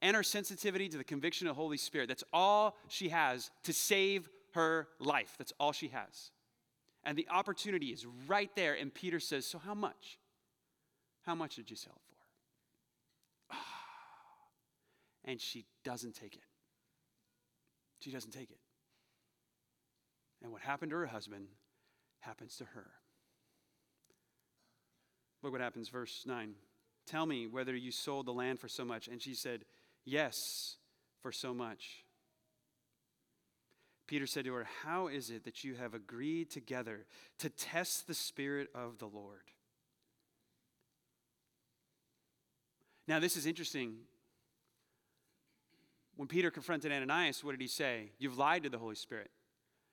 And 0.02 0.16
her 0.16 0.24
sensitivity 0.24 0.90
to 0.90 0.98
the 0.98 1.04
conviction 1.04 1.48
of 1.48 1.56
the 1.56 1.62
Holy 1.62 1.78
Spirit. 1.78 2.10
That's 2.10 2.26
all 2.32 2.76
she 2.90 3.10
has 3.10 3.50
to 3.64 3.74
save 3.74 4.30
her 4.54 4.88
life. 5.00 5.36
That's 5.38 5.54
all 5.60 5.72
she 5.72 5.88
has. 5.88 6.32
And 7.04 7.18
the 7.18 7.28
opportunity 7.30 7.88
is 7.88 8.06
right 8.28 8.52
there. 8.56 8.76
And 8.76 8.94
Peter 8.94 9.20
says, 9.20 9.46
So 9.46 9.58
how 9.58 9.74
much? 9.74 10.20
How 11.26 11.36
much 11.36 11.56
did 11.56 11.70
you 11.70 11.78
sell 11.78 11.94
it 11.96 12.02
for? 12.10 13.56
Ah. 13.56 13.66
And 15.26 15.40
she 15.40 15.66
doesn't 15.84 16.16
take 16.16 16.36
it. 16.36 16.44
She 18.04 18.12
doesn't 18.12 18.32
take 18.32 18.52
it. 18.52 18.60
And 20.44 20.52
what 20.52 20.62
happened 20.62 20.92
to 20.92 20.98
her 20.98 21.06
husband 21.06 21.48
happens 22.20 22.58
to 22.58 22.66
her. 22.66 22.92
Look 25.42 25.54
what 25.54 25.62
happens, 25.62 25.88
verse 25.88 26.24
9. 26.26 26.54
Tell 27.06 27.26
me 27.26 27.48
whether 27.48 27.74
you 27.74 27.92
sold 27.92 28.26
the 28.26 28.34
land 28.34 28.60
for 28.60 28.68
so 28.68 28.84
much. 28.84 29.08
And 29.08 29.22
she 29.22 29.34
said, 29.34 29.64
Yes, 30.04 30.76
for 31.22 31.32
so 31.32 31.54
much. 31.54 32.04
Peter 34.06 34.28
said 34.28 34.44
to 34.46 34.54
her, 34.54 34.68
How 34.84 35.08
is 35.08 35.30
it 35.30 35.46
that 35.46 35.64
you 35.64 35.76
have 35.76 35.94
agreed 35.94 36.50
together 36.50 37.06
to 37.40 37.50
test 37.50 38.08
the 38.08 38.14
Spirit 38.14 38.68
of 38.76 38.98
the 39.00 39.08
Lord? 39.08 39.44
Now, 43.08 43.20
this 43.20 43.38
is 43.38 43.46
interesting. 43.46 43.96
When 46.16 46.28
Peter 46.28 46.52
confronted 46.52 46.92
Ananias, 46.92 47.44
what 47.44 47.52
did 47.52 47.62
he 47.62 47.68
say? 47.68 48.12
You've 48.20 48.38
lied 48.38 48.64
to 48.64 48.70
the 48.70 48.78
Holy 48.78 48.96
Spirit. 48.96 49.32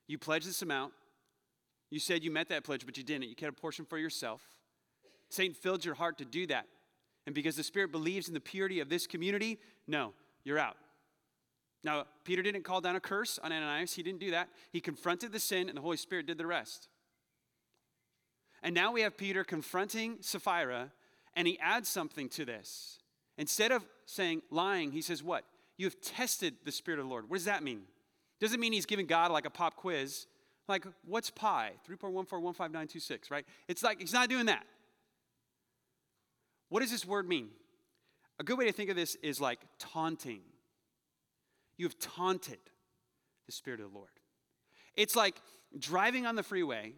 You 0.07 0.19
pledged 0.19 0.47
this 0.47 0.63
amount. 0.63 0.93
You 1.91 1.99
said 1.99 2.23
you 2.23 2.31
met 2.31 2.49
that 2.49 2.65
pledge, 2.65 2.85
but 2.85 2.97
you 2.97 3.03
didn't. 3.03 3.29
You 3.29 3.35
kept 3.35 3.59
a 3.59 3.61
portion 3.61 3.85
for 3.85 3.99
yourself. 3.99 4.43
Satan 5.29 5.55
filled 5.55 5.85
your 5.85 5.95
heart 5.95 6.19
to 6.19 6.25
do 6.25 6.47
that. 6.49 6.67
And 7.27 7.35
because 7.35 7.57
the 7.57 7.63
Spirit 7.63 7.93
believes 7.93 8.29
in 8.29 8.35
the 8.35 8.41
purity 8.41 8.81
of 8.81 8.89
this 8.89 9.07
community, 9.07 9.59
no, 9.87 10.13
you're 10.45 10.59
out. 10.59 10.77
Now, 11.83 12.05
Peter 12.25 12.43
didn't 12.43 12.65
call 12.65 12.81
down 12.81 12.97
a 12.97 13.01
curse 13.01 13.39
on 13.43 13.53
Ananias. 13.53 13.95
He 13.95 14.03
didn't 14.03 14.21
do 14.21 14.33
that. 14.33 14.49
He 14.71 14.81
confronted 14.81 15.33
the 15.33 15.41
sin, 15.41 15.69
and 15.69 15.77
the 15.77 15.83
Holy 15.83 15.97
Spirit 15.97 16.27
did 16.27 16.39
the 16.39 16.47
rest. 16.47 16.89
And 18.63 18.75
now 18.75 18.93
we 18.93 19.01
have 19.01 19.17
Peter 19.17 19.45
confronting 19.45 20.19
Sapphira, 20.21 20.93
and 21.35 21.49
he 21.49 21.59
adds 21.61 21.89
something 21.89 22.29
to 22.31 22.45
this. 22.45 22.99
Instead 23.39 23.73
of 23.73 23.87
saying 24.05 24.43
lying, 24.51 24.93
he 24.93 25.01
says, 25.01 25.23
What? 25.23 25.45
You 25.81 25.87
have 25.87 25.99
tested 26.03 26.57
the 26.67 26.73
Spirit 26.73 27.01
of 27.01 27.07
the 27.07 27.11
Lord. 27.11 27.31
What 27.31 27.39
does 27.39 27.47
that 27.47 27.63
mean? 27.63 27.85
Doesn't 28.39 28.61
mean 28.61 28.75
he's 28.75 28.85
giving 28.85 29.07
God 29.07 29.31
like 29.31 29.47
a 29.47 29.51
pop 29.51 29.77
quiz. 29.77 30.27
Like, 30.69 30.85
what's 31.07 31.31
pi? 31.31 31.71
3.141592.6, 31.89 33.31
right? 33.31 33.47
It's 33.67 33.83
like, 33.83 33.99
he's 33.99 34.13
not 34.13 34.29
doing 34.29 34.45
that. 34.45 34.67
What 36.69 36.81
does 36.81 36.91
this 36.91 37.07
word 37.07 37.27
mean? 37.27 37.49
A 38.39 38.45
good 38.45 38.59
way 38.59 38.67
to 38.67 38.73
think 38.73 38.91
of 38.91 38.97
this 38.97 39.15
is 39.23 39.41
like 39.41 39.59
taunting. 39.79 40.43
You 41.79 41.87
have 41.87 41.99
taunted 41.99 42.59
the 43.47 43.53
Spirit 43.53 43.81
of 43.81 43.91
the 43.91 43.97
Lord. 43.97 44.11
It's 44.97 45.17
like 45.17 45.41
driving 45.79 46.27
on 46.27 46.37
the 46.37 46.43
freeway, 46.43 46.93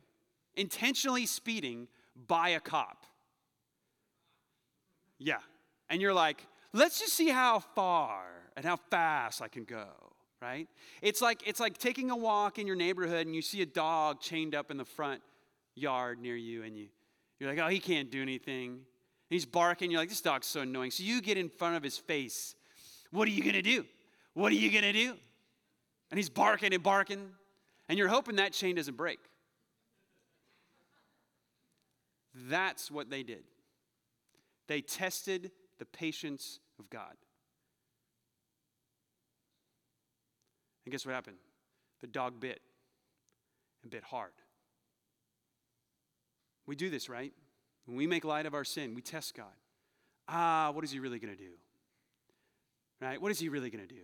intentionally 0.56 1.26
speeding 1.26 1.86
by 2.26 2.48
a 2.48 2.58
cop. 2.58 3.06
Yeah. 5.20 5.38
And 5.88 6.02
you're 6.02 6.12
like, 6.12 6.48
let's 6.72 6.98
just 7.00 7.14
see 7.14 7.28
how 7.28 7.60
far 7.60 8.24
and 8.56 8.64
how 8.64 8.76
fast 8.90 9.42
I 9.42 9.48
can 9.48 9.64
go, 9.64 9.88
right? 10.40 10.68
It's 11.00 11.20
like 11.20 11.46
it's 11.46 11.60
like 11.60 11.78
taking 11.78 12.10
a 12.10 12.16
walk 12.16 12.58
in 12.58 12.66
your 12.66 12.76
neighborhood 12.76 13.26
and 13.26 13.34
you 13.34 13.42
see 13.42 13.62
a 13.62 13.66
dog 13.66 14.20
chained 14.20 14.54
up 14.54 14.70
in 14.70 14.76
the 14.76 14.84
front 14.84 15.22
yard 15.74 16.20
near 16.20 16.36
you 16.36 16.62
and 16.62 16.76
you 16.76 16.88
you're 17.38 17.50
like, 17.50 17.58
"Oh, 17.58 17.68
he 17.68 17.80
can't 17.80 18.10
do 18.10 18.22
anything." 18.22 18.70
And 18.70 18.84
He's 19.28 19.46
barking. 19.46 19.90
You're 19.90 20.00
like, 20.00 20.08
"This 20.08 20.20
dog's 20.20 20.46
so 20.46 20.60
annoying." 20.60 20.90
So 20.90 21.02
you 21.02 21.20
get 21.20 21.36
in 21.36 21.48
front 21.48 21.76
of 21.76 21.82
his 21.82 21.98
face. 21.98 22.54
What 23.10 23.26
are 23.26 23.32
you 23.32 23.42
going 23.42 23.54
to 23.54 23.62
do? 23.62 23.84
What 24.34 24.52
are 24.52 24.56
you 24.56 24.70
going 24.70 24.84
to 24.84 24.92
do? 24.92 25.16
And 26.10 26.18
he's 26.18 26.30
barking 26.30 26.72
and 26.72 26.82
barking, 26.82 27.30
and 27.88 27.98
you're 27.98 28.08
hoping 28.08 28.36
that 28.36 28.52
chain 28.52 28.76
doesn't 28.76 28.96
break. 28.96 29.18
That's 32.34 32.90
what 32.90 33.10
they 33.10 33.22
did. 33.22 33.44
They 34.68 34.80
tested 34.80 35.50
the 35.82 35.86
patience 35.86 36.60
of 36.78 36.88
God. 36.90 37.16
And 40.84 40.92
guess 40.92 41.04
what 41.04 41.12
happened? 41.12 41.38
The 42.02 42.06
dog 42.06 42.38
bit 42.38 42.60
and 43.82 43.90
bit 43.90 44.04
hard. 44.04 44.30
We 46.68 46.76
do 46.76 46.88
this, 46.88 47.08
right? 47.08 47.32
When 47.86 47.96
we 47.96 48.06
make 48.06 48.24
light 48.24 48.46
of 48.46 48.54
our 48.54 48.62
sin, 48.62 48.94
we 48.94 49.02
test 49.02 49.34
God. 49.34 49.46
Ah, 50.28 50.70
what 50.72 50.84
is 50.84 50.92
he 50.92 51.00
really 51.00 51.18
going 51.18 51.36
to 51.36 51.42
do? 51.42 51.54
Right? 53.00 53.20
What 53.20 53.32
is 53.32 53.40
he 53.40 53.48
really 53.48 53.68
going 53.68 53.84
to 53.84 53.92
do? 53.92 54.02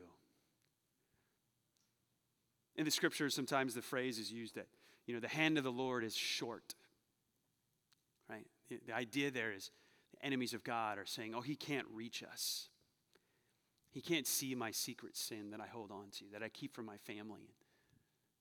In 2.74 2.85
the 2.85 2.91
scriptures, 2.91 3.37
sometimes 3.37 3.72
the 3.74 3.83
phrase 3.83 4.18
is 4.18 4.33
used 4.33 4.57
that, 4.57 4.66
you 5.07 5.14
know, 5.14 5.20
the 5.20 5.29
hand 5.29 5.59
of 5.59 5.62
the 5.62 5.70
Lord 5.70 6.03
is 6.03 6.16
short. 6.16 6.74
Right? 8.29 8.49
The, 8.68 8.93
idea 8.93 9.31
there 9.31 9.53
is 9.53 9.70
enemies 10.23 10.55
of 10.55 10.64
God 10.64 10.99
are 10.99 11.07
saying, 11.07 11.35
oh, 11.35 11.41
he 11.41 11.57
can't 11.57 11.87
reach 11.93 12.23
us. 12.23 12.69
He 13.91 14.01
can't 14.01 14.27
see 14.27 14.55
my 14.55 14.71
secret 14.71 15.16
sin 15.16 15.51
that 15.51 15.61
I 15.61 15.66
hold 15.66 15.91
on 15.91 16.11
to, 16.19 16.25
that 16.33 16.43
I 16.43 16.49
keep 16.49 16.75
from 16.75 16.87
my 16.87 16.97
family. 16.99 17.55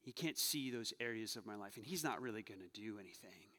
He 0.01 0.11
can't 0.11 0.37
see 0.37 0.71
those 0.71 0.93
areas 0.99 1.35
of 1.35 1.45
my 1.45 1.55
life, 1.55 1.77
and 1.77 1.85
he's 1.85 2.03
not 2.03 2.21
really 2.21 2.41
going 2.41 2.61
to 2.61 2.81
do 2.81 2.97
anything. 2.99 3.49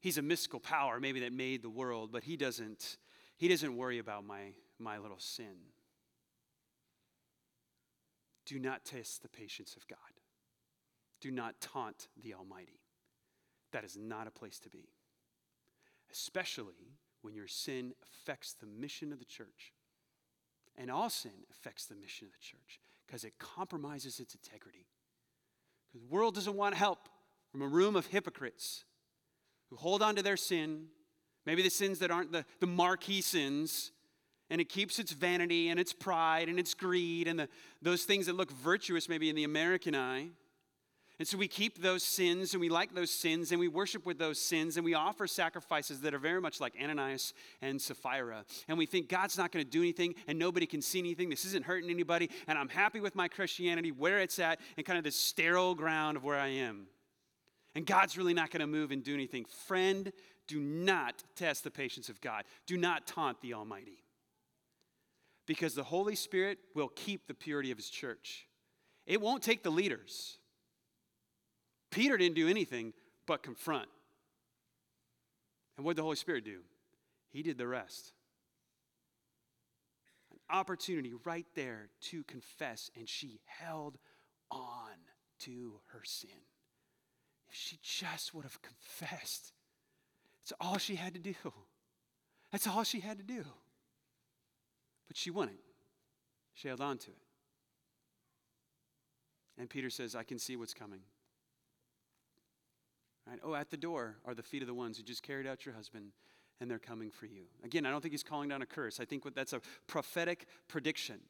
He's 0.00 0.18
a 0.18 0.22
mystical 0.22 0.60
power, 0.60 1.00
maybe 1.00 1.20
that 1.20 1.32
made 1.32 1.62
the 1.62 1.70
world, 1.70 2.10
but 2.12 2.24
he 2.24 2.36
doesn't, 2.36 2.98
he 3.36 3.48
doesn't 3.48 3.76
worry 3.76 3.98
about 3.98 4.24
my, 4.24 4.52
my 4.78 4.98
little 4.98 5.18
sin. 5.18 5.56
Do 8.46 8.58
not 8.58 8.84
test 8.84 9.22
the 9.22 9.28
patience 9.28 9.76
of 9.76 9.86
God. 9.88 9.98
Do 11.20 11.30
not 11.30 11.60
taunt 11.60 12.08
the 12.22 12.34
Almighty. 12.34 12.80
That 13.72 13.84
is 13.84 13.96
not 13.96 14.26
a 14.26 14.30
place 14.30 14.60
to 14.60 14.68
be, 14.68 14.90
especially 16.14 16.94
when 17.22 17.34
your 17.34 17.48
sin 17.48 17.92
affects 18.02 18.52
the 18.52 18.66
mission 18.66 19.12
of 19.12 19.18
the 19.18 19.24
church. 19.24 19.72
And 20.76 20.90
all 20.90 21.10
sin 21.10 21.32
affects 21.50 21.86
the 21.86 21.94
mission 21.94 22.26
of 22.26 22.32
the 22.32 22.38
church 22.40 22.80
because 23.06 23.24
it 23.24 23.38
compromises 23.38 24.20
its 24.20 24.34
integrity. 24.34 24.86
Because 25.92 26.08
the 26.08 26.14
world 26.14 26.34
doesn't 26.34 26.56
want 26.56 26.74
help 26.74 27.08
from 27.50 27.62
a 27.62 27.68
room 27.68 27.96
of 27.96 28.06
hypocrites 28.06 28.84
who 29.70 29.76
hold 29.76 30.02
on 30.02 30.16
to 30.16 30.22
their 30.22 30.36
sin, 30.36 30.86
maybe 31.46 31.62
the 31.62 31.70
sins 31.70 31.98
that 31.98 32.10
aren't 32.10 32.32
the, 32.32 32.44
the 32.60 32.66
marquee 32.66 33.20
sins, 33.20 33.92
and 34.50 34.60
it 34.60 34.68
keeps 34.68 34.98
its 34.98 35.12
vanity 35.12 35.68
and 35.68 35.80
its 35.80 35.92
pride 35.92 36.48
and 36.48 36.58
its 36.58 36.74
greed 36.74 37.26
and 37.26 37.38
the, 37.38 37.48
those 37.82 38.04
things 38.04 38.26
that 38.26 38.36
look 38.36 38.50
virtuous 38.50 39.08
maybe 39.08 39.30
in 39.30 39.36
the 39.36 39.44
American 39.44 39.94
eye. 39.94 40.28
And 41.20 41.28
so 41.28 41.38
we 41.38 41.46
keep 41.46 41.80
those 41.80 42.02
sins 42.02 42.54
and 42.54 42.60
we 42.60 42.68
like 42.68 42.92
those 42.92 43.10
sins 43.10 43.52
and 43.52 43.60
we 43.60 43.68
worship 43.68 44.04
with 44.04 44.18
those 44.18 44.40
sins 44.40 44.76
and 44.76 44.84
we 44.84 44.94
offer 44.94 45.28
sacrifices 45.28 46.00
that 46.00 46.12
are 46.12 46.18
very 46.18 46.40
much 46.40 46.60
like 46.60 46.74
Ananias 46.82 47.34
and 47.62 47.80
Sapphira. 47.80 48.44
And 48.66 48.76
we 48.76 48.84
think 48.84 49.08
God's 49.08 49.38
not 49.38 49.52
going 49.52 49.64
to 49.64 49.70
do 49.70 49.80
anything 49.80 50.16
and 50.26 50.38
nobody 50.40 50.66
can 50.66 50.82
see 50.82 50.98
anything. 50.98 51.30
This 51.30 51.44
isn't 51.44 51.64
hurting 51.64 51.88
anybody. 51.88 52.30
And 52.48 52.58
I'm 52.58 52.68
happy 52.68 52.98
with 52.98 53.14
my 53.14 53.28
Christianity 53.28 53.92
where 53.92 54.18
it's 54.18 54.40
at 54.40 54.58
and 54.76 54.84
kind 54.84 54.98
of 54.98 55.04
this 55.04 55.14
sterile 55.14 55.76
ground 55.76 56.16
of 56.16 56.24
where 56.24 56.38
I 56.38 56.48
am. 56.48 56.88
And 57.76 57.86
God's 57.86 58.18
really 58.18 58.34
not 58.34 58.50
going 58.50 58.60
to 58.60 58.66
move 58.66 58.90
and 58.90 59.02
do 59.04 59.14
anything. 59.14 59.44
Friend, 59.44 60.12
do 60.48 60.58
not 60.58 61.22
test 61.36 61.62
the 61.62 61.70
patience 61.70 62.08
of 62.08 62.20
God. 62.20 62.42
Do 62.66 62.76
not 62.76 63.06
taunt 63.06 63.40
the 63.40 63.54
Almighty 63.54 64.04
because 65.46 65.74
the 65.74 65.84
Holy 65.84 66.16
Spirit 66.16 66.58
will 66.74 66.88
keep 66.88 67.28
the 67.28 67.34
purity 67.34 67.70
of 67.70 67.78
his 67.78 67.88
church. 67.88 68.48
It 69.06 69.20
won't 69.20 69.44
take 69.44 69.62
the 69.62 69.70
leaders. 69.70 70.38
Peter 71.94 72.16
didn't 72.16 72.34
do 72.34 72.48
anything 72.48 72.92
but 73.24 73.42
confront. 73.42 73.88
And 75.76 75.86
what 75.86 75.92
did 75.92 75.98
the 75.98 76.02
Holy 76.02 76.16
Spirit 76.16 76.44
do? 76.44 76.58
He 77.30 77.42
did 77.42 77.56
the 77.56 77.68
rest. 77.68 78.12
An 80.32 80.38
opportunity 80.50 81.12
right 81.24 81.46
there 81.54 81.88
to 82.10 82.24
confess, 82.24 82.90
and 82.96 83.08
she 83.08 83.38
held 83.46 83.96
on 84.50 84.90
to 85.40 85.74
her 85.92 86.02
sin. 86.02 86.30
If 87.48 87.54
she 87.54 87.78
just 87.80 88.34
would 88.34 88.44
have 88.44 88.58
confessed, 88.60 89.52
that's 90.42 90.52
all 90.60 90.78
she 90.78 90.96
had 90.96 91.14
to 91.14 91.20
do. 91.20 91.34
That's 92.50 92.66
all 92.66 92.82
she 92.82 93.00
had 93.00 93.18
to 93.18 93.24
do. 93.24 93.44
But 95.06 95.16
she 95.16 95.30
wouldn't. 95.30 95.60
She 96.54 96.66
held 96.66 96.80
on 96.80 96.98
to 96.98 97.10
it. 97.10 97.16
And 99.58 99.70
Peter 99.70 99.90
says, 99.90 100.16
I 100.16 100.24
can 100.24 100.40
see 100.40 100.56
what's 100.56 100.74
coming. 100.74 101.00
Right? 103.26 103.38
Oh, 103.42 103.54
at 103.54 103.70
the 103.70 103.76
door 103.76 104.16
are 104.24 104.34
the 104.34 104.42
feet 104.42 104.62
of 104.62 104.68
the 104.68 104.74
ones 104.74 104.98
who 104.98 105.02
just 105.02 105.22
carried 105.22 105.46
out 105.46 105.64
your 105.64 105.74
husband, 105.74 106.12
and 106.60 106.70
they're 106.70 106.78
coming 106.78 107.10
for 107.10 107.26
you. 107.26 107.44
Again, 107.64 107.86
I 107.86 107.90
don't 107.90 108.00
think 108.00 108.12
he's 108.12 108.22
calling 108.22 108.48
down 108.48 108.62
a 108.62 108.66
curse. 108.66 109.00
I 109.00 109.04
think 109.04 109.24
that's 109.34 109.52
a 109.52 109.60
prophetic 109.86 110.46
prediction. 110.68 111.20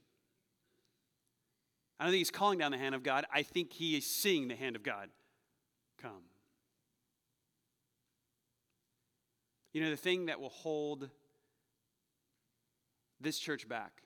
I 1.98 2.04
don't 2.04 2.12
think 2.12 2.18
he's 2.18 2.30
calling 2.30 2.58
down 2.58 2.72
the 2.72 2.78
hand 2.78 2.94
of 2.94 3.02
God. 3.02 3.24
I 3.32 3.42
think 3.42 3.72
he 3.72 3.96
is 3.96 4.04
seeing 4.04 4.48
the 4.48 4.56
hand 4.56 4.74
of 4.74 4.82
God 4.82 5.10
come. 6.02 6.24
You 9.72 9.82
know, 9.82 9.90
the 9.90 9.96
thing 9.96 10.26
that 10.26 10.40
will 10.40 10.50
hold 10.50 11.10
this 13.20 13.38
church 13.38 13.68
back 13.68 14.02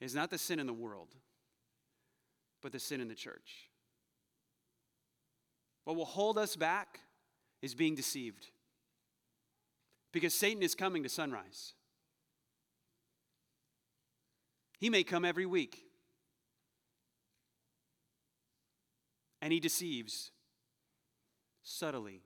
is 0.00 0.14
not 0.14 0.30
the 0.30 0.38
sin 0.38 0.58
in 0.58 0.66
the 0.66 0.72
world, 0.72 1.14
but 2.60 2.72
the 2.72 2.78
sin 2.78 3.00
in 3.00 3.08
the 3.08 3.14
church. 3.14 3.67
What 5.88 5.96
will 5.96 6.04
hold 6.04 6.36
us 6.36 6.54
back 6.54 7.00
is 7.62 7.74
being 7.74 7.94
deceived. 7.94 8.48
Because 10.12 10.34
Satan 10.34 10.62
is 10.62 10.74
coming 10.74 11.02
to 11.02 11.08
Sonrise. 11.08 11.72
He 14.78 14.90
may 14.90 15.02
come 15.02 15.24
every 15.24 15.46
week. 15.46 15.78
And 19.40 19.50
he 19.50 19.60
deceives 19.60 20.30
subtly. 21.62 22.20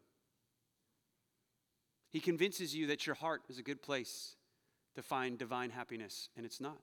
He 2.10 2.18
convinces 2.18 2.74
you 2.74 2.88
that 2.88 3.06
your 3.06 3.14
heart 3.14 3.42
is 3.48 3.60
a 3.60 3.62
good 3.62 3.80
place 3.80 4.34
to 4.96 5.02
find 5.02 5.38
divine 5.38 5.70
happiness, 5.70 6.30
and 6.36 6.44
it's 6.44 6.60
not. 6.60 6.80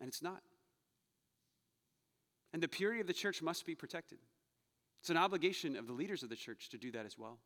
And 0.00 0.08
it's 0.08 0.22
not. 0.22 0.40
And 2.52 2.62
the 2.62 2.68
purity 2.68 3.00
of 3.00 3.06
the 3.06 3.12
church 3.12 3.42
must 3.42 3.64
be 3.64 3.74
protected. 3.74 4.18
It's 5.00 5.10
an 5.10 5.16
obligation 5.16 5.76
of 5.76 5.86
the 5.86 5.92
leaders 5.92 6.22
of 6.22 6.28
the 6.28 6.36
church 6.36 6.68
to 6.70 6.78
do 6.78 6.92
that 6.92 7.06
as 7.06 7.18
well. 7.18 7.38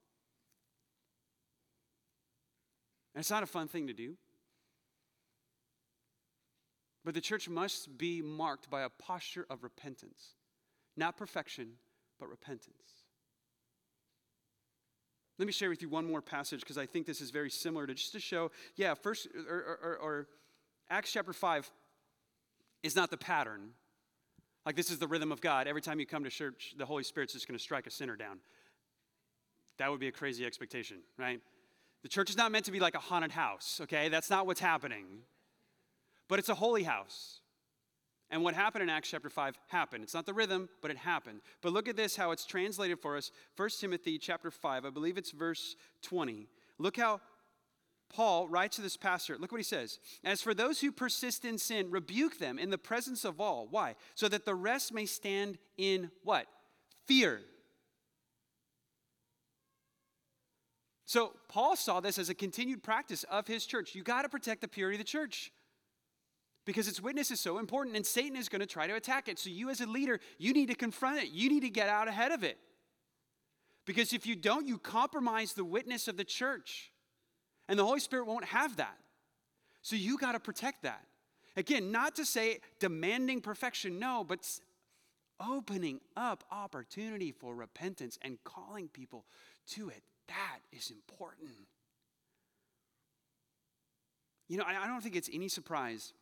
And 3.14 3.20
it's 3.20 3.30
not 3.30 3.42
a 3.42 3.46
fun 3.46 3.68
thing 3.68 3.86
to 3.86 3.94
do. 3.94 4.16
But 7.04 7.14
the 7.14 7.20
church 7.20 7.48
must 7.48 7.96
be 7.96 8.20
marked 8.20 8.68
by 8.68 8.82
a 8.82 8.90
posture 8.90 9.46
of 9.48 9.62
repentance. 9.62 10.34
Not 10.96 11.16
perfection, 11.16 11.74
but 12.18 12.28
repentance. 12.28 13.04
Let 15.38 15.46
me 15.46 15.52
share 15.52 15.68
with 15.68 15.82
you 15.82 15.88
one 15.88 16.06
more 16.06 16.22
passage 16.22 16.60
because 16.60 16.78
I 16.78 16.86
think 16.86 17.06
this 17.06 17.20
is 17.20 17.30
very 17.30 17.50
similar 17.50 17.86
to 17.86 17.94
just 17.94 18.12
to 18.12 18.20
show, 18.20 18.50
yeah, 18.74 18.94
first 18.94 19.28
or, 19.48 19.78
or, 19.82 19.98
or 20.02 20.28
Acts 20.88 21.12
chapter 21.12 21.32
5 21.32 21.70
is 22.82 22.96
not 22.96 23.10
the 23.10 23.16
pattern. 23.16 23.70
Like 24.66 24.74
this 24.74 24.90
is 24.90 24.98
the 24.98 25.06
rhythm 25.06 25.30
of 25.30 25.40
God. 25.40 25.68
Every 25.68 25.80
time 25.80 26.00
you 26.00 26.06
come 26.06 26.24
to 26.24 26.30
church, 26.30 26.74
the 26.76 26.84
Holy 26.84 27.04
Spirit's 27.04 27.32
just 27.32 27.46
going 27.46 27.56
to 27.56 27.62
strike 27.62 27.86
a 27.86 27.90
sinner 27.90 28.16
down. 28.16 28.40
That 29.78 29.90
would 29.90 30.00
be 30.00 30.08
a 30.08 30.12
crazy 30.12 30.44
expectation, 30.44 30.98
right? 31.16 31.40
The 32.02 32.08
church 32.08 32.30
is 32.30 32.36
not 32.36 32.50
meant 32.50 32.64
to 32.64 32.72
be 32.72 32.80
like 32.80 32.96
a 32.96 32.98
haunted 32.98 33.30
house, 33.30 33.80
okay? 33.84 34.08
That's 34.08 34.28
not 34.28 34.46
what's 34.46 34.60
happening. 34.60 35.04
But 36.28 36.40
it's 36.40 36.48
a 36.48 36.54
holy 36.54 36.82
house. 36.82 37.40
And 38.28 38.42
what 38.42 38.54
happened 38.54 38.82
in 38.82 38.90
Acts 38.90 39.08
chapter 39.08 39.30
5 39.30 39.56
happened. 39.68 40.02
It's 40.02 40.14
not 40.14 40.26
the 40.26 40.34
rhythm, 40.34 40.68
but 40.82 40.90
it 40.90 40.96
happened. 40.96 41.42
But 41.62 41.72
look 41.72 41.88
at 41.88 41.96
this 41.96 42.16
how 42.16 42.32
it's 42.32 42.44
translated 42.44 42.98
for 42.98 43.16
us. 43.16 43.30
1 43.56 43.68
Timothy 43.78 44.18
chapter 44.18 44.50
5, 44.50 44.84
I 44.84 44.90
believe 44.90 45.16
it's 45.16 45.30
verse 45.30 45.76
20. 46.02 46.48
Look 46.78 46.96
how 46.96 47.20
Paul 48.08 48.48
writes 48.48 48.76
to 48.76 48.82
this 48.82 48.96
pastor. 48.96 49.36
Look 49.38 49.52
what 49.52 49.58
he 49.58 49.64
says. 49.64 49.98
As 50.24 50.40
for 50.40 50.54
those 50.54 50.80
who 50.80 50.92
persist 50.92 51.44
in 51.44 51.58
sin, 51.58 51.90
rebuke 51.90 52.38
them 52.38 52.58
in 52.58 52.70
the 52.70 52.78
presence 52.78 53.24
of 53.24 53.40
all. 53.40 53.66
Why? 53.70 53.94
So 54.14 54.28
that 54.28 54.44
the 54.44 54.54
rest 54.54 54.92
may 54.92 55.06
stand 55.06 55.58
in 55.76 56.10
what? 56.22 56.46
Fear. 57.06 57.40
So 61.04 61.32
Paul 61.48 61.76
saw 61.76 62.00
this 62.00 62.18
as 62.18 62.28
a 62.28 62.34
continued 62.34 62.82
practice 62.82 63.24
of 63.24 63.46
his 63.46 63.64
church. 63.64 63.94
You 63.94 64.02
got 64.02 64.22
to 64.22 64.28
protect 64.28 64.60
the 64.60 64.68
purity 64.68 64.96
of 64.96 65.00
the 65.00 65.04
church 65.04 65.52
because 66.64 66.88
its 66.88 67.00
witness 67.00 67.30
is 67.30 67.40
so 67.40 67.58
important 67.58 67.96
and 67.96 68.04
Satan 68.04 68.36
is 68.36 68.48
going 68.48 68.60
to 68.60 68.66
try 68.66 68.86
to 68.88 68.94
attack 68.94 69.28
it. 69.28 69.38
So 69.38 69.48
you 69.48 69.70
as 69.70 69.80
a 69.80 69.86
leader, 69.86 70.20
you 70.36 70.52
need 70.52 70.66
to 70.66 70.74
confront 70.74 71.22
it. 71.22 71.28
You 71.30 71.48
need 71.48 71.60
to 71.60 71.70
get 71.70 71.88
out 71.88 72.08
ahead 72.08 72.32
of 72.32 72.42
it. 72.42 72.58
Because 73.86 74.12
if 74.12 74.26
you 74.26 74.34
don't, 74.34 74.66
you 74.66 74.78
compromise 74.78 75.52
the 75.52 75.64
witness 75.64 76.08
of 76.08 76.16
the 76.16 76.24
church. 76.24 76.90
And 77.68 77.78
the 77.78 77.84
Holy 77.84 78.00
Spirit 78.00 78.26
won't 78.26 78.44
have 78.44 78.76
that. 78.76 78.96
So 79.82 79.96
you 79.96 80.18
got 80.18 80.32
to 80.32 80.40
protect 80.40 80.82
that. 80.82 81.04
Again, 81.56 81.90
not 81.90 82.16
to 82.16 82.24
say 82.24 82.60
demanding 82.80 83.40
perfection, 83.40 83.98
no, 83.98 84.24
but 84.24 84.40
opening 85.40 86.00
up 86.16 86.44
opportunity 86.50 87.32
for 87.32 87.54
repentance 87.54 88.18
and 88.22 88.38
calling 88.44 88.88
people 88.88 89.24
to 89.68 89.88
it. 89.88 90.02
That 90.28 90.58
is 90.72 90.90
important. 90.90 91.50
You 94.48 94.58
know, 94.58 94.64
I 94.66 94.86
don't 94.86 95.00
think 95.00 95.16
it's 95.16 95.30
any 95.32 95.48
surprise 95.48 96.12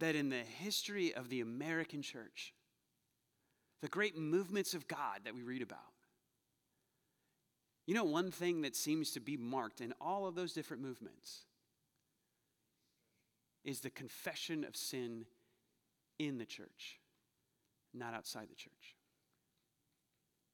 that 0.00 0.14
in 0.14 0.28
the 0.28 0.36
history 0.36 1.14
of 1.14 1.28
the 1.28 1.40
American 1.40 2.02
church, 2.02 2.52
the 3.80 3.88
great 3.88 4.16
movements 4.16 4.74
of 4.74 4.86
God 4.86 5.20
that 5.24 5.34
we 5.34 5.42
read 5.42 5.62
about, 5.62 5.78
you 7.86 7.94
know, 7.94 8.04
one 8.04 8.30
thing 8.30 8.62
that 8.62 8.74
seems 8.76 9.10
to 9.12 9.20
be 9.20 9.36
marked 9.36 9.80
in 9.80 9.92
all 10.00 10.26
of 10.26 10.34
those 10.34 10.52
different 10.52 10.82
movements 10.82 11.44
is 13.64 13.80
the 13.80 13.90
confession 13.90 14.64
of 14.64 14.76
sin 14.76 15.26
in 16.18 16.38
the 16.38 16.44
church, 16.44 16.98
not 17.92 18.14
outside 18.14 18.48
the 18.48 18.54
church. 18.54 18.96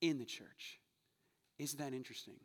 In 0.01 0.19
the 0.19 0.25
church. 0.25 0.81
Isn't 1.59 1.79
that 1.79 1.93
interesting? 1.93 2.37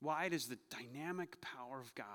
Why 0.00 0.28
does 0.28 0.46
the 0.46 0.58
dynamic 0.70 1.40
power 1.40 1.80
of 1.80 1.94
God 1.94 2.06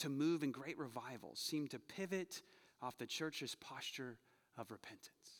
to 0.00 0.08
move 0.08 0.42
in 0.42 0.50
great 0.50 0.78
revivals 0.78 1.38
seem 1.38 1.68
to 1.68 1.78
pivot 1.78 2.42
off 2.82 2.98
the 2.98 3.06
church's 3.06 3.54
posture 3.54 4.16
of 4.56 4.70
repentance. 4.70 5.39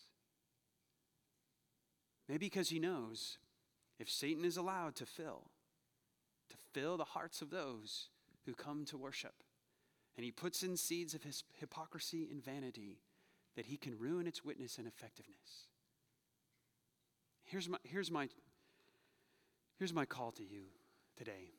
Maybe 2.30 2.46
because 2.46 2.68
he 2.68 2.78
knows 2.78 3.38
if 3.98 4.08
Satan 4.08 4.44
is 4.44 4.56
allowed 4.56 4.94
to 4.96 5.04
fill, 5.04 5.50
to 6.48 6.56
fill 6.72 6.96
the 6.96 7.02
hearts 7.02 7.42
of 7.42 7.50
those 7.50 8.08
who 8.46 8.54
come 8.54 8.84
to 8.84 8.96
worship, 8.96 9.34
and 10.16 10.24
he 10.24 10.30
puts 10.30 10.62
in 10.62 10.76
seeds 10.76 11.12
of 11.12 11.24
his 11.24 11.42
hypocrisy 11.58 12.28
and 12.30 12.42
vanity, 12.42 13.00
that 13.56 13.66
he 13.66 13.76
can 13.76 13.98
ruin 13.98 14.28
its 14.28 14.44
witness 14.44 14.78
and 14.78 14.86
effectiveness. 14.86 15.66
Here's 17.42 17.68
my, 17.68 17.78
here's 17.82 18.12
my, 18.12 18.28
here's 19.76 19.92
my 19.92 20.04
call 20.04 20.30
to 20.30 20.44
you 20.44 20.66
today 21.18 21.54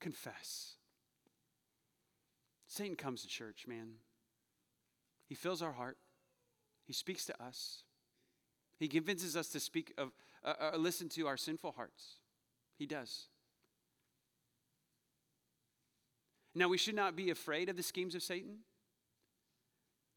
confess. 0.00 0.74
Satan 2.66 2.96
comes 2.96 3.22
to 3.22 3.28
church, 3.28 3.66
man. 3.68 3.90
He 5.28 5.36
fills 5.36 5.62
our 5.62 5.72
heart. 5.72 5.98
He 6.84 6.92
speaks 6.92 7.24
to 7.26 7.40
us. 7.40 7.84
He 8.80 8.88
convinces 8.88 9.36
us 9.36 9.48
to 9.50 9.60
speak 9.60 9.92
of, 9.98 10.10
uh, 10.42 10.54
uh, 10.72 10.76
listen 10.78 11.10
to 11.10 11.26
our 11.26 11.36
sinful 11.36 11.72
hearts. 11.72 12.14
He 12.78 12.86
does. 12.86 13.28
Now, 16.54 16.66
we 16.66 16.78
should 16.78 16.94
not 16.94 17.14
be 17.14 17.28
afraid 17.28 17.68
of 17.68 17.76
the 17.76 17.82
schemes 17.82 18.14
of 18.14 18.22
Satan 18.22 18.60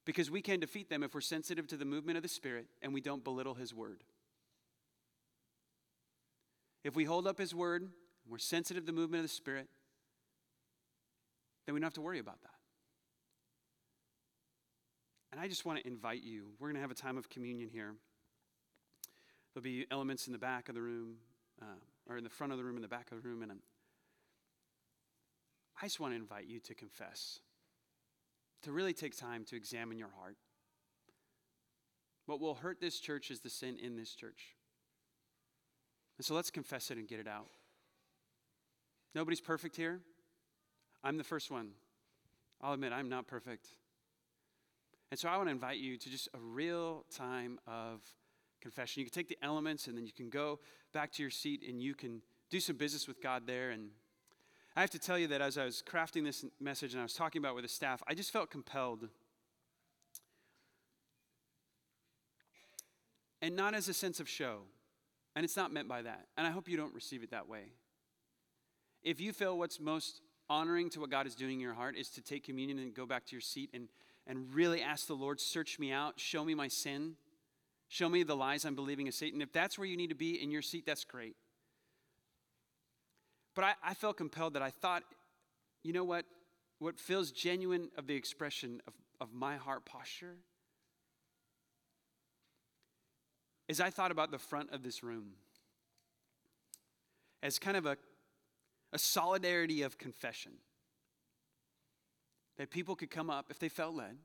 because 0.05 0.31
we 0.31 0.41
can 0.41 0.61
defeat 0.61 0.89
them 0.89 1.03
if 1.03 1.13
we're 1.13 1.21
sensitive 1.21 1.67
to 1.67 1.77
the 1.77 1.85
movement 1.85 2.15
of 2.15 2.23
the 2.23 2.29
Spirit 2.29 2.67
and 2.81 2.93
we 2.93 3.01
don't 3.01 3.23
belittle 3.23 3.53
his 3.53 3.73
word. 3.73 4.05
If 6.85 6.95
we 6.95 7.03
hold 7.03 7.27
up 7.27 7.37
his 7.37 7.53
word, 7.53 7.89
we're 8.27 8.37
sensitive 8.37 8.83
to 8.83 8.87
the 8.87 8.93
movement 8.93 9.19
of 9.19 9.29
the 9.29 9.35
Spirit, 9.35 9.67
then 11.65 11.75
we 11.75 11.81
don't 11.81 11.87
have 11.87 11.93
to 11.95 12.01
worry 12.01 12.19
about 12.19 12.41
that. 12.43 12.49
And 15.33 15.41
I 15.41 15.49
just 15.49 15.65
want 15.65 15.79
to 15.79 15.87
invite 15.87 16.23
you. 16.23 16.51
We're 16.59 16.69
going 16.69 16.75
to 16.75 16.81
have 16.81 16.91
a 16.91 16.95
time 16.95 17.17
of 17.17 17.29
communion 17.29 17.69
here. 17.69 17.95
There'll 19.53 19.63
be 19.63 19.85
elements 19.91 20.27
in 20.27 20.33
the 20.33 20.39
back 20.39 20.67
of 20.67 20.75
the 20.75 20.81
room, 20.81 21.17
uh, 21.61 21.65
or 22.09 22.17
in 22.17 22.23
the 22.23 22.29
front 22.29 22.51
of 22.51 22.57
the 22.57 22.63
room, 22.63 22.75
in 22.75 22.81
the 22.81 22.87
back 22.87 23.11
of 23.11 23.21
the 23.21 23.27
room, 23.27 23.43
and 23.43 23.51
I'm, 23.51 23.59
I 25.81 25.85
just 25.85 25.99
want 25.99 26.13
to 26.13 26.17
invite 26.17 26.47
you 26.47 26.59
to 26.61 26.73
confess, 26.73 27.39
to 28.63 28.71
really 28.71 28.93
take 28.93 29.15
time 29.15 29.45
to 29.45 29.55
examine 29.55 29.97
your 29.97 30.09
heart. 30.19 30.37
What 32.25 32.39
will 32.39 32.55
hurt 32.55 32.79
this 32.79 32.99
church 32.99 33.29
is 33.29 33.41
the 33.41 33.49
sin 33.49 33.77
in 33.81 33.95
this 33.95 34.15
church. 34.15 34.55
And 36.17 36.25
so 36.25 36.33
let's 36.33 36.49
confess 36.49 36.89
it 36.89 36.97
and 36.97 37.07
get 37.07 37.19
it 37.19 37.27
out. 37.27 37.49
Nobody's 39.13 39.41
perfect 39.41 39.75
here. 39.75 39.99
I'm 41.03 41.17
the 41.17 41.23
first 41.23 41.51
one. 41.51 41.71
I'll 42.61 42.73
admit 42.73 42.93
I'm 42.93 43.09
not 43.09 43.27
perfect. 43.27 43.67
And 45.11 45.19
so 45.19 45.27
I 45.27 45.37
want 45.37 45.47
to 45.47 45.51
invite 45.51 45.77
you 45.77 45.97
to 45.97 46.09
just 46.09 46.29
a 46.33 46.39
real 46.39 47.05
time 47.15 47.59
of 47.67 48.01
confession. 48.63 49.01
You 49.01 49.05
can 49.05 49.13
take 49.13 49.27
the 49.27 49.37
elements 49.43 49.87
and 49.87 49.95
then 49.95 50.05
you 50.05 50.13
can 50.13 50.29
go 50.29 50.59
back 50.93 51.11
to 51.13 51.21
your 51.21 51.29
seat 51.29 51.63
and 51.67 51.81
you 51.81 51.93
can 51.93 52.21
do 52.49 52.59
some 52.59 52.77
business 52.77 53.07
with 53.07 53.21
God 53.21 53.43
there. 53.45 53.69
And 53.69 53.89
I 54.75 54.81
have 54.81 54.89
to 54.91 54.99
tell 54.99 55.19
you 55.19 55.27
that 55.27 55.41
as 55.41 55.57
I 55.57 55.65
was 55.65 55.83
crafting 55.87 56.23
this 56.23 56.45
message 56.59 56.93
and 56.93 57.01
I 57.01 57.03
was 57.03 57.13
talking 57.13 57.39
about 57.39 57.53
with 57.53 57.63
the 57.63 57.69
staff, 57.69 58.01
I 58.07 58.15
just 58.15 58.31
felt 58.31 58.49
compelled. 58.49 59.09
And 63.41 63.55
not 63.55 63.75
as 63.75 63.89
a 63.89 63.93
sense 63.93 64.19
of 64.19 64.27
show. 64.27 64.61
And 65.35 65.43
it's 65.43 65.57
not 65.57 65.73
meant 65.73 65.87
by 65.87 66.01
that. 66.03 66.27
And 66.37 66.47
I 66.47 66.51
hope 66.51 66.69
you 66.69 66.77
don't 66.77 66.93
receive 66.93 67.23
it 67.23 67.31
that 67.31 67.49
way. 67.49 67.73
If 69.03 69.19
you 69.19 69.33
feel 69.33 69.57
what's 69.57 69.79
most 69.79 70.21
honoring 70.49 70.89
to 70.91 71.01
what 71.01 71.09
God 71.09 71.27
is 71.27 71.35
doing 71.35 71.55
in 71.55 71.59
your 71.59 71.73
heart 71.73 71.97
is 71.97 72.09
to 72.11 72.21
take 72.21 72.43
communion 72.43 72.79
and 72.79 72.93
go 72.93 73.05
back 73.05 73.25
to 73.25 73.31
your 73.33 73.41
seat 73.41 73.69
and, 73.73 73.89
and 74.27 74.53
really 74.53 74.81
ask 74.81 75.07
the 75.07 75.15
Lord, 75.15 75.41
search 75.41 75.79
me 75.79 75.91
out, 75.91 76.19
show 76.19 76.45
me 76.45 76.53
my 76.53 76.67
sin, 76.67 77.15
show 77.93 78.09
me 78.09 78.23
the 78.23 78.35
lies 78.35 78.65
I'm 78.65 78.75
believing 78.75 79.07
of 79.07 79.13
Satan. 79.13 79.41
If 79.41 79.53
that's 79.53 79.77
where 79.77 79.87
you 79.87 79.95
need 79.95 80.09
to 80.09 80.15
be 80.15 80.41
in 80.41 80.49
your 80.49 80.63
seat, 80.63 80.83
that's 80.85 81.03
great. 81.03 81.35
But 83.55 83.65
I, 83.65 83.73
I 83.83 83.93
felt 83.93 84.17
compelled 84.17 84.55
that 84.55 84.63
I 84.63 84.71
thought, 84.71 85.03
you 85.83 85.93
know 85.93 86.03
what? 86.03 86.25
What 86.79 86.99
feels 86.99 87.31
genuine 87.31 87.89
of 87.95 88.07
the 88.07 88.15
expression 88.15 88.81
of, 88.87 88.93
of 89.21 89.33
my 89.33 89.57
heart 89.57 89.85
posture 89.85 90.37
is 93.67 93.79
I 93.79 93.91
thought 93.91 94.11
about 94.11 94.31
the 94.31 94.39
front 94.39 94.71
of 94.71 94.81
this 94.81 95.03
room 95.03 95.33
as 97.43 97.59
kind 97.59 97.77
of 97.77 97.85
a 97.85 97.97
a 98.93 98.99
solidarity 98.99 99.81
of 99.81 99.97
confession. 99.97 100.53
That 102.57 102.69
people 102.69 102.95
could 102.95 103.09
come 103.09 103.31
up 103.31 103.47
if 103.49 103.57
they 103.57 103.67
felt 103.67 103.95
led 103.95 104.17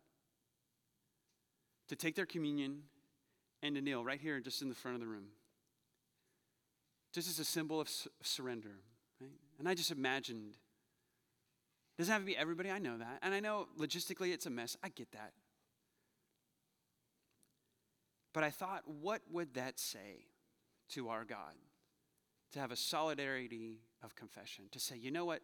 to 1.88 1.96
take 1.96 2.14
their 2.14 2.26
communion 2.26 2.82
and 3.62 3.74
to 3.74 3.80
kneel 3.80 4.04
right 4.04 4.20
here, 4.20 4.40
just 4.40 4.62
in 4.62 4.68
the 4.68 4.74
front 4.74 4.94
of 4.94 5.00
the 5.00 5.06
room. 5.06 5.28
Just 7.12 7.28
as 7.28 7.38
a 7.38 7.44
symbol 7.44 7.80
of 7.80 7.88
su- 7.88 8.10
surrender. 8.22 8.80
Right? 9.20 9.30
And 9.58 9.68
I 9.68 9.74
just 9.74 9.90
imagined, 9.90 10.56
it 11.96 12.02
doesn't 12.02 12.12
have 12.12 12.22
to 12.22 12.26
be 12.26 12.36
everybody, 12.36 12.70
I 12.70 12.78
know 12.78 12.98
that. 12.98 13.18
And 13.22 13.34
I 13.34 13.40
know 13.40 13.66
logistically 13.78 14.32
it's 14.32 14.46
a 14.46 14.50
mess, 14.50 14.76
I 14.82 14.88
get 14.88 15.10
that. 15.12 15.32
But 18.32 18.44
I 18.44 18.50
thought, 18.50 18.82
what 18.86 19.22
would 19.30 19.54
that 19.54 19.78
say 19.78 20.26
to 20.90 21.08
our 21.08 21.24
God? 21.24 21.54
To 22.52 22.60
have 22.60 22.72
a 22.72 22.76
solidarity 22.76 23.80
of 24.02 24.14
confession 24.14 24.66
to 24.72 24.80
say, 24.80 24.96
you 24.96 25.10
know 25.10 25.24
what? 25.24 25.42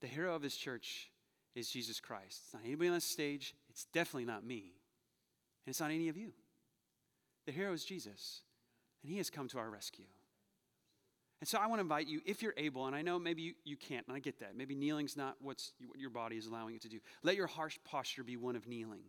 The 0.00 0.06
hero 0.06 0.34
of 0.34 0.42
this 0.42 0.56
church 0.56 1.10
is 1.54 1.70
Jesus 1.70 2.00
Christ. 2.00 2.42
It's 2.44 2.54
not 2.54 2.62
anybody 2.64 2.88
on 2.88 2.94
this 2.94 3.04
stage. 3.04 3.54
It's 3.68 3.86
definitely 3.86 4.26
not 4.26 4.44
me. 4.44 4.74
And 5.64 5.72
it's 5.72 5.80
not 5.80 5.90
any 5.90 6.08
of 6.08 6.16
you. 6.16 6.32
The 7.46 7.52
hero 7.52 7.72
is 7.72 7.84
Jesus. 7.84 8.42
And 9.02 9.10
He 9.10 9.18
has 9.18 9.30
come 9.30 9.48
to 9.48 9.58
our 9.58 9.70
rescue. 9.70 10.04
And 11.40 11.48
so 11.48 11.58
I 11.58 11.66
want 11.68 11.78
to 11.78 11.82
invite 11.82 12.06
you, 12.06 12.20
if 12.26 12.42
you're 12.42 12.54
able, 12.58 12.86
and 12.86 12.94
I 12.94 13.00
know 13.00 13.18
maybe 13.18 13.40
you, 13.40 13.54
you 13.64 13.76
can't, 13.76 14.06
and 14.06 14.14
I 14.14 14.20
get 14.20 14.40
that. 14.40 14.54
Maybe 14.54 14.74
kneeling's 14.74 15.16
not 15.16 15.36
what's, 15.40 15.72
what 15.86 15.98
your 15.98 16.10
body 16.10 16.36
is 16.36 16.46
allowing 16.46 16.74
you 16.74 16.80
to 16.80 16.88
do. 16.88 16.98
Let 17.22 17.36
your 17.36 17.46
harsh 17.46 17.78
posture 17.82 18.22
be 18.22 18.36
one 18.36 18.56
of 18.56 18.68
kneeling. 18.68 19.04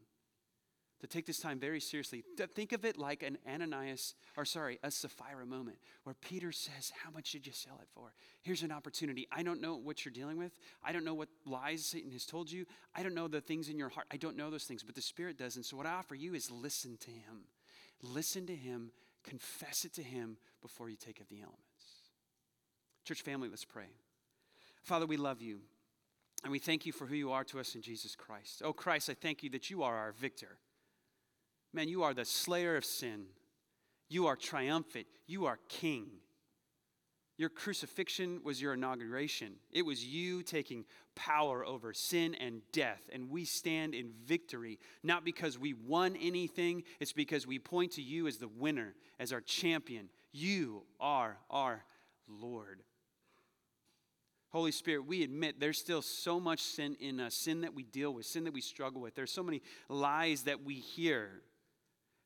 To 1.02 1.08
take 1.08 1.26
this 1.26 1.40
time 1.40 1.60
very 1.60 1.80
seriously. 1.80 2.24
To 2.38 2.46
think 2.46 2.74
of 2.74 2.86
it 2.86 2.96
like 2.96 3.24
an 3.24 3.40
Ananias, 3.52 4.14
or 4.38 4.46
sorry, 4.46 4.80
a 4.84 4.92
Sapphira 4.92 5.48
moment, 5.48 5.80
where 6.04 6.16
Peter 6.22 6.52
says, 6.52 6.92
How 7.04 7.10
much 7.10 7.32
did 7.32 7.48
you 7.48 7.54
sell 7.54 7.80
it 7.82 7.90
for? 7.94 8.14
Here's 8.44 8.62
an 8.62 8.72
opportunity. 8.72 9.28
I 9.32 9.42
don't 9.42 9.62
know 9.62 9.76
what 9.76 10.06
you're 10.06 10.14
dealing 10.14 10.38
with. 10.38 10.52
I 10.84 10.92
don't 10.92 11.04
know 11.04 11.16
what 11.16 11.30
lies 11.44 11.84
Satan 11.84 12.12
has 12.12 12.26
told 12.26 12.52
you. 12.52 12.66
I 12.96 13.02
don't 13.02 13.16
know 13.16 13.28
the 13.28 13.42
things 13.42 13.68
in 13.68 13.80
your 13.80 13.90
heart. 13.90 14.06
I 14.12 14.18
don't 14.18 14.38
know 14.38 14.52
those 14.52 14.66
things, 14.66 14.84
but 14.84 14.94
the 14.94 15.02
Spirit 15.02 15.40
does. 15.40 15.56
And 15.56 15.66
so 15.66 15.76
what 15.76 15.88
I 15.88 15.94
offer 15.94 16.14
you 16.14 16.36
is 16.36 16.52
listen 16.52 16.98
to 16.98 17.10
him. 17.10 17.46
Listen 18.02 18.46
to 18.48 18.56
him, 18.56 18.92
confess 19.24 19.86
it 19.86 19.94
to 19.94 20.04
him 20.04 20.38
before 20.62 20.90
you 20.90 20.96
take 20.96 21.20
of 21.20 21.30
the 21.30 21.42
elements. 21.42 21.62
Church 23.06 23.22
family, 23.22 23.50
let's 23.50 23.66
pray. 23.66 23.90
Father, 24.84 25.06
we 25.06 25.18
love 25.18 25.42
you. 25.42 25.60
And 26.44 26.52
we 26.52 26.60
thank 26.60 26.86
you 26.86 26.92
for 26.92 27.06
who 27.06 27.16
you 27.16 27.32
are 27.32 27.44
to 27.46 27.60
us 27.60 27.76
in 27.76 27.82
Jesus 27.82 28.16
Christ. 28.16 28.62
Oh, 28.66 28.74
Christ, 28.74 29.10
I 29.10 29.14
thank 29.14 29.44
you 29.44 29.50
that 29.52 29.70
you 29.70 29.84
are 29.84 29.96
our 29.96 30.12
victor. 30.12 30.58
Man, 31.72 31.88
you 31.88 32.04
are 32.04 32.14
the 32.14 32.26
slayer 32.26 32.76
of 32.76 32.86
sin. 32.86 33.26
You 34.10 34.28
are 34.28 34.36
triumphant. 34.36 35.06
You 35.28 35.46
are 35.46 35.60
king. 35.70 36.08
Your 37.42 37.50
crucifixion 37.50 38.42
was 38.44 38.62
your 38.62 38.76
inauguration. 38.76 39.54
It 39.72 39.82
was 39.82 40.06
you 40.06 40.44
taking 40.44 40.86
power 41.16 41.66
over 41.66 41.92
sin 41.92 42.36
and 42.36 42.62
death. 42.72 43.02
And 43.12 43.32
we 43.32 43.46
stand 43.46 43.96
in 43.96 44.12
victory, 44.28 44.78
not 45.02 45.26
because 45.26 45.58
we 45.58 45.74
won 45.74 46.16
anything, 46.22 46.84
it's 47.00 47.14
because 47.14 47.48
we 47.48 47.58
point 47.58 47.94
to 47.94 48.02
you 48.04 48.28
as 48.28 48.38
the 48.38 48.48
winner, 48.48 48.94
as 49.20 49.34
our 49.34 49.42
champion. 49.42 50.10
You 50.32 50.84
are 51.00 51.40
our 51.50 51.84
Lord. 52.28 52.84
Holy 54.52 54.72
Spirit, 54.72 55.08
we 55.08 55.24
admit 55.24 55.60
there's 55.60 55.80
still 55.80 56.04
so 56.04 56.40
much 56.40 56.62
sin 56.62 56.96
in 57.00 57.20
us, 57.20 57.34
sin 57.34 57.62
that 57.62 57.74
we 57.74 57.82
deal 57.82 58.14
with, 58.14 58.28
sin 58.28 58.44
that 58.44 58.54
we 58.54 58.62
struggle 58.62 59.02
with. 59.02 59.16
There's 59.16 59.32
so 59.32 59.42
many 59.42 59.64
lies 59.90 60.44
that 60.44 60.64
we 60.64 60.76
hear 60.76 61.42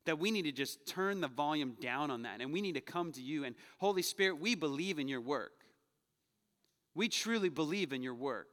that 0.06 0.18
we 0.18 0.30
need 0.30 0.42
to 0.42 0.52
just 0.52 0.86
turn 0.86 1.20
the 1.20 1.28
volume 1.28 1.76
down 1.80 2.10
on 2.10 2.22
that 2.22 2.40
and 2.40 2.52
we 2.52 2.60
need 2.60 2.74
to 2.74 2.80
come 2.80 3.12
to 3.12 3.20
you. 3.20 3.44
And 3.44 3.54
Holy 3.78 4.02
Spirit, 4.02 4.40
we 4.40 4.54
believe 4.54 4.98
in 4.98 5.08
your 5.08 5.20
work. 5.20 5.52
We 6.94 7.08
truly 7.08 7.50
believe 7.50 7.92
in 7.92 8.02
your 8.02 8.14
work. 8.14 8.48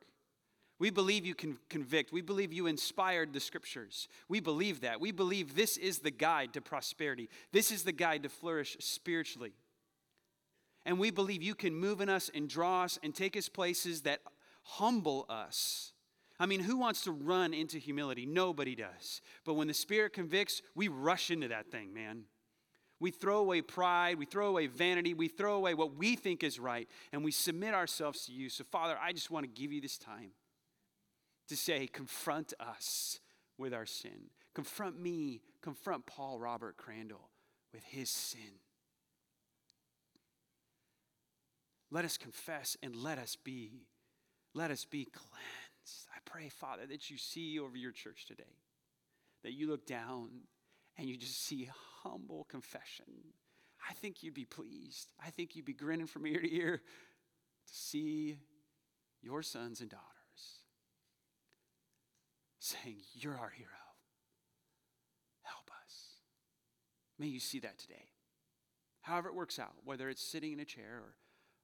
We 0.79 0.89
believe 0.89 1.25
you 1.25 1.35
can 1.35 1.57
convict. 1.69 2.11
We 2.11 2.21
believe 2.21 2.51
you 2.51 2.67
inspired 2.67 3.31
the 3.31 3.39
scriptures. 3.39 4.09
We 4.27 4.41
believe 4.41 4.81
that. 4.81 4.99
We 4.99 5.11
believe 5.11 5.55
this 5.55 5.77
is 5.77 5.99
the 5.99 6.11
guide 6.11 6.53
to 6.53 6.61
prosperity. 6.61 7.29
This 7.53 7.71
is 7.71 7.83
the 7.83 7.93
guide 7.93 8.23
to 8.23 8.29
flourish 8.29 8.75
spiritually. 8.81 9.53
And 10.85 10.99
we 10.99 11.11
believe 11.11 11.41
you 11.41 11.55
can 11.55 11.73
move 11.73 12.01
in 12.01 12.09
us 12.09 12.29
and 12.33 12.49
draw 12.49 12.83
us 12.83 12.99
and 13.01 13.15
take 13.15 13.37
us 13.37 13.47
places 13.47 14.01
that 14.01 14.19
humble 14.63 15.25
us. 15.29 15.92
I 16.43 16.45
mean, 16.45 16.59
who 16.59 16.75
wants 16.75 17.03
to 17.03 17.11
run 17.13 17.53
into 17.53 17.77
humility? 17.77 18.25
Nobody 18.25 18.75
does. 18.75 19.21
But 19.45 19.53
when 19.53 19.69
the 19.69 19.73
Spirit 19.73 20.11
convicts, 20.11 20.61
we 20.75 20.89
rush 20.89 21.31
into 21.31 21.47
that 21.47 21.71
thing, 21.71 21.93
man. 21.93 22.23
We 22.99 23.11
throw 23.11 23.37
away 23.37 23.61
pride, 23.61 24.19
we 24.19 24.25
throw 24.25 24.49
away 24.49 24.67
vanity, 24.67 25.13
we 25.13 25.29
throw 25.29 25.55
away 25.55 25.73
what 25.73 25.95
we 25.95 26.17
think 26.17 26.43
is 26.43 26.59
right, 26.59 26.89
and 27.13 27.23
we 27.23 27.31
submit 27.31 27.73
ourselves 27.73 28.25
to 28.25 28.33
you. 28.33 28.49
So, 28.49 28.65
Father, 28.65 28.97
I 29.01 29.13
just 29.13 29.31
want 29.31 29.45
to 29.45 29.61
give 29.61 29.71
you 29.71 29.79
this 29.79 29.97
time 29.97 30.31
to 31.47 31.55
say, 31.55 31.87
confront 31.87 32.53
us 32.59 33.21
with 33.57 33.73
our 33.73 33.85
sin. 33.85 34.29
Confront 34.53 34.99
me, 34.99 35.39
confront 35.61 36.05
Paul 36.05 36.39
Robert 36.39 36.75
Crandall 36.75 37.29
with 37.73 37.85
his 37.85 38.09
sin. 38.09 38.59
Let 41.89 42.03
us 42.03 42.17
confess 42.17 42.75
and 42.83 42.97
let 42.97 43.17
us 43.17 43.37
be. 43.41 43.85
Let 44.53 44.71
us 44.71 44.83
be 44.83 45.05
cleansed. 45.05 45.62
Pray, 46.25 46.49
Father, 46.49 46.85
that 46.87 47.09
you 47.09 47.17
see 47.17 47.59
over 47.59 47.77
your 47.77 47.91
church 47.91 48.25
today, 48.25 48.57
that 49.43 49.53
you 49.53 49.69
look 49.69 49.85
down 49.85 50.29
and 50.97 51.07
you 51.07 51.17
just 51.17 51.43
see 51.43 51.69
humble 52.03 52.45
confession. 52.49 53.05
I 53.89 53.93
think 53.93 54.23
you'd 54.23 54.33
be 54.33 54.45
pleased. 54.45 55.11
I 55.23 55.29
think 55.29 55.55
you'd 55.55 55.65
be 55.65 55.73
grinning 55.73 56.07
from 56.07 56.25
ear 56.25 56.39
to 56.39 56.55
ear 56.55 56.77
to 56.77 57.73
see 57.73 58.37
your 59.21 59.41
sons 59.43 59.81
and 59.81 59.89
daughters 59.89 60.03
saying, 62.59 62.97
You're 63.13 63.37
our 63.37 63.49
hero. 63.49 63.69
Help 65.41 65.69
us. 65.85 66.19
May 67.19 67.27
you 67.27 67.39
see 67.39 67.59
that 67.59 67.77
today. 67.77 68.07
However, 69.01 69.27
it 69.27 69.35
works 69.35 69.59
out, 69.59 69.73
whether 69.83 70.09
it's 70.09 70.23
sitting 70.23 70.53
in 70.53 70.61
a 70.61 70.65
chair 70.65 71.01
or 71.03 71.15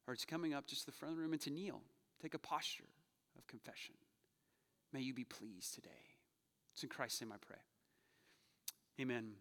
or 0.09 0.13
it's 0.13 0.25
coming 0.25 0.55
up 0.55 0.65
just 0.65 0.87
the 0.87 0.91
front 0.91 1.11
of 1.11 1.17
the 1.17 1.21
room 1.21 1.33
and 1.33 1.41
to 1.41 1.51
kneel, 1.51 1.83
take 2.19 2.33
a 2.33 2.39
posture 2.39 2.89
of 3.37 3.45
confession. 3.45 3.93
May 4.91 5.01
you 5.01 5.13
be 5.13 5.23
pleased 5.23 5.75
today. 5.75 5.89
It's 6.73 6.83
in 6.83 6.89
Christ's 6.89 7.21
name 7.21 7.31
I 7.31 7.37
pray. 7.45 7.59
Amen. 9.01 9.33